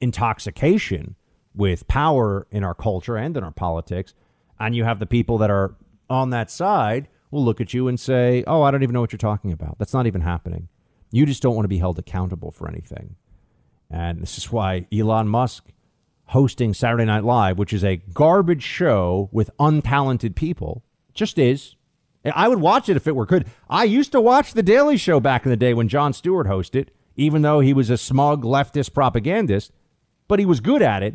intoxication 0.00 1.16
with 1.54 1.88
power 1.88 2.46
in 2.50 2.62
our 2.62 2.74
culture 2.74 3.16
and 3.16 3.36
in 3.36 3.44
our 3.44 3.50
politics. 3.50 4.14
And 4.60 4.74
you 4.76 4.84
have 4.84 4.98
the 4.98 5.06
people 5.06 5.38
that 5.38 5.50
are 5.50 5.74
on 6.10 6.30
that 6.30 6.50
side 6.50 7.08
will 7.30 7.44
look 7.44 7.60
at 7.60 7.74
you 7.74 7.88
and 7.88 7.98
say, 7.98 8.44
Oh, 8.46 8.62
I 8.62 8.70
don't 8.70 8.82
even 8.82 8.94
know 8.94 9.00
what 9.00 9.12
you're 9.12 9.18
talking 9.18 9.52
about. 9.52 9.78
That's 9.78 9.94
not 9.94 10.06
even 10.06 10.20
happening. 10.20 10.68
You 11.10 11.26
just 11.26 11.42
don't 11.42 11.54
want 11.54 11.64
to 11.64 11.68
be 11.68 11.78
held 11.78 11.98
accountable 11.98 12.50
for 12.50 12.68
anything. 12.68 13.16
And 13.90 14.20
this 14.20 14.36
is 14.36 14.52
why 14.52 14.86
Elon 14.92 15.28
Musk 15.28 15.64
hosting 16.26 16.74
Saturday 16.74 17.06
Night 17.06 17.24
Live, 17.24 17.58
which 17.58 17.72
is 17.72 17.82
a 17.82 17.96
garbage 17.96 18.62
show 18.62 19.30
with 19.32 19.50
untalented 19.58 20.34
people, 20.34 20.84
just 21.14 21.38
is. 21.38 21.74
I 22.24 22.48
would 22.48 22.60
watch 22.60 22.88
it 22.88 22.96
if 22.96 23.06
it 23.06 23.16
were 23.16 23.26
good. 23.26 23.46
I 23.70 23.84
used 23.84 24.12
to 24.12 24.20
watch 24.20 24.52
The 24.52 24.62
Daily 24.62 24.96
Show 24.96 25.20
back 25.20 25.44
in 25.44 25.50
the 25.50 25.56
day 25.56 25.74
when 25.74 25.88
Jon 25.88 26.12
Stewart 26.12 26.46
hosted, 26.46 26.88
even 27.16 27.42
though 27.42 27.60
he 27.60 27.72
was 27.72 27.90
a 27.90 27.96
smug 27.96 28.44
leftist 28.44 28.92
propagandist, 28.92 29.72
but 30.26 30.38
he 30.38 30.46
was 30.46 30.60
good 30.60 30.82
at 30.82 31.02
it. 31.02 31.14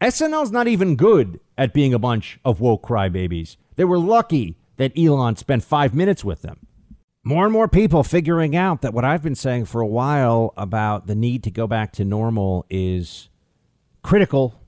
SNL's 0.00 0.52
not 0.52 0.68
even 0.68 0.96
good 0.96 1.40
at 1.56 1.74
being 1.74 1.92
a 1.92 1.98
bunch 1.98 2.38
of 2.44 2.60
woke 2.60 2.82
crybabies. 2.82 3.56
They 3.76 3.84
were 3.84 3.98
lucky 3.98 4.56
that 4.76 4.96
Elon 4.96 5.36
spent 5.36 5.64
five 5.64 5.94
minutes 5.94 6.24
with 6.24 6.42
them. 6.42 6.66
More 7.24 7.44
and 7.44 7.52
more 7.52 7.68
people 7.68 8.04
figuring 8.04 8.56
out 8.56 8.80
that 8.82 8.94
what 8.94 9.04
I've 9.04 9.22
been 9.22 9.34
saying 9.34 9.66
for 9.66 9.80
a 9.80 9.86
while 9.86 10.54
about 10.56 11.06
the 11.06 11.14
need 11.14 11.42
to 11.44 11.50
go 11.50 11.66
back 11.66 11.92
to 11.94 12.04
normal 12.04 12.64
is 12.70 13.28
critical, 14.02 14.62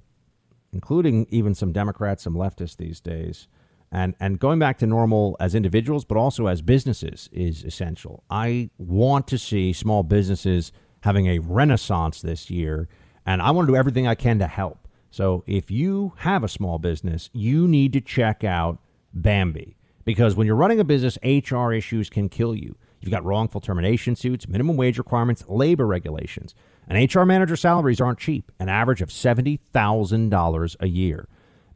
including 0.72 1.26
even 1.30 1.54
some 1.54 1.72
Democrats, 1.72 2.24
some 2.24 2.34
leftists 2.34 2.76
these 2.76 3.00
days. 3.00 3.46
And, 3.92 4.14
and 4.20 4.38
going 4.38 4.58
back 4.58 4.78
to 4.78 4.86
normal 4.86 5.36
as 5.40 5.54
individuals, 5.54 6.04
but 6.04 6.16
also 6.16 6.46
as 6.46 6.62
businesses, 6.62 7.28
is 7.32 7.64
essential. 7.64 8.22
I 8.30 8.70
want 8.78 9.26
to 9.28 9.38
see 9.38 9.72
small 9.72 10.02
businesses 10.02 10.70
having 11.00 11.26
a 11.26 11.40
renaissance 11.40 12.20
this 12.20 12.50
year, 12.50 12.88
and 13.26 13.42
I 13.42 13.50
want 13.50 13.66
to 13.66 13.72
do 13.72 13.76
everything 13.76 14.06
I 14.06 14.14
can 14.14 14.38
to 14.38 14.46
help. 14.46 14.86
So 15.10 15.42
if 15.46 15.70
you 15.70 16.12
have 16.18 16.44
a 16.44 16.48
small 16.48 16.78
business, 16.78 17.30
you 17.32 17.66
need 17.66 17.92
to 17.94 18.00
check 18.00 18.44
out 18.44 18.78
Bambee 19.12 19.76
because 20.04 20.36
when 20.36 20.46
you're 20.46 20.56
running 20.56 20.78
a 20.78 20.84
business, 20.84 21.18
HR 21.24 21.72
issues 21.72 22.08
can 22.08 22.28
kill 22.28 22.54
you. 22.54 22.76
You've 23.00 23.10
got 23.10 23.24
wrongful 23.24 23.60
termination 23.60 24.14
suits, 24.14 24.46
minimum 24.46 24.76
wage 24.76 24.98
requirements, 24.98 25.44
labor 25.48 25.86
regulations. 25.86 26.54
And 26.86 27.12
HR 27.12 27.24
manager 27.24 27.56
salaries 27.56 28.00
aren't 28.00 28.18
cheap, 28.18 28.52
an 28.58 28.68
average 28.68 29.00
of 29.00 29.08
$70,000 29.08 30.76
a 30.80 30.86
year. 30.86 31.28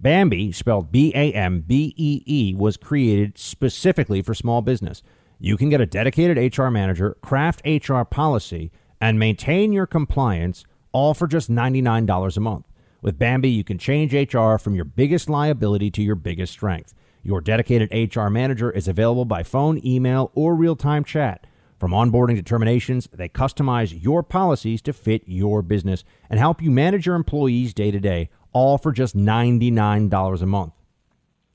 Bambee, 0.04 0.52
spelled 0.52 0.92
B 0.92 1.12
A 1.14 1.32
M 1.32 1.62
B 1.62 1.94
E 1.96 2.22
E, 2.26 2.54
was 2.54 2.76
created 2.76 3.38
specifically 3.38 4.20
for 4.20 4.34
small 4.34 4.60
business. 4.60 5.02
You 5.40 5.56
can 5.56 5.70
get 5.70 5.80
a 5.80 5.86
dedicated 5.86 6.58
HR 6.58 6.68
manager, 6.68 7.16
craft 7.22 7.62
HR 7.64 8.02
policy, 8.02 8.70
and 9.00 9.18
maintain 9.18 9.72
your 9.72 9.86
compliance 9.86 10.66
all 10.92 11.14
for 11.14 11.26
just 11.26 11.50
$99 11.50 12.36
a 12.36 12.40
month. 12.40 12.66
With 13.00 13.18
Bambee, 13.18 13.48
you 13.48 13.64
can 13.64 13.78
change 13.78 14.12
HR 14.12 14.58
from 14.58 14.74
your 14.74 14.84
biggest 14.84 15.30
liability 15.30 15.90
to 15.92 16.02
your 16.02 16.16
biggest 16.16 16.52
strength. 16.52 16.92
Your 17.22 17.40
dedicated 17.40 18.14
HR 18.14 18.28
manager 18.28 18.70
is 18.70 18.86
available 18.86 19.24
by 19.24 19.42
phone, 19.42 19.80
email, 19.86 20.30
or 20.34 20.54
real 20.54 20.76
time 20.76 21.04
chat. 21.04 21.46
From 21.78 21.92
onboarding 21.92 22.36
determinations, 22.36 23.08
they 23.10 23.30
customize 23.30 24.02
your 24.02 24.22
policies 24.22 24.82
to 24.82 24.92
fit 24.92 25.22
your 25.26 25.62
business 25.62 26.04
and 26.28 26.38
help 26.38 26.60
you 26.60 26.70
manage 26.70 27.06
your 27.06 27.16
employees 27.16 27.72
day 27.72 27.90
to 27.90 27.98
day 27.98 28.28
all 28.54 28.78
for 28.78 28.92
just 28.92 29.14
$99 29.14 30.42
a 30.42 30.46
month. 30.46 30.72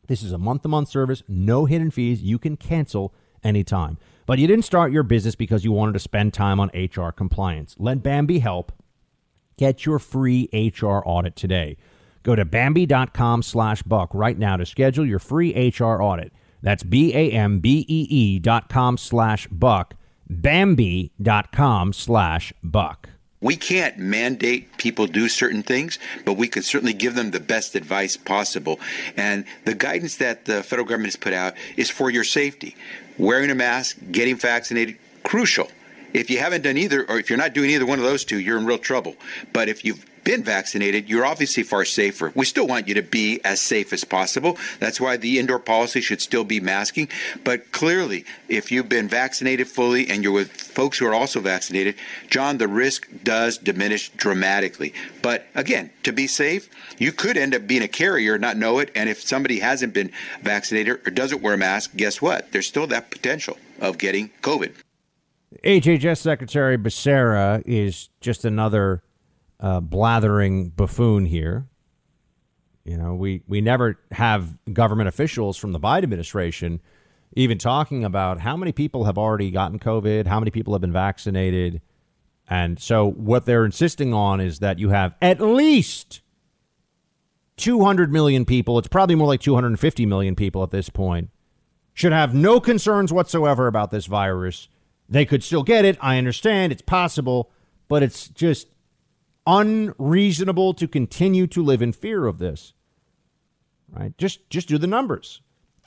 This 0.08 0.22
is 0.22 0.32
a 0.32 0.38
month 0.38 0.62
to 0.64 0.68
month 0.68 0.89
service, 0.89 1.24
no 1.28 1.66
hidden 1.66 1.89
fees. 1.89 2.22
You 2.22 2.38
can 2.38 2.58
cancel 2.58 3.14
anytime. 3.43 3.97
But 4.26 4.38
you 4.38 4.45
didn't 4.45 4.66
start 4.66 4.91
your 4.91 5.04
business 5.04 5.34
because 5.36 5.64
you 5.64 5.72
wanted 5.72 5.93
to 5.93 6.00
spend 6.00 6.34
time 6.34 6.60
on 6.60 6.70
HR 6.76 7.10
compliance. 7.10 7.76
Let 7.80 8.04
Bambee 8.04 8.39
help. 8.39 8.72
Get 9.58 9.86
your 9.86 10.00
free 10.00 10.50
HR 10.54 11.02
audit 11.06 11.36
today. 11.36 11.78
Go 12.24 12.36
to 12.36 12.45
Bambee.com 12.45 13.41
slash 13.43 13.82
buck 13.84 14.10
right 14.14 14.38
now 14.38 14.58
to 14.58 14.66
schedule 14.66 15.06
your 15.06 15.20
free 15.20 15.72
HR 15.72 16.02
audit. 16.02 16.32
That's 16.62 16.84
B 16.84 17.14
A 17.16 17.32
M 17.32 17.60
B 17.60 17.86
E 17.88 18.08
E 18.10 18.39
dot 18.39 18.70
com 18.70 18.97
slash 18.97 19.47
buck. 19.47 19.95
Bambee.com 20.30 21.93
slash 21.93 22.54
buck. 22.64 23.10
We 23.41 23.55
can't 23.55 23.97
mandate 23.97 24.77
people 24.77 25.07
do 25.07 25.29
certain 25.29 25.63
things, 25.63 25.97
but 26.25 26.33
we 26.33 26.49
can 26.49 26.61
certainly 26.61 26.93
give 26.93 27.15
them 27.15 27.31
the 27.31 27.39
best 27.39 27.73
advice 27.75 28.17
possible. 28.17 28.79
And 29.15 29.45
the 29.63 29.73
guidance 29.73 30.17
that 30.17 30.43
the 30.45 30.61
federal 30.61 30.85
government 30.85 31.13
has 31.13 31.15
put 31.15 31.31
out 31.31 31.53
is 31.77 31.89
for 31.89 32.09
your 32.09 32.25
safety. 32.25 32.75
Wearing 33.17 33.49
a 33.49 33.55
mask, 33.55 33.97
getting 34.11 34.35
vaccinated, 34.35 34.97
crucial. 35.23 35.69
If 36.13 36.29
you 36.29 36.39
haven't 36.39 36.63
done 36.63 36.77
either, 36.77 37.05
or 37.09 37.19
if 37.19 37.29
you're 37.29 37.37
not 37.37 37.53
doing 37.53 37.69
either 37.69 37.85
one 37.85 37.99
of 37.99 38.05
those 38.05 38.25
two, 38.25 38.39
you're 38.39 38.57
in 38.57 38.65
real 38.65 38.77
trouble. 38.77 39.15
But 39.53 39.69
if 39.69 39.85
you've 39.85 40.05
been 40.24 40.43
vaccinated, 40.43 41.09
you're 41.09 41.26
obviously 41.26 41.63
far 41.63 41.86
safer. 41.86 42.32
We 42.36 42.45
still 42.45 42.67
want 42.67 42.88
you 42.88 42.93
to 42.95 43.01
be 43.01 43.39
as 43.43 43.61
safe 43.61 43.93
as 43.93 44.03
possible. 44.03 44.57
That's 44.80 44.99
why 44.99 45.17
the 45.17 45.39
indoor 45.39 45.59
policy 45.59 46.01
should 46.01 46.22
still 46.22 46.43
be 46.43 46.59
masking. 46.59 47.09
But 47.43 47.72
clearly, 47.72 48.26
if 48.47 48.72
you've 48.72 48.89
been 48.89 49.07
vaccinated 49.07 49.67
fully 49.67 50.09
and 50.09 50.24
you're 50.24 50.34
with 50.34 50.51
folks 50.51 50.97
who 50.97 51.07
are 51.07 51.13
also 51.13 51.39
vaccinated, 51.39 51.95
John, 52.30 52.57
the 52.57 52.67
risk 52.67 53.07
does 53.24 53.57
diminish 53.57 54.09
dramatically. 54.09 54.93
But 55.22 55.47
again, 55.55 55.91
to 56.03 56.11
be 56.11 56.28
safe, 56.28 56.70
you 56.97 57.11
could 57.11 57.38
end 57.38 57.55
up 57.55 57.67
being 57.67 57.84
a 57.84 57.88
carrier, 57.88 58.38
not 58.38 58.57
know 58.57 58.80
it. 58.80 58.91
And 58.95 59.09
if 59.09 59.22
somebody 59.22 59.59
hasn't 59.59 59.93
been 59.93 60.11
vaccinated 60.41 60.99
or 61.05 61.11
doesn't 61.11 61.41
wear 61.41 61.53
a 61.53 61.57
mask, 61.57 61.95
guess 61.95 62.22
what? 62.22 62.51
There's 62.51 62.67
still 62.67 62.88
that 62.88 63.11
potential 63.11 63.57
of 63.80 63.97
getting 63.97 64.32
COVID. 64.41 64.74
HHS 65.63 66.17
Secretary 66.20 66.78
Becerra 66.78 67.63
is 67.65 68.09
just 68.22 68.45
another 68.45 69.01
uh, 69.60 69.80
blathering 69.80 70.70
buffoon 70.70 71.26
here. 71.26 71.68
You 72.86 72.97
know, 72.97 73.14
we, 73.14 73.43
we 73.47 73.62
never 73.62 73.99
have 74.12 74.57
government 74.72 75.10
officials 75.10 75.57
from 75.57 75.74
the 75.74 75.80
Biden 75.80 76.03
administration 76.03 76.82
even 77.36 77.57
talking 77.57 78.03
about 78.03 78.39
how 78.39 78.57
many 78.57 78.72
people 78.72 79.05
have 79.05 79.18
already 79.18 79.51
gotten 79.51 79.80
COVID, 79.80 80.26
how 80.26 80.39
many 80.39 80.51
people 80.51 80.74
have 80.74 80.82
been 80.82 80.93
vaccinated. 80.93 81.82
And 82.49 82.80
so 82.80 83.12
what 83.12 83.45
they're 83.45 83.66
insisting 83.66 84.14
on 84.14 84.41
is 84.41 84.60
that 84.60 84.80
you 84.80 84.89
have 84.89 85.16
at 85.22 85.39
least 85.39 86.22
200 87.57 88.12
million 88.12 88.45
people. 88.45 88.80
It's 88.80 88.88
probably 88.88 89.16
more 89.16 89.28
like 89.28 89.41
250 89.41 90.05
million 90.05 90.36
people 90.36 90.64
at 90.64 90.72
this 90.72 90.89
point. 90.89 91.30
Should 91.93 92.14
have 92.14 92.34
no 92.34 92.60
concerns 92.60 93.14
whatsoever 93.14 93.68
about 93.68 93.91
this 93.91 94.05
virus. 94.05 94.68
They 95.07 95.26
could 95.26 95.43
still 95.43 95.64
get 95.64 95.86
it. 95.86 95.97
I 96.01 96.18
understand 96.18 96.72
it's 96.72 96.82
possible, 96.82 97.51
but 97.88 98.01
it's 98.01 98.30
just 98.30 98.68
unreasonable 99.45 100.73
to 100.75 100.87
continue 100.87 101.47
to 101.47 101.63
live 101.63 101.81
in 101.81 101.91
fear 101.91 102.25
of 102.25 102.39
this. 102.39 102.73
Right? 103.91 104.17
Just 104.17 104.49
just 104.49 104.67
do 104.67 104.77
the 104.77 104.87
numbers. 104.87 105.41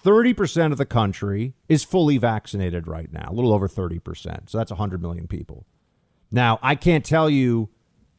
30% 0.05 0.73
of 0.73 0.79
the 0.79 0.85
country 0.85 1.55
is 1.69 1.85
fully 1.85 2.19
vaccinated 2.19 2.89
right 2.89 3.13
now, 3.13 3.29
a 3.29 3.33
little 3.33 3.53
over 3.53 3.69
30%. 3.69 4.51
So 4.51 4.59
that's 4.59 4.73
100 4.73 5.01
million 5.01 5.29
people. 5.29 5.65
Now, 6.33 6.59
I 6.61 6.75
can't 6.75 7.05
tell 7.05 7.31
you 7.31 7.69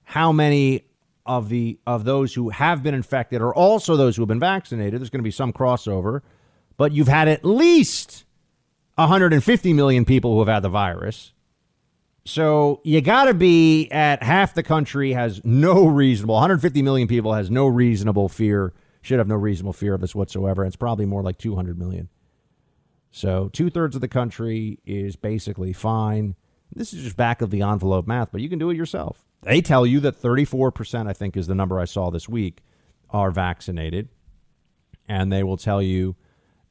how 0.04 0.32
many 0.32 0.86
of 1.26 1.50
the 1.50 1.80
of 1.88 2.06
those 2.06 2.34
who 2.34 2.50
have 2.50 2.84
been 2.84 2.94
infected 2.94 3.42
are 3.42 3.54
also 3.54 3.96
those 3.96 4.16
who 4.16 4.22
have 4.22 4.28
been 4.28 4.40
vaccinated. 4.40 5.00
There's 5.00 5.10
going 5.10 5.20
to 5.20 5.24
be 5.24 5.32
some 5.32 5.54
crossover, 5.54 6.22
but 6.78 6.92
you've 6.92 7.08
had 7.08 7.28
at 7.28 7.46
least 7.46 8.26
150 8.96 9.74
million 9.74 10.06
people 10.06 10.34
who 10.34 10.40
have 10.40 10.48
had 10.48 10.62
the 10.62 10.70
virus. 10.70 11.34
So 12.26 12.80
you 12.84 13.02
got 13.02 13.26
to 13.26 13.34
be 13.34 13.90
at 13.92 14.24
half 14.24 14.54
the 14.54 14.64
country 14.64 15.12
has 15.12 15.42
no 15.44 15.86
reasonable 15.86 16.36
150 16.36 16.82
million 16.82 17.08
people 17.08 17.34
has 17.34 17.52
no 17.52 17.68
reasonable 17.68 18.30
fear 18.30 18.74
should 19.02 19.20
have 19.20 19.28
no 19.28 19.36
reasonable 19.36 19.74
fear 19.74 19.94
of 19.94 20.02
this 20.02 20.16
whatsoever. 20.16 20.66
It's 20.66 20.78
probably 20.78 21.06
more 21.06 21.22
like 21.22 21.38
200 21.38 21.78
million. 21.78 22.08
So 23.12 23.50
two 23.52 23.70
thirds 23.70 23.96
of 23.96 24.02
the 24.02 24.08
country 24.08 24.80
is 24.86 25.16
basically 25.18 25.74
fine. 25.74 26.36
This 26.74 26.94
is 26.94 27.04
just 27.04 27.18
back 27.18 27.42
of 27.42 27.52
the 27.52 27.62
envelope 27.62 28.08
math, 28.08 28.32
but 28.32 28.42
you 28.42 28.50
can 28.50 28.58
do 28.58 28.70
it 28.70 28.78
yourself. 28.78 29.26
They 29.44 29.62
tell 29.62 29.86
you 29.86 30.00
that 30.00 30.20
34%, 30.20 31.08
I 31.08 31.14
think, 31.14 31.38
is 31.38 31.48
the 31.48 31.54
number 31.54 31.80
I 31.80 31.86
saw 31.86 32.10
this 32.10 32.28
week, 32.28 32.64
are 33.10 33.30
vaccinated. 33.30 34.08
And 35.08 35.32
they 35.32 35.44
will 35.44 35.58
tell 35.58 35.82
you 35.82 36.16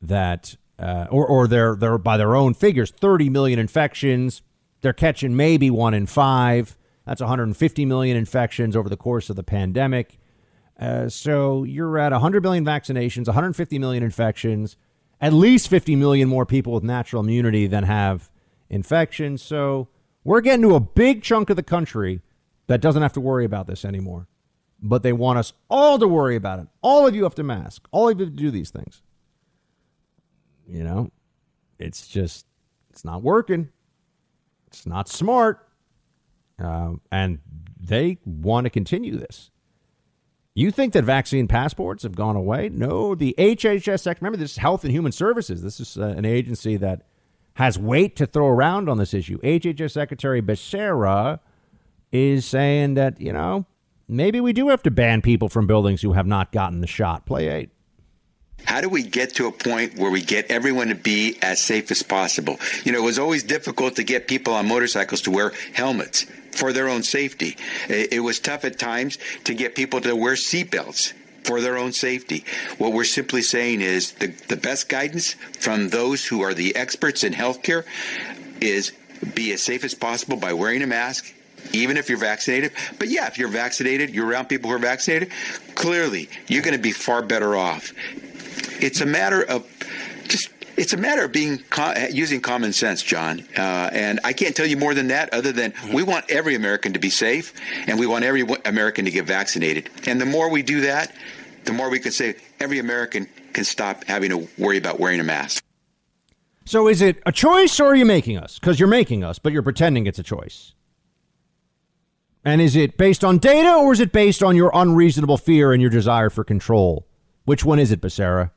that, 0.00 0.56
uh, 0.78 1.06
or, 1.10 1.26
or 1.26 1.46
they're, 1.46 1.76
they're, 1.76 1.98
by 1.98 2.16
their 2.16 2.34
own 2.34 2.54
figures, 2.54 2.90
30 2.90 3.28
million 3.28 3.58
infections. 3.58 4.42
They're 4.82 4.92
catching 4.92 5.34
maybe 5.34 5.70
one 5.70 5.94
in 5.94 6.06
five. 6.06 6.76
That's 7.06 7.20
150 7.20 7.84
million 7.86 8.16
infections 8.16 8.76
over 8.76 8.88
the 8.88 8.96
course 8.96 9.30
of 9.30 9.36
the 9.36 9.42
pandemic. 9.42 10.18
Uh, 10.78 11.08
so 11.08 11.64
you're 11.64 11.98
at 11.98 12.12
100 12.12 12.42
million 12.42 12.64
vaccinations, 12.64 13.26
150 13.26 13.78
million 13.78 14.02
infections, 14.02 14.76
at 15.20 15.32
least 15.32 15.68
50 15.68 15.96
million 15.96 16.28
more 16.28 16.44
people 16.44 16.72
with 16.72 16.82
natural 16.82 17.22
immunity 17.22 17.66
than 17.66 17.84
have 17.84 18.30
infections. 18.68 19.42
So 19.42 19.88
we're 20.24 20.40
getting 20.40 20.62
to 20.62 20.74
a 20.74 20.80
big 20.80 21.22
chunk 21.22 21.50
of 21.50 21.56
the 21.56 21.62
country 21.62 22.20
that 22.66 22.80
doesn't 22.80 23.02
have 23.02 23.12
to 23.14 23.20
worry 23.20 23.44
about 23.44 23.66
this 23.66 23.84
anymore. 23.84 24.26
But 24.80 25.04
they 25.04 25.12
want 25.12 25.38
us 25.38 25.52
all 25.70 25.98
to 25.98 26.08
worry 26.08 26.34
about 26.34 26.58
it. 26.58 26.66
All 26.80 27.06
of 27.06 27.14
you 27.14 27.22
have 27.22 27.36
to 27.36 27.44
mask. 27.44 27.86
All 27.92 28.08
of 28.08 28.18
you 28.18 28.26
have 28.26 28.34
to 28.34 28.42
do 28.42 28.50
these 28.50 28.70
things. 28.70 29.02
You 30.66 30.82
know, 30.82 31.12
it's 31.78 32.08
just, 32.08 32.46
it's 32.90 33.04
not 33.04 33.22
working. 33.22 33.68
It's 34.72 34.86
not 34.86 35.08
smart. 35.08 35.66
Uh, 36.62 36.94
and 37.10 37.40
they 37.78 38.18
want 38.24 38.64
to 38.64 38.70
continue 38.70 39.16
this. 39.16 39.50
You 40.54 40.70
think 40.70 40.92
that 40.92 41.04
vaccine 41.04 41.48
passports 41.48 42.02
have 42.02 42.14
gone 42.14 42.36
away? 42.36 42.68
No, 42.68 43.14
the 43.14 43.34
HHS, 43.38 44.06
remember 44.20 44.36
this 44.36 44.52
is 44.52 44.56
Health 44.58 44.84
and 44.84 44.92
Human 44.92 45.12
Services. 45.12 45.62
This 45.62 45.80
is 45.80 45.96
uh, 45.96 46.08
an 46.08 46.26
agency 46.26 46.76
that 46.76 47.06
has 47.54 47.78
weight 47.78 48.16
to 48.16 48.26
throw 48.26 48.48
around 48.48 48.88
on 48.88 48.98
this 48.98 49.14
issue. 49.14 49.38
HHS 49.40 49.92
Secretary 49.92 50.42
Becerra 50.42 51.40
is 52.10 52.44
saying 52.44 52.94
that, 52.94 53.20
you 53.20 53.32
know, 53.32 53.66
maybe 54.08 54.40
we 54.40 54.52
do 54.52 54.68
have 54.68 54.82
to 54.82 54.90
ban 54.90 55.22
people 55.22 55.48
from 55.48 55.66
buildings 55.66 56.02
who 56.02 56.12
have 56.12 56.26
not 56.26 56.52
gotten 56.52 56.80
the 56.80 56.86
shot. 56.86 57.24
Play 57.24 57.48
eight. 57.48 57.70
How 58.64 58.80
do 58.80 58.88
we 58.88 59.02
get 59.02 59.34
to 59.36 59.46
a 59.46 59.52
point 59.52 59.96
where 59.96 60.10
we 60.10 60.22
get 60.22 60.50
everyone 60.50 60.88
to 60.88 60.94
be 60.94 61.38
as 61.42 61.60
safe 61.60 61.90
as 61.90 62.02
possible? 62.02 62.58
You 62.84 62.92
know, 62.92 62.98
it 62.98 63.04
was 63.04 63.18
always 63.18 63.42
difficult 63.42 63.96
to 63.96 64.04
get 64.04 64.28
people 64.28 64.54
on 64.54 64.68
motorcycles 64.68 65.22
to 65.22 65.30
wear 65.30 65.52
helmets 65.74 66.26
for 66.52 66.72
their 66.72 66.88
own 66.88 67.02
safety. 67.02 67.56
It 67.88 68.22
was 68.22 68.38
tough 68.38 68.64
at 68.64 68.78
times 68.78 69.18
to 69.44 69.54
get 69.54 69.74
people 69.74 70.00
to 70.02 70.14
wear 70.14 70.34
seatbelts 70.34 71.12
for 71.44 71.60
their 71.60 71.76
own 71.76 71.92
safety. 71.92 72.44
What 72.78 72.92
we're 72.92 73.04
simply 73.04 73.42
saying 73.42 73.80
is 73.80 74.12
the, 74.12 74.28
the 74.48 74.56
best 74.56 74.88
guidance 74.88 75.34
from 75.58 75.88
those 75.88 76.24
who 76.24 76.42
are 76.42 76.54
the 76.54 76.76
experts 76.76 77.24
in 77.24 77.32
healthcare 77.32 77.84
is 78.60 78.92
be 79.34 79.52
as 79.52 79.62
safe 79.62 79.84
as 79.84 79.94
possible 79.94 80.36
by 80.36 80.52
wearing 80.52 80.82
a 80.82 80.86
mask, 80.86 81.32
even 81.72 81.96
if 81.96 82.08
you're 82.08 82.18
vaccinated. 82.18 82.72
But 82.98 83.08
yeah, 83.08 83.26
if 83.26 83.38
you're 83.38 83.48
vaccinated, 83.48 84.10
you're 84.10 84.26
around 84.26 84.46
people 84.46 84.70
who 84.70 84.76
are 84.76 84.80
vaccinated, 84.80 85.30
clearly 85.74 86.28
you're 86.46 86.62
going 86.62 86.76
to 86.76 86.82
be 86.82 86.92
far 86.92 87.22
better 87.22 87.56
off. 87.56 87.92
It's 88.80 89.00
a 89.00 89.06
matter 89.06 89.42
of 89.42 89.66
just 90.28 90.48
it's 90.76 90.92
a 90.92 90.96
matter 90.96 91.24
of 91.24 91.32
being 91.32 91.62
using 92.10 92.40
common 92.40 92.72
sense, 92.72 93.02
John. 93.02 93.40
Uh, 93.56 93.90
and 93.92 94.20
I 94.24 94.32
can't 94.32 94.56
tell 94.56 94.66
you 94.66 94.76
more 94.76 94.94
than 94.94 95.08
that, 95.08 95.32
other 95.32 95.52
than 95.52 95.72
mm-hmm. 95.72 95.94
we 95.94 96.02
want 96.02 96.30
every 96.30 96.54
American 96.54 96.92
to 96.94 96.98
be 96.98 97.10
safe, 97.10 97.52
and 97.86 97.98
we 97.98 98.06
want 98.06 98.24
every 98.24 98.46
American 98.64 99.04
to 99.04 99.10
get 99.10 99.26
vaccinated. 99.26 99.90
And 100.06 100.20
the 100.20 100.26
more 100.26 100.50
we 100.50 100.62
do 100.62 100.82
that, 100.82 101.14
the 101.64 101.72
more 101.72 101.90
we 101.90 101.98
can 101.98 102.12
say 102.12 102.36
every 102.58 102.78
American 102.78 103.28
can 103.52 103.64
stop 103.64 104.04
having 104.04 104.30
to 104.30 104.48
worry 104.58 104.78
about 104.78 104.98
wearing 104.98 105.20
a 105.20 105.24
mask. 105.24 105.62
So, 106.64 106.88
is 106.88 107.02
it 107.02 107.20
a 107.26 107.32
choice, 107.32 107.78
or 107.80 107.88
are 107.88 107.94
you 107.94 108.04
making 108.04 108.38
us? 108.38 108.58
Because 108.58 108.78
you're 108.78 108.88
making 108.88 109.24
us, 109.24 109.38
but 109.38 109.52
you're 109.52 109.62
pretending 109.62 110.06
it's 110.06 110.18
a 110.18 110.22
choice. 110.22 110.74
And 112.44 112.60
is 112.60 112.76
it 112.76 112.96
based 112.96 113.24
on 113.24 113.38
data, 113.38 113.74
or 113.74 113.92
is 113.92 114.00
it 114.00 114.12
based 114.12 114.42
on 114.42 114.56
your 114.56 114.70
unreasonable 114.72 115.38
fear 115.38 115.72
and 115.72 115.80
your 115.80 115.90
desire 115.90 116.30
for 116.30 116.44
control? 116.44 117.06
Which 117.44 117.64
one 117.64 117.78
is 117.78 117.90
it, 117.90 118.00
Becerra? 118.00 118.50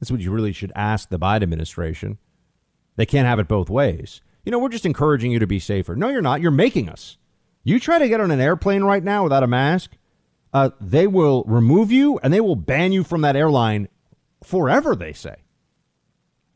That's 0.00 0.10
what 0.10 0.20
you 0.20 0.30
really 0.30 0.52
should 0.52 0.72
ask 0.74 1.08
the 1.08 1.18
Biden 1.18 1.42
administration. 1.42 2.18
They 2.96 3.06
can't 3.06 3.26
have 3.26 3.38
it 3.38 3.48
both 3.48 3.70
ways. 3.70 4.20
You 4.44 4.52
know, 4.52 4.58
we're 4.58 4.68
just 4.68 4.86
encouraging 4.86 5.30
you 5.30 5.38
to 5.38 5.46
be 5.46 5.58
safer. 5.58 5.94
No, 5.94 6.08
you're 6.08 6.22
not. 6.22 6.40
You're 6.40 6.50
making 6.50 6.88
us. 6.88 7.16
You 7.64 7.78
try 7.78 7.98
to 7.98 8.08
get 8.08 8.20
on 8.20 8.30
an 8.30 8.40
airplane 8.40 8.82
right 8.82 9.02
now 9.02 9.24
without 9.24 9.42
a 9.42 9.48
mask, 9.48 9.92
uh, 10.52 10.70
they 10.80 11.06
will 11.06 11.44
remove 11.46 11.92
you 11.92 12.18
and 12.22 12.32
they 12.32 12.40
will 12.40 12.56
ban 12.56 12.92
you 12.92 13.04
from 13.04 13.20
that 13.20 13.36
airline 13.36 13.88
forever, 14.42 14.96
they 14.96 15.12
say. 15.12 15.36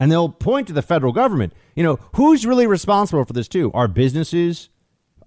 And 0.01 0.11
they'll 0.11 0.31
point 0.31 0.67
to 0.69 0.73
the 0.73 0.83
federal 0.83 1.13
government. 1.13 1.53
You 1.77 1.83
know, 1.85 1.99
who's 2.15 2.47
really 2.47 2.67
responsible 2.67 3.25
for 3.25 3.33
this, 3.33 3.47
too? 3.47 3.71
Are 3.73 3.89
businesses 3.89 4.69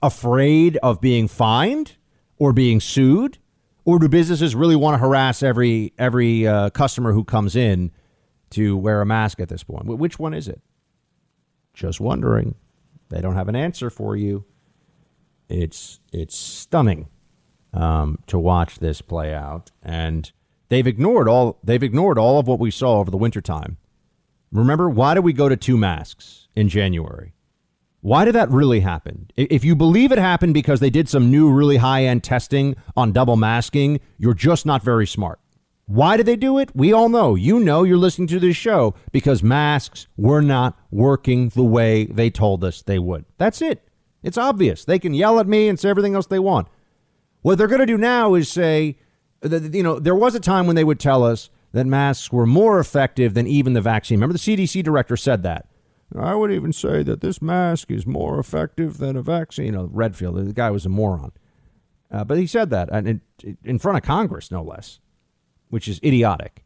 afraid 0.01 0.77
of 0.77 0.99
being 0.99 1.27
fined 1.27 1.93
or 2.37 2.51
being 2.51 2.81
sued? 2.81 3.37
Or 3.85 3.99
do 3.99 4.09
businesses 4.09 4.55
really 4.55 4.75
want 4.75 4.95
to 4.95 4.97
harass 4.97 5.43
every 5.43 5.93
every 5.97 6.47
uh, 6.47 6.71
customer 6.71 7.13
who 7.13 7.23
comes 7.23 7.55
in 7.55 7.91
to 8.51 8.75
wear 8.75 9.01
a 9.01 9.05
mask 9.05 9.39
at 9.39 9.49
this 9.49 9.63
point. 9.63 9.85
Which 9.85 10.17
one 10.19 10.33
is 10.33 10.47
it? 10.47 10.61
Just 11.73 11.99
wondering. 11.99 12.55
They 13.09 13.21
don't 13.21 13.35
have 13.35 13.47
an 13.47 13.55
answer 13.55 13.89
for 13.89 14.15
you. 14.15 14.45
It's 15.47 15.99
it's 16.11 16.35
stunning 16.35 17.07
um, 17.73 18.17
to 18.27 18.39
watch 18.39 18.79
this 18.79 19.01
play 19.01 19.33
out, 19.33 19.69
and 19.83 20.31
they've 20.69 20.87
ignored 20.87 21.29
all 21.29 21.59
they've 21.63 21.83
ignored 21.83 22.17
all 22.17 22.39
of 22.39 22.47
what 22.47 22.59
we 22.59 22.71
saw 22.71 22.99
over 22.99 23.11
the 23.11 23.17
wintertime. 23.17 23.77
Remember, 24.51 24.89
why 24.89 25.13
did 25.13 25.23
we 25.23 25.33
go 25.33 25.47
to 25.49 25.57
two 25.57 25.77
masks 25.77 26.47
in 26.55 26.69
January? 26.69 27.34
Why 28.05 28.23
did 28.23 28.35
that 28.35 28.51
really 28.51 28.81
happen? 28.81 29.31
If 29.35 29.65
you 29.65 29.75
believe 29.75 30.11
it 30.11 30.19
happened 30.19 30.53
because 30.53 30.79
they 30.79 30.91
did 30.91 31.09
some 31.09 31.31
new, 31.31 31.51
really 31.51 31.77
high 31.77 32.03
end 32.05 32.23
testing 32.23 32.75
on 32.95 33.11
double 33.11 33.35
masking, 33.35 33.99
you're 34.19 34.35
just 34.35 34.63
not 34.63 34.83
very 34.83 35.07
smart. 35.07 35.39
Why 35.87 36.15
did 36.15 36.27
they 36.27 36.35
do 36.35 36.59
it? 36.59 36.69
We 36.75 36.93
all 36.93 37.09
know. 37.09 37.33
You 37.33 37.59
know 37.59 37.81
you're 37.81 37.97
listening 37.97 38.27
to 38.27 38.39
this 38.39 38.55
show 38.55 38.93
because 39.11 39.41
masks 39.41 40.05
were 40.17 40.43
not 40.43 40.77
working 40.91 41.49
the 41.49 41.63
way 41.63 42.05
they 42.05 42.29
told 42.29 42.63
us 42.63 42.83
they 42.83 42.99
would. 42.99 43.25
That's 43.39 43.59
it. 43.59 43.87
It's 44.21 44.37
obvious. 44.37 44.85
They 44.85 44.99
can 44.99 45.15
yell 45.15 45.39
at 45.39 45.47
me 45.47 45.67
and 45.67 45.79
say 45.79 45.89
everything 45.89 46.13
else 46.13 46.27
they 46.27 46.37
want. 46.37 46.67
What 47.41 47.57
they're 47.57 47.65
going 47.65 47.79
to 47.79 47.87
do 47.87 47.97
now 47.97 48.35
is 48.35 48.49
say, 48.49 48.99
that, 49.41 49.73
you 49.73 49.81
know, 49.81 49.97
there 49.97 50.13
was 50.13 50.35
a 50.35 50.39
time 50.39 50.67
when 50.67 50.75
they 50.75 50.83
would 50.83 50.99
tell 50.99 51.23
us 51.23 51.49
that 51.71 51.87
masks 51.87 52.31
were 52.31 52.45
more 52.45 52.79
effective 52.79 53.33
than 53.33 53.47
even 53.47 53.73
the 53.73 53.81
vaccine. 53.81 54.19
Remember, 54.19 54.33
the 54.33 54.37
CDC 54.37 54.83
director 54.83 55.17
said 55.17 55.41
that. 55.41 55.65
I 56.17 56.35
would 56.35 56.51
even 56.51 56.71
say 56.73 57.03
that 57.03 57.21
this 57.21 57.41
mask 57.41 57.89
is 57.89 58.05
more 58.05 58.39
effective 58.39 58.97
than 58.99 59.15
a 59.15 59.21
vaccine. 59.21 59.65
You 59.67 59.71
know, 59.71 59.89
Redfield, 59.91 60.35
the 60.35 60.53
guy 60.53 60.69
was 60.69 60.85
a 60.85 60.89
moron. 60.89 61.31
Uh, 62.11 62.23
but 62.23 62.37
he 62.37 62.45
said 62.45 62.69
that 62.69 62.89
in, 62.89 63.21
in 63.63 63.79
front 63.79 63.97
of 63.97 64.03
Congress, 64.03 64.51
no 64.51 64.61
less 64.61 64.99
which 65.69 65.87
is 65.87 65.99
idiotic. 66.03 66.63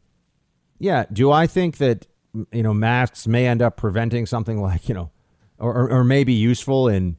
Yeah, 0.78 1.04
do 1.12 1.30
I 1.30 1.46
think 1.46 1.78
that 1.78 2.06
you 2.52 2.62
know 2.62 2.72
masks 2.72 3.26
may 3.26 3.46
end 3.46 3.60
up 3.60 3.76
preventing 3.76 4.24
something 4.26 4.60
like 4.60 4.88
you 4.88 4.94
know 4.94 5.10
or, 5.58 5.74
or, 5.74 5.90
or 5.90 6.04
maybe 6.04 6.32
useful 6.32 6.88
in 6.88 7.16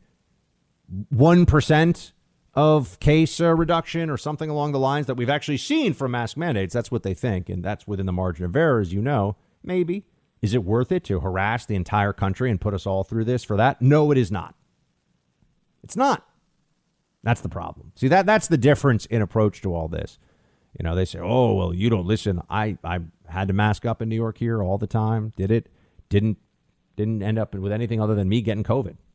1% 1.14 2.12
of 2.54 3.00
case 3.00 3.40
uh, 3.40 3.54
reduction 3.54 4.10
or 4.10 4.18
something 4.18 4.50
along 4.50 4.72
the 4.72 4.80
lines 4.80 5.06
that 5.06 5.16
we've 5.16 5.30
actually 5.30 5.58
seen 5.58 5.94
from 5.94 6.12
mask 6.12 6.38
mandates. 6.38 6.74
That's 6.74 6.90
what 6.90 7.04
they 7.04 7.14
think, 7.14 7.50
and 7.50 7.64
that's 7.64 7.86
within 7.86 8.06
the 8.06 8.14
margin 8.14 8.46
of 8.46 8.56
error, 8.56 8.80
as 8.80 8.94
you 8.94 9.02
know. 9.02 9.36
Maybe. 9.64 10.06
Is 10.42 10.54
it 10.54 10.64
worth 10.64 10.92
it 10.92 11.04
to 11.06 11.20
harass 11.20 11.66
the 11.66 11.76
entire 11.76 12.14
country 12.14 12.50
and 12.50 12.60
put 12.60 12.74
us 12.74 12.86
all 12.88 13.04
through 13.04 13.26
this 13.26 13.44
for 13.44 13.58
that? 13.58 13.82
No, 13.82 14.12
it 14.12 14.18
is 14.18 14.32
not. 14.32 14.56
It's 15.84 15.96
not. 15.96 16.26
That's 17.24 17.42
the 17.42 17.50
problem. 17.50 17.92
See 17.96 18.08
that 18.08 18.26
that's 18.26 18.48
the 18.48 18.58
difference 18.58 19.06
in 19.06 19.22
approach 19.22 19.62
to 19.62 19.76
all 19.76 19.88
this. 19.88 20.18
You 20.80 20.84
know, 20.84 20.96
they 20.96 21.06
say, 21.06 21.20
"Oh, 21.20 21.54
well, 21.54 21.74
you 21.74 21.90
don't 21.90 22.08
listen." 22.08 22.42
I 22.50 22.78
I 22.84 23.00
had 23.28 23.48
to 23.50 23.54
mask 23.54 23.86
up 23.86 24.02
in 24.02 24.10
New 24.10 24.16
York 24.16 24.38
here 24.38 24.64
all 24.64 24.78
the 24.78 24.88
time. 24.88 25.34
Did 25.36 25.52
it? 25.52 25.68
Didn't 26.10 26.38
didn't 26.96 27.22
end 27.22 27.38
up 27.38 27.54
with 27.54 27.72
anything 27.72 28.02
other 28.02 28.16
than 28.16 28.30
me 28.30 28.42
getting 28.42 28.64
COVID. 28.64 28.96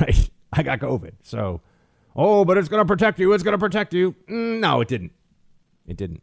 Right? 0.00 0.30
I 0.52 0.62
got 0.62 0.78
COVID. 0.78 1.14
So, 1.22 1.60
oh, 2.14 2.44
but 2.44 2.56
it's 2.56 2.68
going 2.68 2.80
to 2.80 2.86
protect 2.86 3.18
you. 3.18 3.32
It's 3.32 3.42
going 3.42 3.52
to 3.52 3.58
protect 3.58 3.92
you. 3.92 4.14
Mm, 4.28 4.60
no, 4.60 4.80
it 4.80 4.86
didn't. 4.86 5.10
It 5.88 5.96
didn't. 5.96 6.22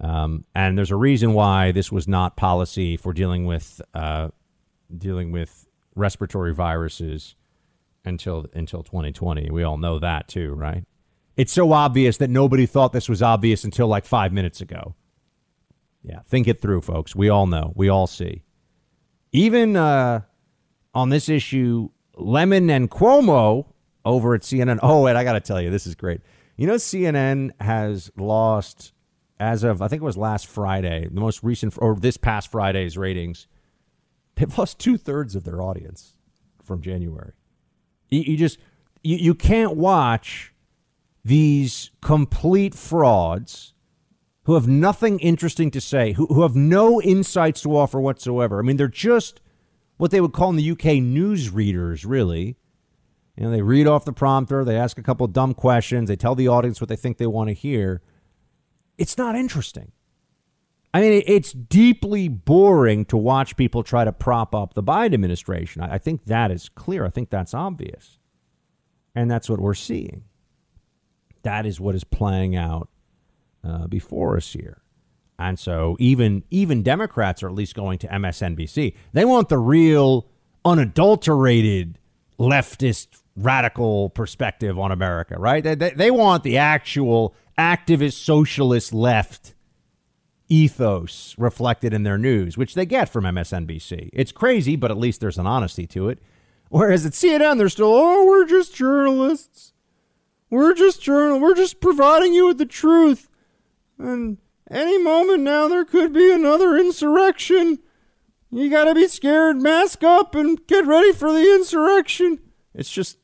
Um, 0.00 0.44
and 0.54 0.78
there's 0.78 0.90
a 0.90 0.96
reason 0.96 1.34
why 1.34 1.72
this 1.72 1.90
was 1.90 2.06
not 2.06 2.36
policy 2.36 2.96
for 2.96 3.12
dealing 3.12 3.46
with 3.46 3.80
uh, 3.94 4.28
dealing 4.96 5.32
with 5.32 5.66
respiratory 5.94 6.54
viruses 6.54 7.34
until 8.04 8.46
until 8.54 8.82
2020. 8.82 9.50
We 9.50 9.62
all 9.62 9.76
know 9.76 9.98
that 9.98 10.28
too, 10.28 10.54
right? 10.54 10.84
It's 11.36 11.52
so 11.52 11.72
obvious 11.72 12.16
that 12.18 12.30
nobody 12.30 12.66
thought 12.66 12.92
this 12.92 13.08
was 13.08 13.22
obvious 13.22 13.64
until 13.64 13.86
like 13.86 14.04
five 14.04 14.32
minutes 14.32 14.60
ago. 14.60 14.94
Yeah, 16.02 16.20
think 16.26 16.48
it 16.48 16.60
through, 16.60 16.82
folks. 16.82 17.14
We 17.14 17.28
all 17.28 17.46
know. 17.46 17.72
We 17.74 17.88
all 17.88 18.06
see. 18.06 18.42
Even 19.32 19.76
uh, 19.76 20.22
on 20.94 21.10
this 21.10 21.28
issue, 21.28 21.90
Lemon 22.16 22.70
and 22.70 22.90
Cuomo 22.90 23.66
over 24.04 24.34
at 24.34 24.42
CNN. 24.42 24.78
Oh, 24.82 25.06
and 25.06 25.18
I 25.18 25.24
got 25.24 25.34
to 25.34 25.40
tell 25.40 25.60
you, 25.60 25.70
this 25.70 25.86
is 25.86 25.94
great. 25.94 26.20
You 26.56 26.66
know, 26.66 26.74
CNN 26.74 27.50
has 27.60 28.10
lost, 28.16 28.92
as 29.40 29.62
of, 29.62 29.80
I 29.80 29.88
think 29.88 30.02
it 30.02 30.04
was 30.04 30.16
last 30.16 30.46
Friday, 30.46 31.08
the 31.10 31.20
most 31.20 31.42
recent, 31.42 31.74
or 31.78 31.94
this 31.94 32.16
past 32.16 32.50
Friday's 32.50 32.98
ratings, 32.98 33.46
they've 34.36 34.58
lost 34.58 34.78
two 34.78 34.96
thirds 34.96 35.34
of 35.34 35.44
their 35.44 35.62
audience 35.62 36.14
from 36.62 36.80
January. 36.82 37.32
You, 38.08 38.20
you 38.20 38.36
just, 38.36 38.58
you, 39.02 39.16
you 39.16 39.34
can't 39.34 39.76
watch 39.76 40.52
these 41.24 41.90
complete 42.00 42.74
frauds 42.74 43.74
who 44.44 44.54
have 44.54 44.66
nothing 44.66 45.18
interesting 45.20 45.70
to 45.70 45.80
say, 45.80 46.12
who, 46.12 46.26
who 46.26 46.42
have 46.42 46.56
no 46.56 47.02
insights 47.02 47.60
to 47.62 47.76
offer 47.76 48.00
whatsoever. 48.00 48.58
I 48.58 48.62
mean, 48.62 48.78
they're 48.78 48.88
just 48.88 49.40
what 49.98 50.10
they 50.10 50.20
would 50.20 50.32
call 50.32 50.50
in 50.50 50.56
the 50.56 50.70
UK 50.70 51.02
news 51.02 51.50
readers, 51.50 52.06
really. 52.06 52.56
You 53.36 53.44
know, 53.44 53.50
they 53.50 53.62
read 53.62 53.86
off 53.86 54.04
the 54.04 54.12
prompter, 54.12 54.64
they 54.64 54.76
ask 54.76 54.98
a 54.98 55.02
couple 55.02 55.26
dumb 55.26 55.54
questions, 55.54 56.08
they 56.08 56.16
tell 56.16 56.34
the 56.34 56.48
audience 56.48 56.80
what 56.80 56.88
they 56.88 56.96
think 56.96 57.18
they 57.18 57.26
want 57.26 57.48
to 57.48 57.54
hear. 57.54 58.00
It's 58.98 59.16
not 59.16 59.36
interesting. 59.36 59.92
I 60.92 61.00
mean, 61.00 61.22
it's 61.26 61.52
deeply 61.52 62.28
boring 62.28 63.04
to 63.06 63.16
watch 63.16 63.56
people 63.56 63.82
try 63.82 64.04
to 64.04 64.12
prop 64.12 64.54
up 64.54 64.74
the 64.74 64.82
Biden 64.82 65.14
administration. 65.14 65.82
I 65.82 65.98
think 65.98 66.24
that 66.24 66.50
is 66.50 66.68
clear. 66.70 67.04
I 67.04 67.10
think 67.10 67.30
that's 67.30 67.54
obvious. 67.54 68.18
And 69.14 69.30
that's 69.30 69.48
what 69.48 69.60
we're 69.60 69.74
seeing. 69.74 70.24
That 71.42 71.66
is 71.66 71.78
what 71.78 71.94
is 71.94 72.04
playing 72.04 72.56
out 72.56 72.88
uh, 73.62 73.86
before 73.86 74.36
us 74.36 74.52
here. 74.52 74.82
And 75.38 75.58
so 75.58 75.96
even 76.00 76.42
even 76.50 76.82
Democrats 76.82 77.42
are 77.42 77.48
at 77.48 77.54
least 77.54 77.74
going 77.74 77.98
to 77.98 78.08
MSNBC. 78.08 78.94
They 79.12 79.24
want 79.24 79.48
the 79.48 79.58
real 79.58 80.26
unadulterated 80.64 81.98
leftist 82.40 83.22
radical 83.36 84.10
perspective 84.10 84.78
on 84.78 84.90
America, 84.90 85.38
right? 85.38 85.62
They, 85.62 85.74
they, 85.74 85.90
they 85.90 86.10
want 86.10 86.42
the 86.42 86.58
actual 86.58 87.34
activist 87.58 88.14
socialist 88.14 88.94
left 88.94 89.54
ethos 90.48 91.34
reflected 91.36 91.92
in 91.92 92.02
their 92.04 92.18
news, 92.18 92.56
which 92.56 92.74
they 92.74 92.86
get 92.86 93.08
from 93.08 93.24
MSNBC. 93.24 94.10
It's 94.12 94.32
crazy, 94.32 94.76
but 94.76 94.90
at 94.90 94.96
least 94.96 95.20
there's 95.20 95.38
an 95.38 95.46
honesty 95.46 95.86
to 95.88 96.08
it. 96.08 96.20
Whereas 96.70 97.04
at 97.04 97.12
CNN, 97.12 97.58
they're 97.58 97.68
still, 97.68 97.92
oh, 97.92 98.26
we're 98.26 98.46
just 98.46 98.74
journalists. 98.74 99.72
We're 100.50 100.74
just 100.74 101.02
journal. 101.02 101.40
We're 101.40 101.54
just 101.54 101.80
providing 101.80 102.32
you 102.32 102.46
with 102.46 102.58
the 102.58 102.66
truth. 102.66 103.28
And 103.98 104.38
any 104.70 105.02
moment 105.02 105.42
now, 105.42 105.68
there 105.68 105.84
could 105.84 106.12
be 106.12 106.32
another 106.32 106.76
insurrection. 106.76 107.78
You 108.50 108.70
gotta 108.70 108.94
be 108.94 109.08
scared, 109.08 109.60
mask 109.60 110.02
up, 110.02 110.34
and 110.34 110.66
get 110.66 110.86
ready 110.86 111.12
for 111.12 111.32
the 111.32 111.54
insurrection. 111.54 112.38
It's 112.74 112.90
just, 112.90 113.18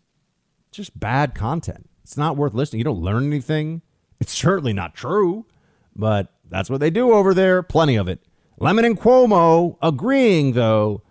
just 0.70 0.98
bad 0.98 1.34
content. 1.34 1.88
It's 2.02 2.16
not 2.18 2.36
worth 2.36 2.52
listening. 2.52 2.80
You 2.80 2.84
don't 2.84 3.00
learn 3.00 3.24
anything. 3.24 3.80
It's 4.20 4.32
certainly 4.32 4.72
not 4.72 4.94
true, 4.94 5.46
but 5.94 6.32
that's 6.48 6.70
what 6.70 6.80
they 6.80 6.90
do 6.90 7.12
over 7.12 7.34
there. 7.34 7.62
Plenty 7.62 7.96
of 7.96 8.08
it. 8.08 8.20
Lemon 8.58 8.84
and 8.84 8.98
Cuomo 8.98 9.76
agreeing, 9.82 10.52
though, 10.52 11.02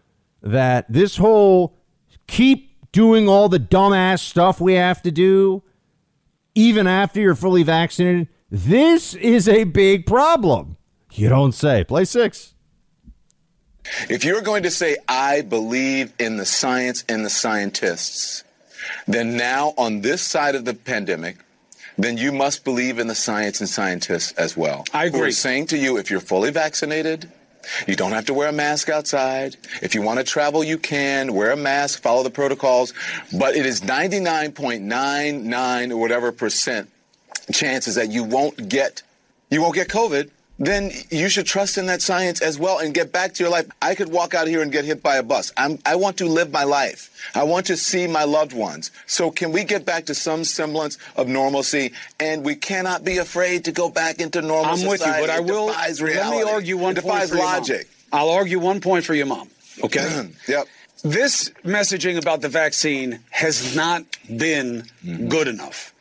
that 0.41 0.91
this 0.91 1.17
whole 1.17 1.75
keep 2.27 2.91
doing 2.91 3.27
all 3.27 3.49
the 3.49 3.59
dumbass 3.59 4.19
stuff 4.19 4.61
we 4.61 4.73
have 4.73 5.01
to 5.01 5.11
do, 5.11 5.63
even 6.55 6.87
after 6.87 7.19
you're 7.19 7.35
fully 7.35 7.63
vaccinated, 7.63 8.27
this 8.49 9.13
is 9.15 9.49
a 9.49 9.63
big 9.63 10.05
problem. 10.05 10.77
You 11.11 11.29
don't 11.29 11.53
say. 11.53 11.83
Play 11.83 12.05
six. 12.05 12.53
If 14.09 14.23
you're 14.23 14.41
going 14.41 14.63
to 14.63 14.71
say, 14.71 14.97
I 15.07 15.41
believe 15.41 16.13
in 16.19 16.37
the 16.37 16.45
science 16.45 17.03
and 17.09 17.25
the 17.25 17.29
scientists, 17.29 18.43
then 19.07 19.35
now 19.35 19.73
on 19.77 20.01
this 20.01 20.21
side 20.21 20.55
of 20.55 20.65
the 20.65 20.73
pandemic, 20.73 21.37
then 21.97 22.17
you 22.17 22.31
must 22.31 22.63
believe 22.63 22.99
in 22.99 23.07
the 23.07 23.15
science 23.15 23.59
and 23.59 23.69
scientists 23.69 24.31
as 24.33 24.57
well. 24.57 24.85
I 24.93 25.05
agree. 25.05 25.21
We're 25.21 25.31
saying 25.31 25.67
to 25.67 25.77
you, 25.77 25.97
if 25.97 26.09
you're 26.09 26.19
fully 26.19 26.51
vaccinated, 26.51 27.31
you 27.87 27.95
don't 27.95 28.11
have 28.11 28.25
to 28.25 28.33
wear 28.33 28.49
a 28.49 28.53
mask 28.53 28.89
outside. 28.89 29.55
If 29.81 29.95
you 29.95 30.01
want 30.01 30.19
to 30.19 30.25
travel, 30.25 30.63
you 30.63 30.77
can. 30.77 31.33
Wear 31.33 31.51
a 31.51 31.57
mask, 31.57 32.01
follow 32.01 32.23
the 32.23 32.29
protocols. 32.29 32.93
But 33.37 33.55
it 33.55 33.65
is 33.65 33.81
99.99 33.81 35.91
or 35.91 35.97
whatever 35.97 36.31
percent 36.31 36.89
chances 37.51 37.95
that 37.95 38.09
you 38.09 38.23
won't 38.23 38.69
get 38.69 39.03
you 39.49 39.61
won't 39.61 39.75
get 39.75 39.87
COVID, 39.87 40.29
then 40.65 40.91
you 41.09 41.29
should 41.29 41.45
trust 41.45 41.77
in 41.77 41.85
that 41.87 42.01
science 42.01 42.41
as 42.41 42.59
well 42.59 42.79
and 42.79 42.93
get 42.93 43.11
back 43.11 43.33
to 43.35 43.43
your 43.43 43.51
life. 43.51 43.67
I 43.81 43.95
could 43.95 44.09
walk 44.09 44.33
out 44.33 44.47
here 44.47 44.61
and 44.61 44.71
get 44.71 44.85
hit 44.85 45.01
by 45.01 45.15
a 45.17 45.23
bus. 45.23 45.51
I'm, 45.57 45.79
I 45.85 45.95
want 45.95 46.17
to 46.17 46.25
live 46.27 46.51
my 46.51 46.63
life. 46.63 47.09
I 47.33 47.43
want 47.43 47.65
to 47.67 47.77
see 47.77 48.07
my 48.07 48.23
loved 48.23 48.53
ones. 48.53 48.91
So 49.05 49.31
can 49.31 49.51
we 49.51 49.63
get 49.63 49.85
back 49.85 50.05
to 50.05 50.15
some 50.15 50.43
semblance 50.43 50.97
of 51.15 51.27
normalcy? 51.27 51.93
And 52.19 52.43
we 52.45 52.55
cannot 52.55 53.03
be 53.03 53.17
afraid 53.17 53.65
to 53.65 53.71
go 53.71 53.89
back 53.89 54.19
into 54.19 54.41
normal 54.41 54.73
I'm 54.73 54.87
with 54.87 55.01
you, 55.01 55.13
but 55.19 55.29
I 55.29 55.39
will. 55.39 55.67
defies 55.67 56.01
Let 56.01 56.29
me 56.31 56.43
argue 56.43 56.77
one 56.77 56.97
it 56.97 57.03
point 57.03 57.29
for 57.29 57.35
your 57.35 57.43
mom. 57.45 57.53
logic. 57.55 57.87
I'll 58.11 58.29
argue 58.29 58.59
one 58.59 58.79
point 58.79 59.05
for 59.05 59.13
your 59.13 59.25
mom. 59.25 59.49
Okay. 59.83 60.29
yep. 60.47 60.67
This 61.03 61.49
messaging 61.65 62.17
about 62.17 62.41
the 62.41 62.47
vaccine 62.47 63.19
has 63.31 63.75
not 63.75 64.05
been 64.37 64.85
good 65.27 65.49
enough. 65.49 65.92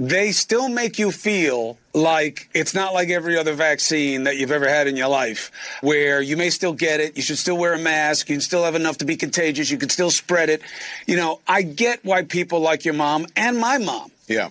They 0.00 0.32
still 0.32 0.70
make 0.70 0.98
you 0.98 1.12
feel 1.12 1.76
like 1.92 2.48
it's 2.54 2.74
not 2.74 2.94
like 2.94 3.10
every 3.10 3.36
other 3.36 3.52
vaccine 3.52 4.24
that 4.24 4.38
you've 4.38 4.50
ever 4.50 4.66
had 4.66 4.86
in 4.86 4.96
your 4.96 5.08
life, 5.08 5.50
where 5.82 6.22
you 6.22 6.38
may 6.38 6.48
still 6.48 6.72
get 6.72 7.00
it, 7.00 7.18
you 7.18 7.22
should 7.22 7.36
still 7.36 7.58
wear 7.58 7.74
a 7.74 7.78
mask, 7.78 8.30
you 8.30 8.36
can 8.36 8.40
still 8.40 8.64
have 8.64 8.74
enough 8.74 8.96
to 8.98 9.04
be 9.04 9.14
contagious, 9.14 9.70
you 9.70 9.76
can 9.76 9.90
still 9.90 10.10
spread 10.10 10.48
it. 10.48 10.62
You 11.06 11.16
know, 11.16 11.40
I 11.46 11.60
get 11.60 12.02
why 12.02 12.22
people 12.22 12.60
like 12.60 12.86
your 12.86 12.94
mom 12.94 13.26
and 13.36 13.58
my 13.58 13.76
mom 13.76 14.10
Yeah. 14.26 14.48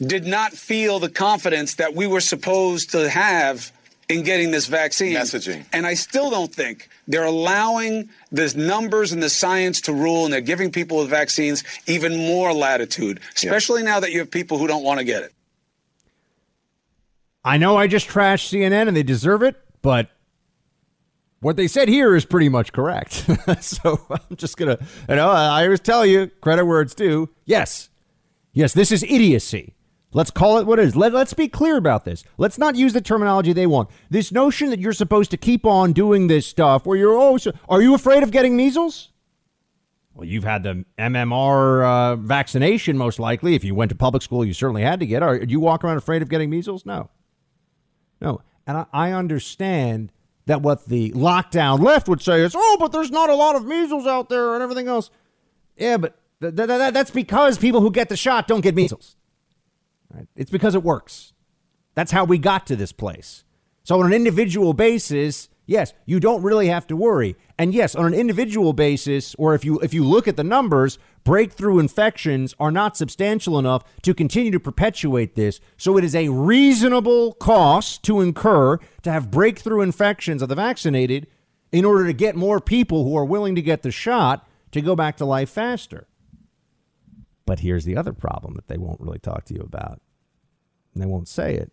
did 0.00 0.24
not 0.26 0.54
feel 0.54 0.98
the 0.98 1.10
confidence 1.10 1.74
that 1.74 1.94
we 1.94 2.06
were 2.06 2.22
supposed 2.22 2.92
to 2.92 3.10
have 3.10 3.72
in 4.10 4.22
getting 4.22 4.50
this 4.50 4.66
vaccine. 4.66 5.14
Messaging. 5.14 5.64
And 5.72 5.86
I 5.86 5.94
still 5.94 6.30
don't 6.30 6.52
think 6.52 6.88
they're 7.06 7.24
allowing 7.24 8.10
the 8.32 8.52
numbers 8.56 9.12
and 9.12 9.22
the 9.22 9.30
science 9.30 9.80
to 9.82 9.92
rule, 9.92 10.24
and 10.24 10.32
they're 10.32 10.40
giving 10.40 10.70
people 10.72 10.98
with 10.98 11.08
vaccines 11.08 11.64
even 11.86 12.16
more 12.16 12.52
latitude, 12.52 13.20
especially 13.34 13.82
now 13.82 14.00
that 14.00 14.12
you 14.12 14.18
have 14.18 14.30
people 14.30 14.58
who 14.58 14.66
don't 14.66 14.82
want 14.82 14.98
to 14.98 15.04
get 15.04 15.22
it. 15.22 15.32
I 17.44 17.56
know 17.56 17.76
I 17.76 17.86
just 17.86 18.08
trashed 18.08 18.52
CNN 18.52 18.88
and 18.88 18.96
they 18.96 19.02
deserve 19.02 19.42
it, 19.42 19.56
but 19.80 20.10
what 21.40 21.56
they 21.56 21.68
said 21.68 21.88
here 21.88 22.14
is 22.14 22.26
pretty 22.26 22.50
much 22.50 22.72
correct. 22.72 23.26
so 23.60 23.98
I'm 24.10 24.36
just 24.36 24.56
going 24.58 24.76
to, 24.76 24.84
you 25.08 25.16
know, 25.16 25.30
I 25.30 25.64
always 25.64 25.80
tell 25.80 26.04
you, 26.04 26.26
credit 26.42 26.66
where 26.66 26.82
it's 26.82 26.94
due. 26.94 27.30
Yes. 27.46 27.88
Yes, 28.52 28.74
this 28.74 28.92
is 28.92 29.02
idiocy. 29.04 29.74
Let's 30.12 30.30
call 30.30 30.58
it 30.58 30.66
what 30.66 30.78
it 30.78 30.86
is. 30.86 30.96
Let, 30.96 31.12
let's 31.12 31.34
be 31.34 31.46
clear 31.46 31.76
about 31.76 32.04
this. 32.04 32.24
Let's 32.36 32.58
not 32.58 32.74
use 32.74 32.92
the 32.92 33.00
terminology 33.00 33.52
they 33.52 33.66
want. 33.66 33.90
This 34.08 34.32
notion 34.32 34.70
that 34.70 34.80
you're 34.80 34.92
supposed 34.92 35.30
to 35.30 35.36
keep 35.36 35.64
on 35.64 35.92
doing 35.92 36.26
this 36.26 36.46
stuff 36.46 36.84
where 36.84 36.98
you're, 36.98 37.38
so, 37.38 37.52
are 37.68 37.80
you 37.80 37.94
afraid 37.94 38.22
of 38.22 38.32
getting 38.32 38.56
measles? 38.56 39.10
Well, 40.14 40.26
you've 40.26 40.44
had 40.44 40.64
the 40.64 40.84
MMR 40.98 41.84
uh, 41.84 42.16
vaccination, 42.16 42.98
most 42.98 43.20
likely. 43.20 43.54
If 43.54 43.62
you 43.62 43.74
went 43.74 43.90
to 43.90 43.94
public 43.94 44.22
school, 44.22 44.44
you 44.44 44.52
certainly 44.52 44.82
had 44.82 44.98
to 45.00 45.06
get. 45.06 45.22
Are, 45.22 45.36
you 45.36 45.60
walk 45.60 45.84
around 45.84 45.96
afraid 45.96 46.22
of 46.22 46.28
getting 46.28 46.50
measles? 46.50 46.84
No. 46.84 47.08
No. 48.20 48.42
And 48.66 48.78
I, 48.78 48.86
I 48.92 49.12
understand 49.12 50.10
that 50.46 50.62
what 50.62 50.86
the 50.86 51.12
lockdown 51.12 51.80
left 51.80 52.08
would 52.08 52.20
say 52.20 52.40
is, 52.40 52.54
oh, 52.56 52.76
but 52.80 52.90
there's 52.90 53.12
not 53.12 53.30
a 53.30 53.34
lot 53.34 53.54
of 53.54 53.64
measles 53.64 54.06
out 54.06 54.28
there 54.28 54.54
and 54.54 54.62
everything 54.62 54.88
else. 54.88 55.10
Yeah, 55.76 55.96
but 55.96 56.18
th- 56.42 56.56
th- 56.56 56.68
th- 56.68 56.92
that's 56.92 57.12
because 57.12 57.56
people 57.56 57.80
who 57.80 57.92
get 57.92 58.08
the 58.08 58.16
shot 58.16 58.48
don't 58.48 58.60
get 58.60 58.74
measles. 58.74 59.16
Right? 60.12 60.28
It's 60.36 60.50
because 60.50 60.74
it 60.74 60.82
works. 60.82 61.32
That's 61.94 62.12
how 62.12 62.24
we 62.24 62.38
got 62.38 62.66
to 62.68 62.76
this 62.76 62.92
place. 62.92 63.44
So 63.82 64.00
on 64.00 64.06
an 64.06 64.12
individual 64.12 64.72
basis, 64.72 65.48
yes, 65.66 65.92
you 66.04 66.20
don't 66.20 66.42
really 66.42 66.68
have 66.68 66.86
to 66.88 66.96
worry. 66.96 67.36
And 67.58 67.74
yes, 67.74 67.94
on 67.94 68.06
an 68.06 68.14
individual 68.14 68.72
basis, 68.72 69.34
or 69.36 69.54
if 69.54 69.64
you 69.64 69.78
if 69.80 69.92
you 69.92 70.04
look 70.04 70.28
at 70.28 70.36
the 70.36 70.44
numbers, 70.44 70.98
breakthrough 71.24 71.78
infections 71.78 72.54
are 72.58 72.70
not 72.70 72.96
substantial 72.96 73.58
enough 73.58 73.84
to 74.02 74.14
continue 74.14 74.50
to 74.52 74.60
perpetuate 74.60 75.34
this. 75.34 75.60
So 75.76 75.96
it 75.96 76.04
is 76.04 76.14
a 76.14 76.28
reasonable 76.28 77.34
cost 77.34 78.02
to 78.04 78.20
incur 78.20 78.78
to 79.02 79.12
have 79.12 79.30
breakthrough 79.30 79.82
infections 79.82 80.42
of 80.42 80.48
the 80.48 80.54
vaccinated 80.54 81.26
in 81.72 81.84
order 81.84 82.06
to 82.06 82.12
get 82.12 82.36
more 82.36 82.60
people 82.60 83.04
who 83.04 83.16
are 83.16 83.24
willing 83.24 83.54
to 83.54 83.62
get 83.62 83.82
the 83.82 83.90
shot 83.90 84.46
to 84.72 84.80
go 84.80 84.96
back 84.96 85.16
to 85.16 85.24
life 85.24 85.50
faster. 85.50 86.06
But 87.50 87.58
here's 87.58 87.84
the 87.84 87.96
other 87.96 88.12
problem 88.12 88.54
that 88.54 88.68
they 88.68 88.78
won't 88.78 89.00
really 89.00 89.18
talk 89.18 89.44
to 89.46 89.54
you 89.54 89.62
about. 89.62 90.00
And 90.94 91.02
they 91.02 91.06
won't 91.06 91.26
say 91.26 91.56
it 91.56 91.72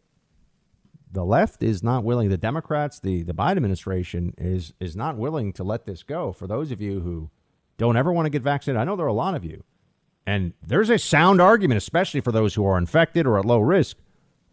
the 1.12 1.24
left 1.24 1.62
is 1.62 1.84
not 1.84 2.04
willing. 2.04 2.30
The 2.30 2.36
Democrats, 2.36 3.00
the 3.00 3.22
the 3.22 3.36
Biden 3.36 3.58
administration 3.58 4.34
is 4.40 4.74
is 4.80 4.96
not 4.96 5.18
willing 5.18 5.54
to 5.54 5.64
let 5.64 5.86
this 5.86 6.02
go. 6.02 6.34
For 6.34 6.48
those 6.48 6.72
of 6.72 6.82
you 6.82 7.02
who 7.02 7.30
don't 7.78 7.96
ever 7.96 8.12
want 8.12 8.26
to 8.26 8.32
get 8.32 8.42
vaccinated, 8.42 8.82
I 8.82 8.86
know 8.86 8.96
there 8.96 9.06
are 9.06 9.10
a 9.10 9.14
lot 9.14 9.36
of 9.36 9.46
you, 9.46 9.64
and 10.26 10.54
there's 10.66 10.90
a 10.90 10.98
sound 10.98 11.40
argument, 11.40 11.78
especially 11.78 12.22
for 12.22 12.32
those 12.32 12.56
who 12.56 12.66
are 12.66 12.80
infected 12.80 13.28
or 13.28 13.38
at 13.38 13.46
low 13.46 13.60
risk. 13.60 13.98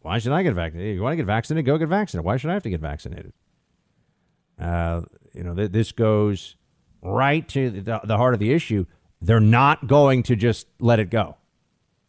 Why 0.03 0.19
should 0.19 0.33
I 0.33 0.43
get 0.43 0.53
vaccinated? 0.53 0.95
You 0.95 1.01
want 1.01 1.15
to 1.15 1.17
get 1.17 1.25
vaccinated? 1.25 1.65
Go 1.65 1.79
get 1.79 1.89
vaccinated. 1.89 2.27
Why 2.27 2.37
should 2.37 2.51
I 2.51 2.53
have 2.53 2.65
to 2.65 2.71
get 2.71 2.83
vaccinated? 2.83 3.33
Uh, 4.61 5.01
you 5.33 5.43
know, 5.43 5.55
th- 5.55 5.73
this 5.73 5.91
goes 5.91 6.57
right 7.03 7.49
to 7.49 7.71
the, 7.71 8.01
the 8.05 8.19
heart 8.19 8.35
of 8.35 8.41
the 8.41 8.53
issue. 8.53 8.85
They're 9.25 9.41
not 9.41 9.87
going 9.87 10.23
to 10.25 10.37
just 10.37 10.67
let 10.79 11.01
it 11.01 11.09
go. 11.09 11.39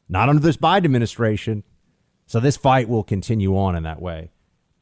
Not 0.09 0.28
under 0.28 0.41
this 0.41 0.57
Biden 0.57 0.84
administration. 0.84 1.63
So 2.26 2.41
this 2.41 2.57
fight 2.57 2.89
will 2.89 3.03
continue 3.03 3.57
on 3.57 3.76
in 3.76 3.84
that 3.84 4.01
way. 4.01 4.32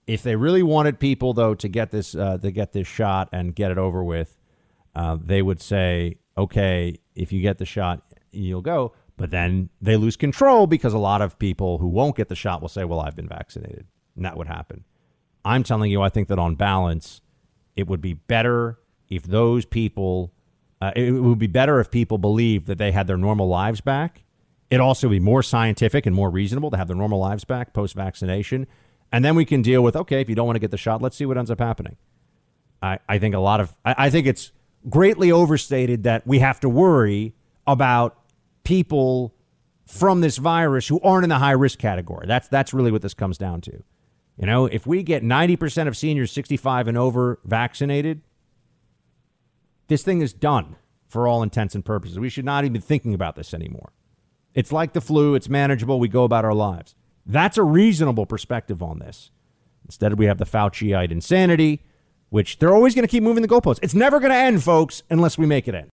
If 0.08 0.24
they 0.24 0.36
really 0.36 0.64
wanted 0.64 1.00
people, 1.00 1.34
though, 1.34 1.54
to 1.54 1.68
get 1.68 1.92
this 1.92 2.16
uh, 2.16 2.40
to 2.40 2.52
get 2.52 2.74
this 2.74 2.88
shot 2.88 3.30
and 3.32 3.56
get 3.56 3.70
it 3.70 3.78
over 3.78 4.04
with, 4.04 4.36
uh, 4.96 5.18
they 5.24 5.44
would 5.44 5.62
say, 5.62 6.18
okay, 6.36 7.00
if 7.14 7.32
you 7.32 7.40
get 7.40 7.60
the 7.60 7.66
shot, 7.66 8.02
you'll 8.32 8.62
go. 8.62 8.94
But 9.16 9.30
then 9.30 9.70
they 9.80 9.96
lose 9.96 10.18
control 10.18 10.66
because 10.66 10.94
a 10.94 10.98
lot 10.98 11.22
of 11.22 11.38
people 11.38 11.78
who 11.78 11.88
won't 11.88 12.16
get 12.16 12.30
the 12.30 12.36
shot 12.36 12.62
will 12.62 12.68
say, 12.68 12.84
well, 12.84 13.00
I've 13.00 13.16
been 13.16 13.28
vaccinated. 13.28 13.86
And 14.16 14.26
that 14.26 14.38
would 14.38 14.48
happen. 14.48 14.86
I'm 15.46 15.64
telling 15.64 15.92
you, 15.92 16.02
I 16.02 16.10
think 16.10 16.30
that 16.30 16.40
on 16.40 16.56
balance, 16.56 17.22
it 17.76 17.88
would 17.88 18.02
be 18.02 18.14
better 18.14 18.80
if 19.08 19.24
those 19.24 19.66
people, 19.66 20.34
uh, 20.84 20.92
it 20.96 21.12
would 21.12 21.40
be 21.40 21.48
better 21.48 21.80
if 21.80 21.90
people 21.90 22.18
believed 22.18 22.68
that 22.68 22.78
they 22.78 22.92
had 22.92 23.08
their 23.08 23.18
normal 23.18 23.48
lives 23.48 23.82
back. 23.82 24.24
It 24.70 24.80
also 24.80 25.08
would 25.08 25.16
be 25.16 25.20
more 25.20 25.44
scientific 25.44 26.06
and 26.06 26.16
more 26.16 26.30
reasonable 26.30 26.72
to 26.72 26.78
have 26.78 26.88
their 26.88 26.98
normal 26.98 27.20
lives 27.20 27.44
back 27.44 27.74
post 27.74 27.96
vaccination 27.96 28.68
and 29.14 29.24
then 29.24 29.36
we 29.36 29.46
can 29.46 29.62
deal 29.62 29.84
with 29.84 29.96
okay, 29.96 30.20
if 30.20 30.28
you 30.28 30.36
don't 30.36 30.48
want 30.48 30.56
to 30.56 30.60
get 30.60 30.72
the 30.72 30.78
shot, 30.78 31.02
let's 31.02 31.16
see 31.16 31.26
what 31.26 31.38
ends 31.38 31.52
up 31.52 31.60
happening. 31.60 31.96
I, 32.82 32.98
I 33.08 33.20
think 33.20 33.36
a 33.36 33.40
lot 33.40 33.62
of 33.62 33.74
I, 33.86 33.96
I 33.98 34.10
think 34.10 34.26
it's 34.26 34.52
greatly 34.90 35.32
overstated 35.32 36.04
that 36.04 36.28
we 36.28 36.40
have 36.40 36.60
to 36.62 36.68
worry 36.68 37.34
about 37.66 38.18
people 38.64 39.34
from 39.86 40.22
this 40.22 40.38
virus 40.38 40.88
who 40.88 41.00
aren't 41.02 41.24
in 41.24 41.30
the 41.30 41.38
high 41.38 41.52
risk 41.52 41.78
category. 41.78 42.26
That's 42.28 42.48
that's 42.48 42.74
really 42.74 42.92
what 42.92 43.04
this 43.04 43.14
comes 43.14 43.38
down 43.38 43.62
to. 43.62 43.84
You 44.36 44.48
know, 44.48 44.66
if 44.66 44.88
we 44.88 45.04
get 45.04 45.22
90% 45.22 45.88
of 45.88 45.96
seniors 45.96 46.32
65 46.32 46.88
and 46.88 46.98
over 46.98 47.40
vaccinated, 47.46 48.22
this 49.88 50.04
thing 50.04 50.22
is 50.22 50.34
done 50.34 50.76
for 51.08 51.28
all 51.28 51.44
intents 51.44 51.76
and 51.76 51.86
purposes. 51.86 52.20
We 52.20 52.30
should 52.30 52.46
not 52.46 52.64
even 52.64 52.74
be 52.74 52.80
thinking 52.80 53.14
about 53.14 53.36
this 53.36 53.54
anymore. 53.54 53.92
It's 54.54 54.72
like 54.72 54.94
the 54.94 55.02
flu, 55.02 55.36
it's 55.36 55.50
manageable, 55.50 56.00
we 56.00 56.08
go 56.08 56.24
about 56.24 56.46
our 56.46 56.54
lives. 56.54 56.96
That's 57.26 57.58
a 57.58 57.64
reasonable 57.64 58.26
perspective 58.26 58.84
on 58.84 59.00
this. 59.00 59.32
Instead, 59.86 60.18
we 60.18 60.26
have 60.26 60.38
the 60.38 60.46
Fauciite 60.46 61.12
insanity, 61.12 61.84
which 62.30 62.60
they're 62.60 62.74
always 62.74 62.96
going 62.96 63.04
to 63.04 63.12
keep 63.12 63.24
moving 63.24 63.42
the 63.42 63.48
goalposts. 63.48 63.80
It's 63.82 63.94
never 63.94 64.20
going 64.20 64.32
to 64.32 64.38
end, 64.38 64.64
folks, 64.64 65.04
unless 65.10 65.38
we 65.38 65.46
make 65.46 65.68
it 65.68 65.76
end. 65.76 65.92